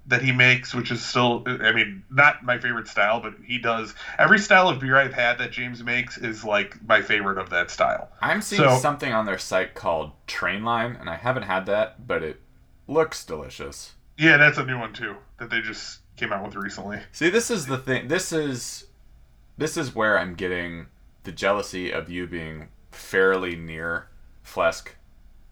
that 0.07 0.21
he 0.21 0.31
makes, 0.31 0.73
which 0.75 0.91
is 0.91 1.03
still. 1.03 1.43
I 1.47 1.71
mean, 1.71 2.03
not 2.11 2.43
my 2.45 2.59
favorite 2.59 2.87
style, 2.87 3.19
but 3.21 3.33
he 3.43 3.57
does. 3.57 3.95
Every 4.19 4.37
style 4.37 4.69
of 4.69 4.79
beer 4.79 4.95
I've 4.97 5.13
had 5.13 5.39
that 5.39 5.51
James 5.51 5.83
makes 5.83 6.17
is 6.19 6.43
like 6.45 6.77
my 6.87 7.01
favorite 7.01 7.39
of 7.39 7.49
that 7.49 7.71
style. 7.71 8.09
I'm 8.21 8.41
seeing 8.41 8.61
So- 8.61 8.77
something 8.77 9.11
on 9.11 9.25
their 9.25 9.39
site 9.39 9.73
called 9.73 10.11
Trainline, 10.27 10.99
and 11.01 11.09
I 11.09 11.15
haven't 11.15 11.43
had 11.43 11.65
that, 11.65 12.05
but 12.07 12.21
it 12.21 12.39
looks 12.87 13.25
delicious. 13.25 13.95
Yeah, 14.17 14.37
that's 14.37 14.59
a 14.59 14.65
new 14.65 14.77
one 14.79 14.93
too 14.93 15.15
that 15.39 15.49
they 15.49 15.59
just 15.61 15.99
came 16.17 16.31
out 16.31 16.45
with 16.45 16.55
recently. 16.55 16.99
See, 17.11 17.29
this 17.29 17.51
is 17.51 17.67
the 17.67 17.77
thing. 17.77 18.07
This 18.07 18.31
is 18.31 18.85
this 19.57 19.77
is 19.77 19.95
where 19.95 20.19
I'm 20.19 20.35
getting 20.35 20.87
the 21.23 21.31
jealousy 21.31 21.91
of 21.91 22.09
you 22.09 22.27
being 22.27 22.69
fairly 22.91 23.55
near 23.55 24.07
Flesk, 24.45 24.89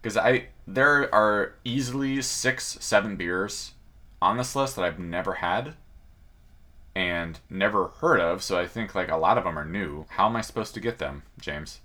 because 0.00 0.16
I 0.16 0.48
there 0.66 1.14
are 1.14 1.54
easily 1.64 2.22
six, 2.22 2.78
seven 2.80 3.16
beers 3.16 3.72
on 4.22 4.36
this 4.36 4.56
list 4.56 4.76
that 4.76 4.84
I've 4.84 4.98
never 4.98 5.34
had 5.34 5.74
and 6.94 7.40
never 7.50 7.88
heard 7.88 8.20
of. 8.20 8.42
So 8.42 8.58
I 8.58 8.66
think 8.66 8.94
like 8.94 9.10
a 9.10 9.16
lot 9.16 9.36
of 9.36 9.44
them 9.44 9.58
are 9.58 9.64
new. 9.64 10.06
How 10.10 10.26
am 10.26 10.36
I 10.36 10.40
supposed 10.40 10.74
to 10.74 10.80
get 10.80 10.98
them, 10.98 11.24
James? 11.38 11.80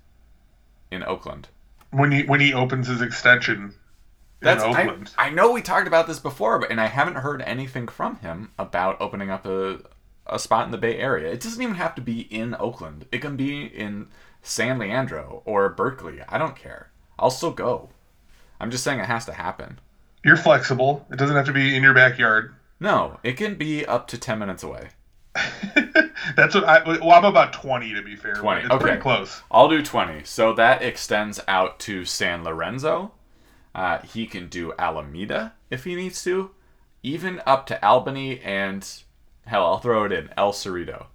In 0.90 1.02
Oakland. 1.02 1.48
When 1.90 2.12
he 2.12 2.22
when 2.22 2.40
he 2.40 2.54
opens 2.54 2.86
his 2.86 3.02
extension 3.02 3.74
That's 4.40 4.64
in 4.64 4.74
I, 4.74 4.82
Oakland. 4.82 5.10
I 5.18 5.30
know 5.30 5.52
we 5.52 5.62
talked 5.62 5.86
about 5.86 6.06
this 6.06 6.18
before, 6.18 6.58
but 6.58 6.70
and 6.70 6.80
I 6.80 6.86
haven't 6.86 7.16
heard 7.16 7.42
anything 7.42 7.88
from 7.88 8.16
him 8.16 8.52
about 8.58 9.00
opening 9.00 9.30
up 9.30 9.46
a 9.46 9.80
a 10.26 10.38
spot 10.38 10.64
in 10.64 10.70
the 10.70 10.78
Bay 10.78 10.96
Area. 10.98 11.30
It 11.32 11.40
doesn't 11.40 11.60
even 11.62 11.74
have 11.74 11.94
to 11.96 12.00
be 12.02 12.20
in 12.22 12.54
Oakland. 12.58 13.06
It 13.10 13.18
can 13.18 13.36
be 13.36 13.64
in 13.66 14.08
San 14.42 14.78
Leandro 14.78 15.42
or 15.44 15.68
Berkeley. 15.68 16.20
I 16.28 16.38
don't 16.38 16.56
care. 16.56 16.90
I'll 17.18 17.30
still 17.30 17.50
go. 17.50 17.90
I'm 18.60 18.70
just 18.70 18.84
saying 18.84 19.00
it 19.00 19.06
has 19.06 19.24
to 19.26 19.32
happen. 19.32 19.80
You're 20.24 20.36
flexible. 20.36 21.06
It 21.10 21.16
doesn't 21.16 21.34
have 21.36 21.46
to 21.46 21.52
be 21.52 21.74
in 21.76 21.82
your 21.82 21.94
backyard. 21.94 22.54
No, 22.78 23.18
it 23.22 23.32
can 23.36 23.56
be 23.56 23.84
up 23.84 24.06
to 24.08 24.18
10 24.18 24.38
minutes 24.38 24.62
away. 24.62 24.90
That's 26.36 26.54
what 26.54 26.64
I. 26.64 26.82
Well, 26.84 27.12
I'm 27.12 27.24
about 27.24 27.52
twenty 27.52 27.94
to 27.94 28.02
be 28.02 28.16
fair. 28.16 28.34
20, 28.34 28.60
It's 28.62 28.68
pretty 28.68 28.84
okay. 28.84 28.96
close. 29.00 29.42
I'll 29.50 29.68
do 29.68 29.82
20. 29.82 30.24
So 30.24 30.52
that 30.54 30.82
extends 30.82 31.40
out 31.46 31.78
to 31.80 32.04
San 32.04 32.42
Lorenzo. 32.44 33.12
Uh, 33.74 33.98
he 33.98 34.26
can 34.26 34.48
do 34.48 34.72
Alameda 34.78 35.54
if 35.70 35.84
he 35.84 35.94
needs 35.94 36.22
to, 36.24 36.50
even 37.02 37.40
up 37.46 37.66
to 37.66 37.84
Albany 37.84 38.40
and 38.40 38.86
hell, 39.46 39.64
I'll 39.64 39.78
throw 39.78 40.04
it 40.04 40.12
in 40.12 40.30
El 40.36 40.52
Cerrito 40.52 41.06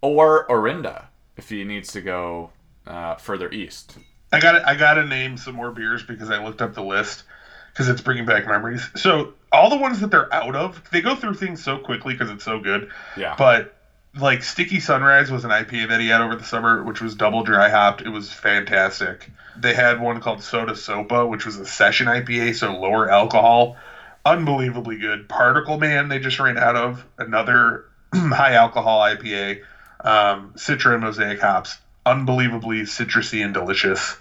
or 0.00 0.46
Orinda 0.48 1.06
if 1.36 1.48
he 1.48 1.64
needs 1.64 1.92
to 1.92 2.00
go 2.00 2.50
uh, 2.86 3.16
further 3.16 3.50
east. 3.50 3.98
I 4.32 4.40
got 4.40 4.66
I 4.66 4.74
got 4.76 4.94
to 4.94 5.04
name 5.04 5.36
some 5.36 5.54
more 5.54 5.70
beers 5.70 6.02
because 6.02 6.30
I 6.30 6.44
looked 6.44 6.62
up 6.62 6.74
the 6.74 6.82
list 6.82 7.24
because 7.72 7.88
it's 7.88 8.00
bringing 8.00 8.26
back 8.26 8.46
memories. 8.46 8.88
So 8.96 9.34
all 9.52 9.70
the 9.70 9.76
ones 9.76 10.00
that 10.00 10.10
they're 10.10 10.32
out 10.32 10.54
of, 10.54 10.82
they 10.90 11.00
go 11.00 11.14
through 11.16 11.34
things 11.34 11.62
so 11.62 11.78
quickly 11.78 12.14
because 12.14 12.30
it's 12.30 12.44
so 12.44 12.60
good. 12.60 12.90
Yeah. 13.16 13.34
But 13.36 13.79
like 14.14 14.42
Sticky 14.42 14.80
Sunrise 14.80 15.30
was 15.30 15.44
an 15.44 15.50
IPA 15.50 15.88
that 15.88 16.00
he 16.00 16.08
had 16.08 16.20
over 16.20 16.34
the 16.34 16.44
summer, 16.44 16.82
which 16.82 17.00
was 17.00 17.14
double 17.14 17.42
dry 17.42 17.68
hopped. 17.68 18.02
It 18.02 18.08
was 18.08 18.32
fantastic. 18.32 19.28
They 19.56 19.72
had 19.72 20.00
one 20.00 20.20
called 20.20 20.42
Soda 20.42 20.72
Sopa, 20.72 21.28
which 21.28 21.44
was 21.44 21.56
a 21.56 21.64
session 21.64 22.06
IPA, 22.06 22.54
so 22.56 22.74
lower 22.74 23.08
alcohol. 23.10 23.76
Unbelievably 24.24 24.96
good. 24.96 25.28
Particle 25.28 25.78
Man, 25.78 26.08
they 26.08 26.18
just 26.18 26.38
ran 26.38 26.58
out 26.58 26.76
of 26.76 27.06
another 27.18 27.84
high 28.14 28.54
alcohol 28.54 29.00
IPA. 29.00 29.60
Um, 30.04 30.52
Citra 30.56 30.94
and 30.94 31.02
Mosaic 31.02 31.40
hops, 31.40 31.78
unbelievably 32.06 32.82
citrusy 32.82 33.44
and 33.44 33.52
delicious. 33.54 34.16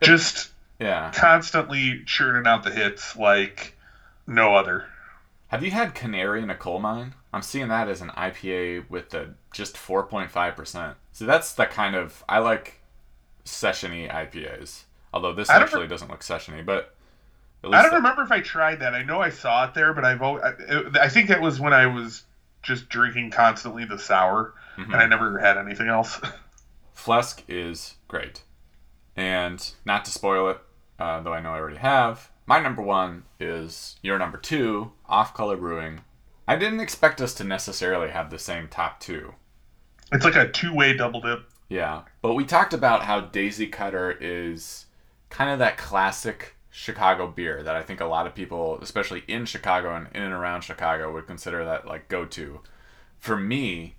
Just 0.00 0.48
Yeah. 0.78 1.10
constantly 1.12 2.02
churning 2.06 2.46
out 2.46 2.62
the 2.62 2.70
hits 2.70 3.16
like 3.16 3.74
no 4.26 4.54
other. 4.54 4.84
Have 5.48 5.62
you 5.62 5.70
had 5.70 5.94
Canary 5.94 6.42
in 6.42 6.50
a 6.50 6.54
Coal 6.54 6.78
Mine? 6.78 7.14
I'm 7.34 7.42
seeing 7.42 7.68
that 7.68 7.88
as 7.88 8.00
an 8.00 8.10
IPA 8.10 8.88
with 8.90 9.10
the 9.10 9.34
just 9.52 9.74
4.5%. 9.74 10.94
So 11.12 11.24
that's 11.26 11.52
the 11.54 11.66
kind 11.66 11.94
of 11.96 12.22
I 12.28 12.38
like 12.38 12.80
sessiony 13.44 14.10
IPAs. 14.10 14.84
Although 15.12 15.32
this 15.34 15.50
actually 15.50 15.82
re- 15.82 15.88
doesn't 15.88 16.10
look 16.10 16.20
sessiony, 16.20 16.64
but 16.64 16.94
at 17.62 17.72
I 17.72 17.82
don't 17.82 17.94
remember 17.94 18.22
if 18.22 18.32
I 18.32 18.40
tried 18.40 18.80
that. 18.80 18.94
I 18.94 19.02
know 19.02 19.20
I 19.20 19.30
saw 19.30 19.64
it 19.64 19.74
there, 19.74 19.92
but 19.94 20.04
I've 20.04 20.20
al- 20.22 20.42
I, 20.42 20.52
I 21.02 21.08
think 21.08 21.28
that 21.28 21.40
was 21.40 21.60
when 21.60 21.72
I 21.72 21.86
was 21.86 22.24
just 22.62 22.88
drinking 22.88 23.30
constantly 23.30 23.84
the 23.84 23.98
sour, 23.98 24.54
Mhm. 24.76 24.84
and 24.92 24.96
I 24.96 25.06
never 25.06 25.38
had 25.38 25.56
anything 25.56 25.88
else. 25.88 26.20
Flesk 26.96 27.42
is 27.48 27.94
great. 28.08 28.42
And 29.16 29.70
not 29.84 30.04
to 30.06 30.10
spoil 30.10 30.50
it, 30.50 30.58
uh, 30.98 31.20
though 31.20 31.32
I 31.32 31.40
know 31.40 31.50
I 31.52 31.58
already 31.58 31.76
have, 31.78 32.30
my 32.46 32.58
number 32.60 32.82
one 32.82 33.24
is 33.38 33.96
your 34.02 34.18
number 34.18 34.38
two, 34.38 34.92
Off 35.06 35.32
Color 35.34 35.56
Brewing. 35.56 36.00
I 36.46 36.56
didn't 36.56 36.80
expect 36.80 37.20
us 37.20 37.34
to 37.34 37.44
necessarily 37.44 38.10
have 38.10 38.30
the 38.30 38.38
same 38.38 38.68
top 38.68 39.00
two. 39.00 39.34
it's 40.12 40.24
like 40.24 40.36
a 40.36 40.48
two-way 40.48 40.94
double 40.96 41.20
dip. 41.20 41.48
Yeah, 41.68 42.02
but 42.20 42.34
we 42.34 42.44
talked 42.44 42.74
about 42.74 43.04
how 43.04 43.20
Daisy 43.20 43.66
Cutter 43.66 44.16
is 44.20 44.86
kind 45.30 45.50
of 45.50 45.58
that 45.58 45.78
classic 45.78 46.54
Chicago 46.70 47.26
beer 47.26 47.62
that 47.62 47.76
I 47.76 47.82
think 47.82 48.00
a 48.00 48.04
lot 48.06 48.26
of 48.26 48.34
people, 48.34 48.78
especially 48.82 49.22
in 49.26 49.46
Chicago 49.46 49.94
and 49.94 50.08
in 50.14 50.22
and 50.22 50.34
around 50.34 50.62
Chicago, 50.62 51.12
would 51.12 51.26
consider 51.26 51.64
that 51.64 51.86
like 51.86 52.08
go 52.08 52.24
to. 52.26 52.60
For 53.18 53.36
me, 53.36 53.94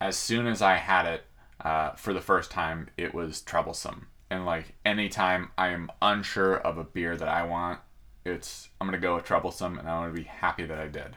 as 0.00 0.16
soon 0.16 0.46
as 0.46 0.62
I 0.62 0.76
had 0.76 1.06
it 1.06 1.24
uh, 1.60 1.90
for 1.92 2.12
the 2.12 2.20
first 2.20 2.50
time, 2.50 2.88
it 2.96 3.14
was 3.14 3.40
troublesome. 3.42 4.06
And 4.30 4.46
like 4.46 4.74
anytime 4.84 5.50
I 5.58 5.68
am 5.68 5.90
unsure 6.00 6.56
of 6.56 6.78
a 6.78 6.84
beer 6.84 7.16
that 7.16 7.28
I 7.28 7.42
want, 7.44 7.80
it's 8.24 8.70
I'm 8.80 8.86
gonna 8.86 8.98
go 8.98 9.16
with 9.16 9.24
troublesome, 9.24 9.78
and 9.78 9.88
I 9.88 9.98
want 9.98 10.14
to 10.14 10.22
be 10.22 10.26
happy 10.26 10.64
that 10.66 10.78
I 10.78 10.88
did. 10.88 11.16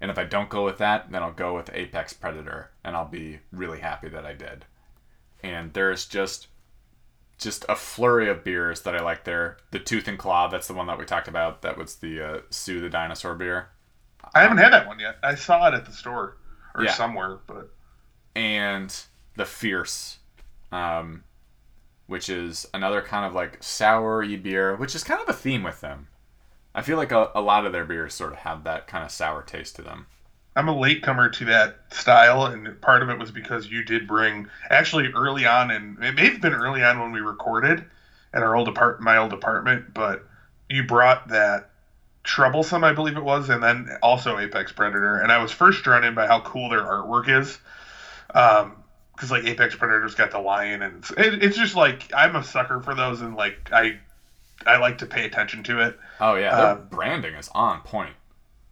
And 0.00 0.10
if 0.10 0.18
I 0.18 0.24
don't 0.24 0.48
go 0.48 0.64
with 0.64 0.78
that, 0.78 1.10
then 1.10 1.22
I'll 1.22 1.32
go 1.32 1.54
with 1.54 1.70
Apex 1.74 2.12
Predator, 2.12 2.70
and 2.84 2.96
I'll 2.96 3.08
be 3.08 3.40
really 3.52 3.80
happy 3.80 4.08
that 4.08 4.24
I 4.24 4.32
did 4.34 4.64
and 5.42 5.72
there's 5.72 6.06
just 6.06 6.48
just 7.38 7.64
a 7.68 7.76
flurry 7.76 8.28
of 8.28 8.42
beers 8.42 8.80
that 8.82 8.96
I 8.96 9.00
like 9.00 9.22
there. 9.22 9.58
The 9.70 9.78
Tooth 9.78 10.08
and 10.08 10.18
Claw, 10.18 10.48
that's 10.48 10.66
the 10.66 10.74
one 10.74 10.88
that 10.88 10.98
we 10.98 11.04
talked 11.04 11.28
about. 11.28 11.62
That 11.62 11.78
was 11.78 11.96
the 11.96 12.20
uh, 12.20 12.40
Sue 12.50 12.80
the 12.80 12.90
Dinosaur 12.90 13.36
beer. 13.36 13.68
I 14.34 14.42
haven't 14.42 14.58
had 14.58 14.72
that 14.72 14.88
one 14.88 14.98
yet. 14.98 15.18
I 15.22 15.36
saw 15.36 15.68
it 15.68 15.74
at 15.74 15.84
the 15.86 15.92
store 15.92 16.36
or 16.74 16.82
Yeah. 16.82 16.92
somewhere, 16.92 17.38
but 17.46 17.70
And 18.34 18.92
the 19.36 19.44
Fierce, 19.44 20.18
um, 20.72 21.22
which 22.08 22.28
is 22.28 22.66
another 22.74 23.02
kind 23.02 23.24
of 23.24 23.34
like 23.34 23.62
sour 23.62 24.26
beer, 24.26 24.74
which 24.74 24.96
is 24.96 25.04
kind 25.04 25.20
of 25.20 25.28
a 25.28 25.32
theme 25.32 25.62
with 25.62 25.80
them. 25.80 26.08
I 26.78 26.82
feel 26.82 26.96
like 26.96 27.10
a, 27.10 27.32
a 27.34 27.40
lot 27.40 27.66
of 27.66 27.72
their 27.72 27.84
beers 27.84 28.14
sort 28.14 28.30
of 28.32 28.38
have 28.38 28.62
that 28.62 28.86
kind 28.86 29.04
of 29.04 29.10
sour 29.10 29.42
taste 29.42 29.74
to 29.76 29.82
them. 29.82 30.06
I'm 30.54 30.68
a 30.68 30.78
latecomer 30.78 31.28
to 31.28 31.44
that 31.46 31.80
style, 31.90 32.46
and 32.46 32.80
part 32.80 33.02
of 33.02 33.10
it 33.10 33.18
was 33.18 33.32
because 33.32 33.68
you 33.68 33.82
did 33.82 34.06
bring 34.06 34.46
actually 34.70 35.08
early 35.08 35.44
on, 35.44 35.72
and 35.72 36.02
it 36.04 36.14
may 36.14 36.28
have 36.28 36.40
been 36.40 36.54
early 36.54 36.84
on 36.84 37.00
when 37.00 37.10
we 37.10 37.18
recorded 37.18 37.84
at 38.32 38.44
our 38.44 38.54
old 38.54 38.68
apart 38.68 39.00
my 39.00 39.16
old 39.16 39.32
apartment, 39.32 39.92
but 39.92 40.24
you 40.70 40.84
brought 40.84 41.26
that 41.28 41.70
troublesome, 42.22 42.84
I 42.84 42.92
believe 42.92 43.16
it 43.16 43.24
was, 43.24 43.48
and 43.48 43.60
then 43.60 43.88
also 44.00 44.38
Apex 44.38 44.70
Predator, 44.70 45.18
and 45.18 45.32
I 45.32 45.42
was 45.42 45.50
first 45.50 45.82
drawn 45.82 46.04
in 46.04 46.14
by 46.14 46.28
how 46.28 46.42
cool 46.42 46.68
their 46.68 46.82
artwork 46.82 47.28
is, 47.28 47.58
um, 48.36 48.76
because 49.16 49.32
like 49.32 49.44
Apex 49.44 49.74
Predator's 49.74 50.14
got 50.14 50.30
the 50.30 50.38
lion, 50.38 50.82
and 50.82 51.04
it, 51.16 51.42
it's 51.42 51.56
just 51.56 51.74
like 51.74 52.12
I'm 52.14 52.36
a 52.36 52.44
sucker 52.44 52.80
for 52.80 52.94
those, 52.94 53.20
and 53.20 53.34
like 53.34 53.70
I 53.72 53.98
I 54.68 54.76
like 54.78 54.98
to 54.98 55.06
pay 55.06 55.24
attention 55.24 55.62
to 55.64 55.80
it. 55.80 55.98
Oh 56.20 56.34
yeah, 56.34 56.54
their 56.54 56.66
Uh, 56.66 56.74
branding 56.76 57.34
is 57.34 57.48
on 57.54 57.80
point. 57.80 58.14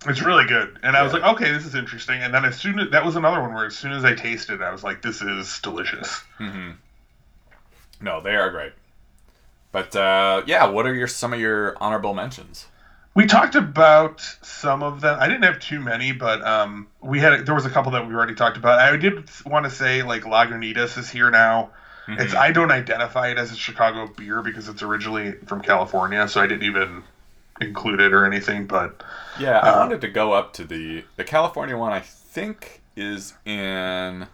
It's 0.06 0.20
really 0.20 0.44
good, 0.44 0.78
and 0.82 0.96
I 0.96 1.02
was 1.02 1.12
like, 1.12 1.22
okay, 1.24 1.50
this 1.50 1.64
is 1.64 1.74
interesting. 1.74 2.22
And 2.22 2.32
then 2.32 2.44
as 2.44 2.56
soon 2.56 2.78
as 2.78 2.90
that 2.90 3.04
was 3.04 3.16
another 3.16 3.40
one 3.40 3.54
where 3.54 3.66
as 3.66 3.76
soon 3.76 3.92
as 3.92 4.04
I 4.04 4.14
tasted, 4.14 4.60
it, 4.60 4.62
I 4.62 4.70
was 4.70 4.84
like, 4.84 5.02
this 5.02 5.22
is 5.22 5.58
delicious. 5.60 6.22
hmm 6.38 6.72
No, 8.00 8.20
they 8.20 8.36
are 8.36 8.50
great. 8.50 8.72
But 9.72 9.96
uh, 9.96 10.42
yeah, 10.46 10.66
what 10.66 10.86
are 10.86 10.94
your 10.94 11.08
some 11.08 11.32
of 11.32 11.40
your 11.40 11.76
honorable 11.82 12.14
mentions? 12.14 12.66
We 13.14 13.24
talked 13.26 13.54
about 13.54 14.20
some 14.42 14.82
of 14.82 15.00
them. 15.00 15.18
I 15.18 15.26
didn't 15.26 15.44
have 15.44 15.58
too 15.58 15.80
many, 15.80 16.12
but 16.12 16.42
um, 16.46 16.88
we 17.00 17.18
had 17.18 17.46
there 17.46 17.54
was 17.54 17.64
a 17.66 17.70
couple 17.70 17.92
that 17.92 18.06
we 18.06 18.14
already 18.14 18.34
talked 18.34 18.58
about. 18.58 18.78
I 18.78 18.96
did 18.96 19.28
want 19.46 19.64
to 19.64 19.70
say 19.70 20.02
like 20.02 20.22
Lagunitas 20.22 20.98
is 20.98 21.08
here 21.10 21.30
now. 21.30 21.70
It's 22.08 22.34
Mhm. 22.34 22.38
I 22.38 22.52
don't 22.52 22.70
identify 22.70 23.28
it 23.28 23.38
as 23.38 23.52
a 23.52 23.56
Chicago 23.56 24.06
beer 24.06 24.42
because 24.42 24.68
it's 24.68 24.82
originally 24.82 25.32
from 25.46 25.60
California, 25.60 26.26
so 26.28 26.40
I 26.40 26.46
didn't 26.46 26.62
even 26.64 27.02
include 27.60 28.00
it 28.00 28.12
or 28.12 28.24
anything. 28.26 28.66
But 28.66 29.02
Yeah, 29.38 29.58
I 29.58 29.70
Uh, 29.70 29.78
wanted 29.80 30.00
to 30.02 30.08
go 30.08 30.32
up 30.32 30.52
to 30.54 30.64
the 30.64 31.04
the 31.16 31.24
California 31.24 31.76
one. 31.76 31.92
I 31.92 32.00
think 32.00 32.82
is 32.96 33.34
in. 33.44 34.26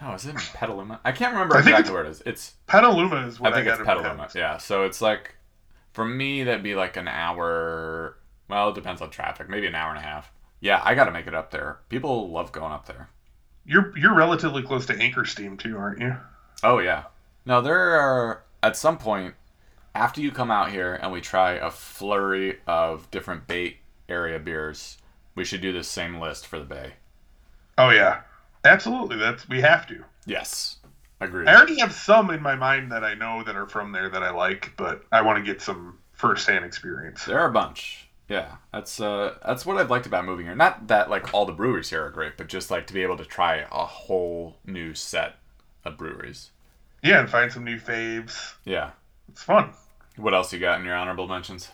Oh, 0.00 0.14
is 0.14 0.26
it 0.26 0.30
in 0.30 0.36
Petaluma? 0.36 0.98
I 1.04 1.12
can't 1.12 1.32
remember 1.32 1.56
I 1.56 1.60
exactly 1.60 1.92
where 1.92 2.04
it 2.04 2.08
is. 2.08 2.22
It's 2.26 2.54
Petaluma 2.66 3.26
is 3.26 3.38
what 3.38 3.52
I 3.52 3.56
think 3.56 3.68
I 3.68 3.72
it's 3.74 3.82
Petaluma. 3.82 4.28
Yeah, 4.34 4.56
so 4.56 4.84
it's 4.84 5.00
like 5.00 5.36
for 5.92 6.04
me 6.04 6.42
that'd 6.44 6.62
be 6.62 6.74
like 6.74 6.96
an 6.96 7.08
hour. 7.08 8.16
Well, 8.48 8.70
it 8.70 8.74
depends 8.74 9.00
on 9.02 9.10
traffic. 9.10 9.48
Maybe 9.48 9.66
an 9.66 9.74
hour 9.74 9.90
and 9.90 9.98
a 9.98 10.02
half. 10.02 10.30
Yeah, 10.60 10.80
I 10.84 10.94
got 10.94 11.04
to 11.04 11.10
make 11.12 11.26
it 11.26 11.34
up 11.34 11.50
there. 11.50 11.78
People 11.88 12.30
love 12.30 12.52
going 12.52 12.72
up 12.72 12.86
there. 12.86 13.08
You're 13.64 13.96
you're 13.96 14.14
relatively 14.14 14.62
close 14.62 14.86
to 14.86 14.96
Anchor 14.98 15.24
Steam 15.24 15.56
too, 15.56 15.76
aren't 15.78 16.00
you? 16.00 16.16
Oh 16.62 16.78
yeah. 16.78 17.04
Now 17.44 17.60
there 17.60 17.78
are 17.78 18.44
at 18.62 18.76
some 18.76 18.98
point 18.98 19.34
after 19.94 20.20
you 20.20 20.30
come 20.30 20.50
out 20.50 20.70
here 20.70 20.94
and 20.94 21.12
we 21.12 21.20
try 21.20 21.52
a 21.52 21.70
flurry 21.70 22.58
of 22.66 23.10
different 23.10 23.46
Bay 23.46 23.78
Area 24.08 24.38
beers. 24.38 24.98
We 25.34 25.44
should 25.44 25.60
do 25.60 25.72
the 25.72 25.82
same 25.82 26.20
list 26.20 26.46
for 26.46 26.58
the 26.58 26.64
Bay. 26.64 26.94
Oh 27.78 27.90
yeah, 27.90 28.20
absolutely. 28.64 29.16
That's 29.16 29.48
we 29.48 29.60
have 29.60 29.86
to. 29.88 30.04
Yes, 30.26 30.76
agreed. 31.20 31.48
I 31.48 31.56
already 31.56 31.80
have 31.80 31.92
some 31.92 32.30
in 32.30 32.42
my 32.42 32.54
mind 32.54 32.92
that 32.92 33.02
I 33.02 33.14
know 33.14 33.42
that 33.44 33.56
are 33.56 33.68
from 33.68 33.92
there 33.92 34.08
that 34.08 34.22
I 34.22 34.30
like, 34.30 34.72
but 34.76 35.02
I 35.10 35.22
want 35.22 35.38
to 35.38 35.52
get 35.52 35.62
some 35.62 35.98
first-hand 36.12 36.64
experience. 36.64 37.24
There 37.24 37.38
are 37.38 37.48
a 37.48 37.52
bunch. 37.52 38.08
Yeah, 38.28 38.56
that's 38.72 39.00
uh, 39.00 39.36
that's 39.44 39.66
what 39.66 39.78
I've 39.78 39.90
liked 39.90 40.06
about 40.06 40.24
moving 40.24 40.46
here. 40.46 40.54
Not 40.54 40.88
that 40.88 41.10
like 41.10 41.34
all 41.34 41.44
the 41.44 41.52
breweries 41.52 41.90
here 41.90 42.04
are 42.04 42.10
great, 42.10 42.36
but 42.36 42.46
just 42.46 42.70
like 42.70 42.86
to 42.86 42.94
be 42.94 43.02
able 43.02 43.16
to 43.16 43.24
try 43.24 43.66
a 43.70 43.84
whole 43.84 44.58
new 44.64 44.94
set 44.94 45.36
of 45.84 45.96
breweries. 45.96 46.50
Yeah, 47.02 47.20
and 47.20 47.28
find 47.28 47.52
some 47.52 47.64
new 47.64 47.78
faves. 47.78 48.54
Yeah. 48.64 48.90
It's 49.28 49.42
fun. 49.42 49.70
What 50.16 50.34
else 50.34 50.52
you 50.52 50.58
got 50.58 50.78
in 50.78 50.86
your 50.86 50.94
honorable 50.94 51.26
mentions? 51.26 51.70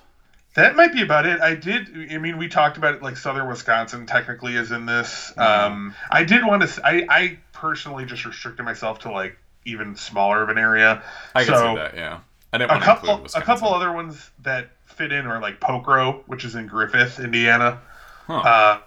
That 0.55 0.75
might 0.75 0.93
be 0.93 1.03
about 1.03 1.27
it. 1.27 1.41
I 1.41 1.55
did. 1.55 2.11
I 2.11 2.19
mean, 2.19 2.39
we 2.39 2.49
talked 2.49 2.79
about 2.79 2.95
it. 2.95 3.03
Like 3.03 3.17
Southern 3.17 3.49
Wisconsin 3.49 4.07
technically 4.07 4.57
is 4.57 4.73
in 4.73 4.87
this. 4.87 5.33
Um, 5.37 5.95
I 6.11 6.25
did 6.25 6.45
want 6.45 6.63
to. 6.63 6.87
I, 6.87 7.07
I 7.09 7.39
personally 7.53 8.05
just 8.07 8.25
restricted 8.25 8.65
myself 8.65 9.01
to 9.01 9.13
like 9.13 9.39
even 9.65 9.95
smaller 9.95 10.43
of 10.43 10.49
an 10.49 10.59
area. 10.59 11.03
I 11.35 11.45
can 11.45 11.55
see 11.55 11.75
that. 11.77 11.95
Yeah, 11.95 12.21
I 12.53 12.59
didn't 12.59 12.71
A 12.71 12.75
want 12.75 12.83
to 12.83 12.87
couple. 12.87 13.27
A 13.35 13.43
couple 13.43 13.69
other 13.69 13.93
ones 13.93 14.31
that 14.43 14.71
fit 14.87 15.13
in 15.13 15.27
are 15.27 15.41
like 15.41 15.61
Pokro, 15.61 16.23
which 16.27 16.45
is 16.45 16.55
in 16.55 16.67
Griffith, 16.67 17.21
Indiana. 17.21 17.81
Huh. 18.27 18.39
Uh, 18.39 18.81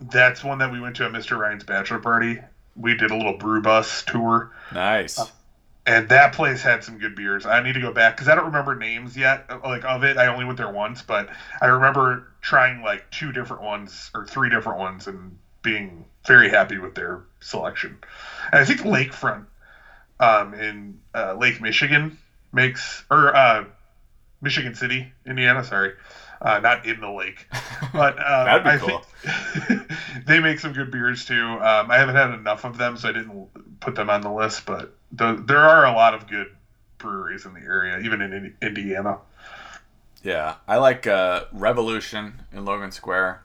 that's 0.00 0.44
one 0.44 0.58
that 0.58 0.70
we 0.70 0.80
went 0.80 0.96
to 0.96 1.04
at 1.04 1.12
Mr. 1.12 1.36
Ryan's 1.38 1.64
bachelor 1.64 1.98
party. 1.98 2.38
We 2.78 2.94
did 2.94 3.10
a 3.10 3.16
little 3.16 3.36
brew 3.36 3.60
bus 3.60 4.02
tour. 4.04 4.50
nice. 4.72 5.18
and 5.86 6.08
that 6.10 6.32
place 6.32 6.62
had 6.62 6.84
some 6.84 6.98
good 6.98 7.14
beers. 7.14 7.46
I 7.46 7.60
need 7.62 7.72
to 7.72 7.80
go 7.80 7.92
back 7.92 8.14
because 8.14 8.28
I 8.28 8.34
don't 8.34 8.44
remember 8.46 8.74
names 8.74 9.16
yet, 9.16 9.46
uh, 9.48 9.58
like 9.64 9.84
of 9.84 10.04
it. 10.04 10.16
I 10.16 10.26
only 10.26 10.44
went 10.44 10.58
there 10.58 10.70
once, 10.70 11.02
but 11.02 11.28
I 11.60 11.66
remember 11.66 12.28
trying 12.42 12.82
like 12.82 13.10
two 13.10 13.32
different 13.32 13.62
ones 13.62 14.10
or 14.14 14.26
three 14.26 14.50
different 14.50 14.78
ones 14.78 15.06
and 15.06 15.38
being 15.62 16.04
very 16.26 16.50
happy 16.50 16.78
with 16.78 16.94
their 16.94 17.22
selection. 17.40 17.98
And 18.52 18.60
I 18.60 18.64
think 18.64 18.80
Lakefront 18.80 19.46
um, 20.20 20.54
in 20.54 21.00
uh, 21.14 21.34
Lake 21.34 21.60
Michigan 21.60 22.18
makes 22.52 23.02
or 23.10 23.34
uh, 23.34 23.64
Michigan 24.40 24.74
City, 24.74 25.10
Indiana. 25.26 25.64
Sorry. 25.64 25.92
Uh, 26.40 26.60
not 26.60 26.86
in 26.86 27.00
the 27.00 27.10
lake, 27.10 27.46
but 27.92 28.16
uh, 28.18 28.44
That'd 28.44 28.64
be 28.64 28.70
I 28.70 28.78
cool. 28.78 29.00
think 29.00 29.90
they 30.26 30.38
make 30.38 30.60
some 30.60 30.72
good 30.72 30.90
beers 30.92 31.24
too. 31.24 31.42
Um, 31.44 31.90
I 31.90 31.98
haven't 31.98 32.14
had 32.14 32.30
enough 32.32 32.64
of 32.64 32.78
them, 32.78 32.96
so 32.96 33.08
I 33.08 33.12
didn't 33.12 33.80
put 33.80 33.96
them 33.96 34.08
on 34.08 34.20
the 34.20 34.30
list. 34.32 34.64
But 34.64 34.94
the, 35.10 35.42
there 35.46 35.58
are 35.58 35.84
a 35.86 35.92
lot 35.92 36.14
of 36.14 36.28
good 36.28 36.46
breweries 36.98 37.44
in 37.44 37.54
the 37.54 37.60
area, 37.60 37.98
even 37.98 38.20
in 38.20 38.32
Indi- 38.32 38.54
Indiana. 38.62 39.18
Yeah, 40.22 40.56
I 40.68 40.76
like 40.76 41.06
uh, 41.08 41.44
Revolution 41.52 42.42
in 42.52 42.64
Logan 42.64 42.92
Square. 42.92 43.42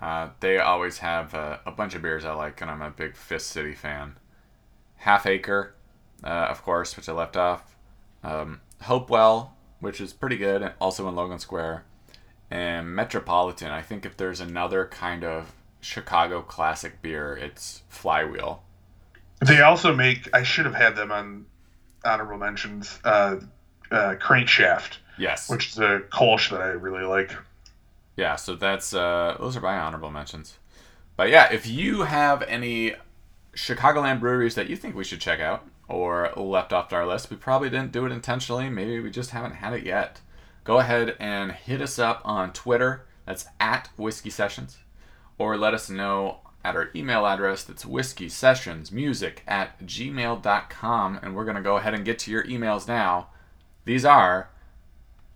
Uh, 0.00 0.30
they 0.40 0.58
always 0.58 0.98
have 0.98 1.34
uh, 1.34 1.58
a 1.66 1.72
bunch 1.72 1.94
of 1.94 2.02
beers 2.02 2.24
I 2.24 2.32
like, 2.32 2.60
and 2.60 2.70
I'm 2.70 2.82
a 2.82 2.90
big 2.90 3.16
Fist 3.16 3.48
City 3.48 3.74
fan. 3.74 4.16
Half 4.96 5.26
Acre, 5.26 5.74
uh, 6.24 6.28
of 6.28 6.62
course, 6.62 6.96
which 6.96 7.08
I 7.08 7.12
left 7.12 7.36
off. 7.36 7.76
Um, 8.22 8.60
Hopewell, 8.82 9.56
which 9.80 10.00
is 10.00 10.12
pretty 10.12 10.36
good, 10.36 10.62
and 10.62 10.72
also 10.80 11.06
in 11.08 11.14
Logan 11.14 11.38
Square. 11.38 11.84
And 12.50 12.94
Metropolitan. 12.94 13.70
I 13.70 13.82
think 13.82 14.06
if 14.06 14.16
there's 14.16 14.40
another 14.40 14.86
kind 14.86 15.22
of 15.24 15.52
Chicago 15.80 16.40
classic 16.42 17.02
beer, 17.02 17.36
it's 17.36 17.82
Flywheel. 17.88 18.62
They 19.44 19.60
also 19.60 19.94
make. 19.94 20.28
I 20.34 20.42
should 20.42 20.64
have 20.64 20.74
had 20.74 20.96
them 20.96 21.12
on 21.12 21.46
honorable 22.04 22.38
mentions. 22.38 22.98
Uh, 23.04 23.36
uh, 23.90 24.14
Krankshaft, 24.20 24.98
Yes. 25.18 25.48
which 25.50 25.68
is 25.68 25.78
a 25.78 26.00
Kolsch 26.10 26.50
that 26.50 26.60
I 26.60 26.68
really 26.68 27.04
like. 27.04 27.32
Yeah, 28.16 28.36
so 28.36 28.56
that's 28.56 28.92
uh 28.94 29.36
those 29.38 29.56
are 29.56 29.60
my 29.60 29.78
honorable 29.78 30.10
mentions. 30.10 30.58
But 31.16 31.30
yeah, 31.30 31.52
if 31.52 31.66
you 31.66 32.02
have 32.02 32.42
any 32.42 32.94
Chicagoland 33.54 34.20
breweries 34.20 34.54
that 34.56 34.68
you 34.68 34.76
think 34.76 34.94
we 34.96 35.04
should 35.04 35.20
check 35.20 35.40
out 35.40 35.66
or 35.88 36.32
left 36.36 36.72
off 36.72 36.92
our 36.92 37.06
list, 37.06 37.30
we 37.30 37.36
probably 37.36 37.70
didn't 37.70 37.92
do 37.92 38.04
it 38.06 38.12
intentionally. 38.12 38.68
Maybe 38.68 39.00
we 39.00 39.10
just 39.10 39.30
haven't 39.30 39.52
had 39.54 39.72
it 39.72 39.84
yet. 39.84 40.20
Go 40.68 40.80
ahead 40.80 41.16
and 41.18 41.52
hit 41.52 41.80
us 41.80 41.98
up 41.98 42.20
on 42.26 42.52
Twitter. 42.52 43.06
That's 43.24 43.46
at 43.58 43.88
Whiskey 43.96 44.28
Sessions. 44.28 44.76
Or 45.38 45.56
let 45.56 45.72
us 45.72 45.88
know 45.88 46.40
at 46.62 46.76
our 46.76 46.90
email 46.94 47.24
address 47.24 47.64
that's 47.64 47.86
whiskey 47.86 48.28
sessions 48.28 48.92
music 48.92 49.44
at 49.48 49.80
gmail.com. 49.80 51.20
And 51.22 51.34
we're 51.34 51.46
going 51.46 51.56
to 51.56 51.62
go 51.62 51.78
ahead 51.78 51.94
and 51.94 52.04
get 52.04 52.18
to 52.18 52.30
your 52.30 52.44
emails 52.44 52.86
now. 52.86 53.28
These 53.86 54.04
are 54.04 54.50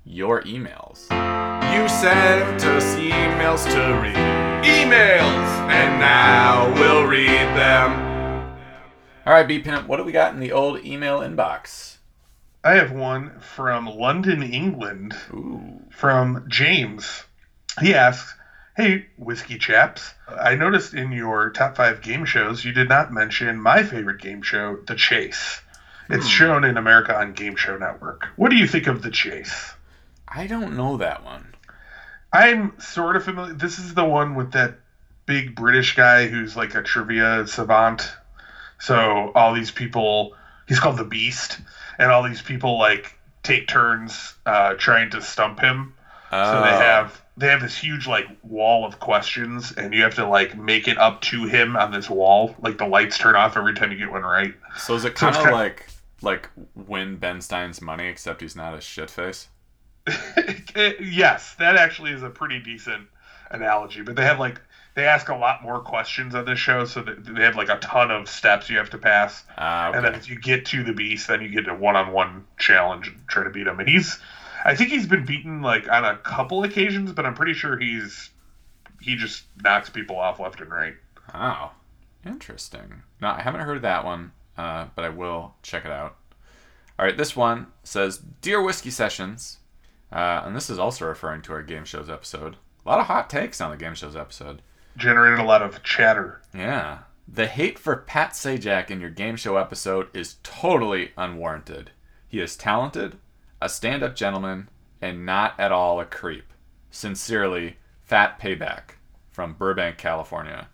your 0.05 0.43
emails. 0.43 1.05
You 1.73 1.89
sent 1.89 2.63
us 2.67 2.95
emails 2.97 3.65
to 3.73 4.03
read. 4.03 4.15
Emails! 4.67 5.71
And 5.71 5.99
now 5.99 6.75
we'll 6.75 7.07
read 7.07 7.49
them. 7.57 8.59
All 9.25 9.33
right, 9.33 9.49
B 9.49 9.61
Pimp, 9.61 9.89
what 9.89 9.97
do 9.97 10.05
we 10.05 10.13
got 10.13 10.35
in 10.35 10.41
the 10.41 10.53
old 10.53 10.85
email 10.85 11.21
inbox? 11.21 11.92
I 12.65 12.75
have 12.75 12.93
one 12.93 13.41
from 13.41 13.87
London, 13.87 14.43
England, 14.43 15.17
Ooh. 15.33 15.83
from 15.91 16.45
James. 16.49 17.25
He 17.81 17.95
asks, 17.95 18.35
Hey, 18.77 19.07
whiskey 19.19 19.59
chaps, 19.59 20.15
I 20.29 20.55
noticed 20.55 20.95
in 20.95 21.13
your 21.13 21.51
top 21.51 21.77
five 21.77 22.01
game 22.01 22.25
shows 22.25 22.65
you 22.65 22.73
did 22.73 22.89
not 22.89 23.13
mention 23.13 23.61
my 23.61 23.83
favorite 23.83 24.21
game 24.21 24.43
show, 24.43 24.79
The 24.87 24.95
Chase. 24.95 25.61
It's 26.09 26.25
hmm. 26.25 26.31
shown 26.31 26.65
in 26.65 26.77
America 26.77 27.17
on 27.17 27.33
Game 27.33 27.57
Show 27.57 27.77
Network. 27.77 28.29
What 28.37 28.51
do 28.51 28.57
you 28.57 28.67
think 28.67 28.87
of 28.87 29.03
The 29.03 29.11
Chase? 29.11 29.75
I 30.27 30.47
don't 30.47 30.77
know 30.77 30.97
that 30.99 31.25
one. 31.25 31.55
I'm 32.33 32.79
sort 32.81 33.17
of 33.17 33.25
familiar. 33.25 33.55
This 33.55 33.79
is 33.79 33.95
the 33.95 34.05
one 34.05 34.35
with 34.35 34.53
that 34.53 34.79
big 35.27 35.55
British 35.55 35.95
guy 35.95 36.29
who's 36.29 36.57
like 36.57 36.75
a 36.75 36.83
trivia 36.83 37.47
savant. 37.47 38.11
So 38.81 39.33
all 39.35 39.53
these 39.53 39.71
people, 39.71 40.35
he's 40.69 40.81
called 40.81 40.97
the 40.99 41.05
Beast, 41.05 41.59
and 41.99 42.11
all 42.11 42.23
these 42.23 42.43
people 42.43 42.79
like 42.79 43.19
take 43.43 43.67
turns 43.69 44.35
uh, 44.47 44.75
trying 44.75 45.11
to 45.11 45.21
stump 45.23 45.61
him. 45.61 45.95
So 46.31 46.37
Oh. 46.39 46.63
they 46.65 46.71
have 46.71 47.21
they 47.37 47.49
have 47.49 47.61
this 47.61 47.77
huge 47.77 48.07
like 48.07 48.27
wall 48.43 48.85
of 48.87 48.99
questions, 49.01 49.73
and 49.73 49.93
you 49.93 50.03
have 50.03 50.15
to 50.17 50.27
like 50.27 50.57
make 50.57 50.89
it 50.89 50.97
up 50.99 51.21
to 51.23 51.45
him 51.45 51.77
on 51.77 51.91
this 51.93 52.09
wall. 52.09 52.55
Like 52.63 52.79
the 52.79 52.87
lights 52.87 53.19
turn 53.19 53.37
off 53.37 53.57
every 53.57 53.75
time 53.75 53.93
you 53.93 53.99
get 53.99 54.11
one 54.11 54.23
right. 54.23 54.55
So 54.79 54.95
is 54.95 55.05
it 55.05 55.15
kind 55.15 55.35
it's 55.35 55.43
kinda- 55.43 55.57
like 55.57 55.87
like 56.23 56.49
win 56.75 57.17
Ben 57.17 57.41
Stein's 57.41 57.83
money, 57.83 58.07
except 58.07 58.41
he's 58.41 58.55
not 58.57 58.75
a 58.75 58.79
shitface? 58.79 59.47
yes, 61.01 61.55
that 61.59 61.77
actually 61.77 62.13
is 62.13 62.23
a 62.23 62.31
pretty 62.31 62.59
decent 62.61 63.07
analogy. 63.51 64.03
But 64.03 64.17
they 64.17 64.23
have 64.25 64.39
like 64.39 64.61
they 64.95 65.07
ask 65.07 65.29
a 65.29 65.35
lot 65.37 65.63
more 65.63 65.81
questions 65.81 66.35
on 66.35 66.45
this 66.45 66.59
show, 66.59 66.85
so 66.85 67.03
they 67.03 67.43
have 67.43 67.57
like 67.57 67.69
a 67.71 67.79
ton 67.79 68.11
of 68.11 68.29
steps 68.29 68.69
you 68.69 68.77
have 68.79 68.91
to 68.91 68.99
pass. 68.99 69.43
Ah, 69.57 69.91
And 69.93 70.05
then 70.05 70.15
if 70.15 70.29
you 70.29 70.39
get 70.39 70.67
to 70.67 70.83
the 70.85 70.93
beast, 70.93 71.29
then 71.29 71.41
you 71.43 71.49
get 71.49 71.69
a 71.69 71.75
one-on-one 71.75 72.45
challenge 72.59 73.09
and 73.09 73.21
try 73.29 73.45
to 73.45 73.51
beat 73.51 73.67
him. 73.67 73.81
And 73.81 73.89
he's, 73.89 74.19
I 74.65 74.75
think 74.77 74.91
he's 74.91 75.07
been 75.07 75.25
beaten 75.25 75.63
like 75.63 75.89
on 75.89 76.05
a 76.05 76.17
couple 76.19 76.63
occasions, 76.65 77.13
but 77.13 77.25
I'm 77.25 77.35
pretty 77.35 77.55
sure 77.55 77.79
he's 77.79 78.31
he 79.01 79.17
just 79.17 79.45
knocks 79.63 79.91
people 79.91 80.19
off 80.19 80.39
left 80.39 80.61
and 80.61 80.71
right. 80.71 80.95
Oh, 81.35 81.73
interesting. 82.25 83.03
No, 83.21 83.29
I 83.29 83.41
haven't 83.41 83.61
heard 83.63 83.77
of 83.77 83.83
that 83.83 84.05
one, 84.05 84.33
uh, 84.57 84.87
but 84.95 85.05
I 85.05 85.09
will 85.09 85.55
check 85.63 85.85
it 85.85 85.91
out. 85.91 86.17
All 86.99 87.07
right, 87.07 87.17
this 87.17 87.35
one 87.35 87.69
says, 87.83 88.19
"Dear 88.19 88.63
Whiskey 88.63 88.91
Sessions," 88.91 89.59
uh, 90.13 90.43
and 90.45 90.55
this 90.55 90.69
is 90.71 90.79
also 90.79 91.07
referring 91.07 91.43
to 91.43 91.53
our 91.53 91.63
game 91.63 91.85
shows 91.85 92.11
episode. 92.11 92.57
A 92.85 92.89
lot 92.89 93.01
of 93.01 93.07
hot 93.07 93.31
takes 93.31 93.61
on 93.61 93.71
the 93.71 93.77
game 93.77 93.95
shows 93.95 94.15
episode. 94.15 94.61
Generated 94.97 95.39
a 95.39 95.45
lot 95.45 95.63
of 95.63 95.83
chatter. 95.83 96.43
Yeah. 96.55 96.99
The 97.27 97.47
hate 97.47 97.79
for 97.79 97.97
Pat 97.97 98.33
Sajak 98.33 98.91
in 98.91 99.01
your 99.01 99.11
game 99.11 99.37
show 99.37 99.57
episode 99.57 100.09
is 100.15 100.37
totally 100.43 101.13
unwarranted. 101.17 101.91
He 102.29 102.41
is 102.41 102.57
talented, 102.57 103.19
a 103.61 103.69
stand 103.69 104.03
up 104.03 104.17
gentleman, 104.17 104.69
and 105.01 105.25
not 105.25 105.59
at 105.59 105.73
all 105.73 106.01
a 106.01 106.05
creep. 106.05 106.53
Sincerely, 106.91 107.77
Fat 108.05 108.39
Payback 108.39 108.97
from 109.31 109.55
Burbank, 109.55 109.97
California. 109.97 110.69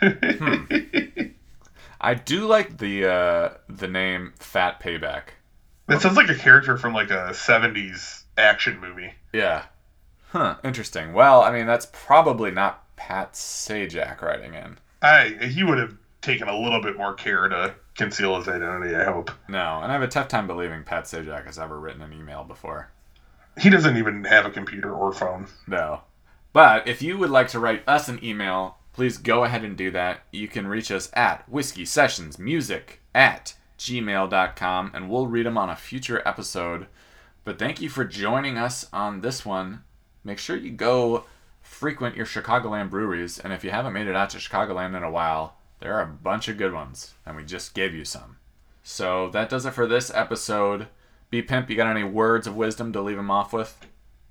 Hmm. 0.00 0.64
I 2.00 2.14
do 2.14 2.46
like 2.46 2.78
the 2.78 3.06
uh, 3.06 3.50
the 3.68 3.88
name 3.88 4.32
Fat 4.38 4.80
Payback. 4.80 5.24
That 5.86 6.00
sounds 6.00 6.16
like 6.16 6.30
a 6.30 6.34
character 6.34 6.76
from 6.76 6.94
like 6.94 7.10
a 7.10 7.30
'70s 7.30 8.24
action 8.36 8.80
movie. 8.80 9.12
Yeah. 9.32 9.64
Huh, 10.30 10.56
interesting. 10.64 11.12
Well, 11.12 11.42
I 11.42 11.52
mean, 11.52 11.66
that's 11.66 11.86
probably 11.92 12.50
not 12.50 12.84
Pat 13.08 13.32
Sajak 13.32 14.22
writing 14.22 14.54
in. 14.54 14.78
I 15.02 15.30
he 15.48 15.64
would 15.64 15.78
have 15.78 15.96
taken 16.20 16.48
a 16.48 16.56
little 16.56 16.80
bit 16.80 16.96
more 16.96 17.14
care 17.14 17.48
to 17.48 17.74
conceal 17.96 18.36
his 18.36 18.46
identity. 18.48 18.94
I 18.94 19.04
hope 19.04 19.30
No, 19.48 19.80
and 19.82 19.90
I 19.90 19.94
have 19.94 20.02
a 20.02 20.08
tough 20.08 20.28
time 20.28 20.46
believing 20.46 20.84
Pat 20.84 21.04
Sajak 21.04 21.46
has 21.46 21.58
ever 21.58 21.80
written 21.80 22.00
an 22.02 22.12
email 22.12 22.44
before. 22.44 22.90
he 23.60 23.70
doesn't 23.70 23.96
even 23.96 24.22
have 24.24 24.46
a 24.46 24.50
computer 24.50 24.92
or 24.94 25.12
phone. 25.12 25.48
No. 25.66 26.02
But 26.52 26.86
if 26.86 27.02
you 27.02 27.18
would 27.18 27.30
like 27.30 27.48
to 27.48 27.58
write 27.58 27.82
us 27.88 28.08
an 28.08 28.24
email, 28.24 28.76
please 28.92 29.18
go 29.18 29.42
ahead 29.42 29.64
and 29.64 29.76
do 29.76 29.90
that. 29.90 30.20
You 30.30 30.46
can 30.46 30.68
reach 30.68 30.92
us 30.92 31.10
at 31.12 31.48
whiskey 31.48 31.84
sessions 31.84 32.38
music 32.38 33.00
at 33.14 33.54
gmail.com 33.78 34.92
and 34.94 35.10
we'll 35.10 35.26
read 35.26 35.46
them 35.46 35.58
on 35.58 35.70
a 35.70 35.76
future 35.76 36.22
episode. 36.24 36.86
But 37.44 37.58
thank 37.58 37.80
you 37.80 37.88
for 37.88 38.04
joining 38.04 38.56
us 38.58 38.86
on 38.92 39.22
this 39.22 39.44
one. 39.44 39.82
Make 40.22 40.38
sure 40.38 40.54
you 40.56 40.70
go 40.70 41.24
frequent 41.82 42.14
your 42.14 42.26
Chicagoland 42.26 42.90
breweries, 42.90 43.40
and 43.40 43.52
if 43.52 43.64
you 43.64 43.70
haven't 43.70 43.92
made 43.92 44.06
it 44.06 44.14
out 44.14 44.30
to 44.30 44.38
Chicagoland 44.38 44.96
in 44.96 45.02
a 45.02 45.10
while, 45.10 45.56
there 45.80 45.94
are 45.94 46.02
a 46.02 46.06
bunch 46.06 46.46
of 46.46 46.56
good 46.56 46.72
ones, 46.72 47.14
and 47.26 47.34
we 47.36 47.42
just 47.42 47.74
gave 47.74 47.92
you 47.92 48.04
some. 48.04 48.36
So 48.84 49.30
that 49.30 49.48
does 49.48 49.66
it 49.66 49.72
for 49.72 49.88
this 49.88 50.08
episode. 50.14 50.86
B 51.28 51.42
Pimp, 51.42 51.68
you 51.68 51.74
got 51.74 51.90
any 51.90 52.04
words 52.04 52.46
of 52.46 52.54
wisdom 52.54 52.92
to 52.92 53.00
leave 53.00 53.18
him 53.18 53.32
off 53.32 53.52
with? 53.52 53.84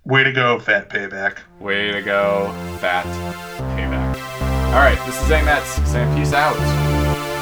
Way 0.06 0.24
to 0.24 0.32
go, 0.32 0.60
Fat 0.60 0.90
Payback. 0.90 1.40
Way 1.60 1.92
to 1.92 2.02
go, 2.02 2.48
fat 2.80 3.06
payback. 3.76 4.16
All 4.68 4.80
right, 4.80 4.98
this 5.06 5.22
is 5.22 5.30
A 5.30 5.44
Metz 5.44 5.92
saying 5.92 6.18
peace 6.18 6.32
out. 6.32 6.56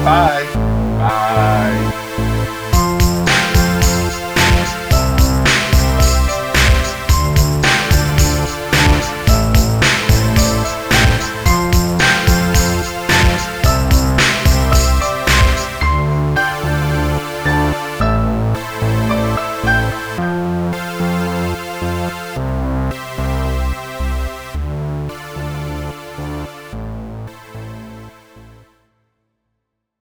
Bye. 0.02 0.42
Bye. 0.98 1.89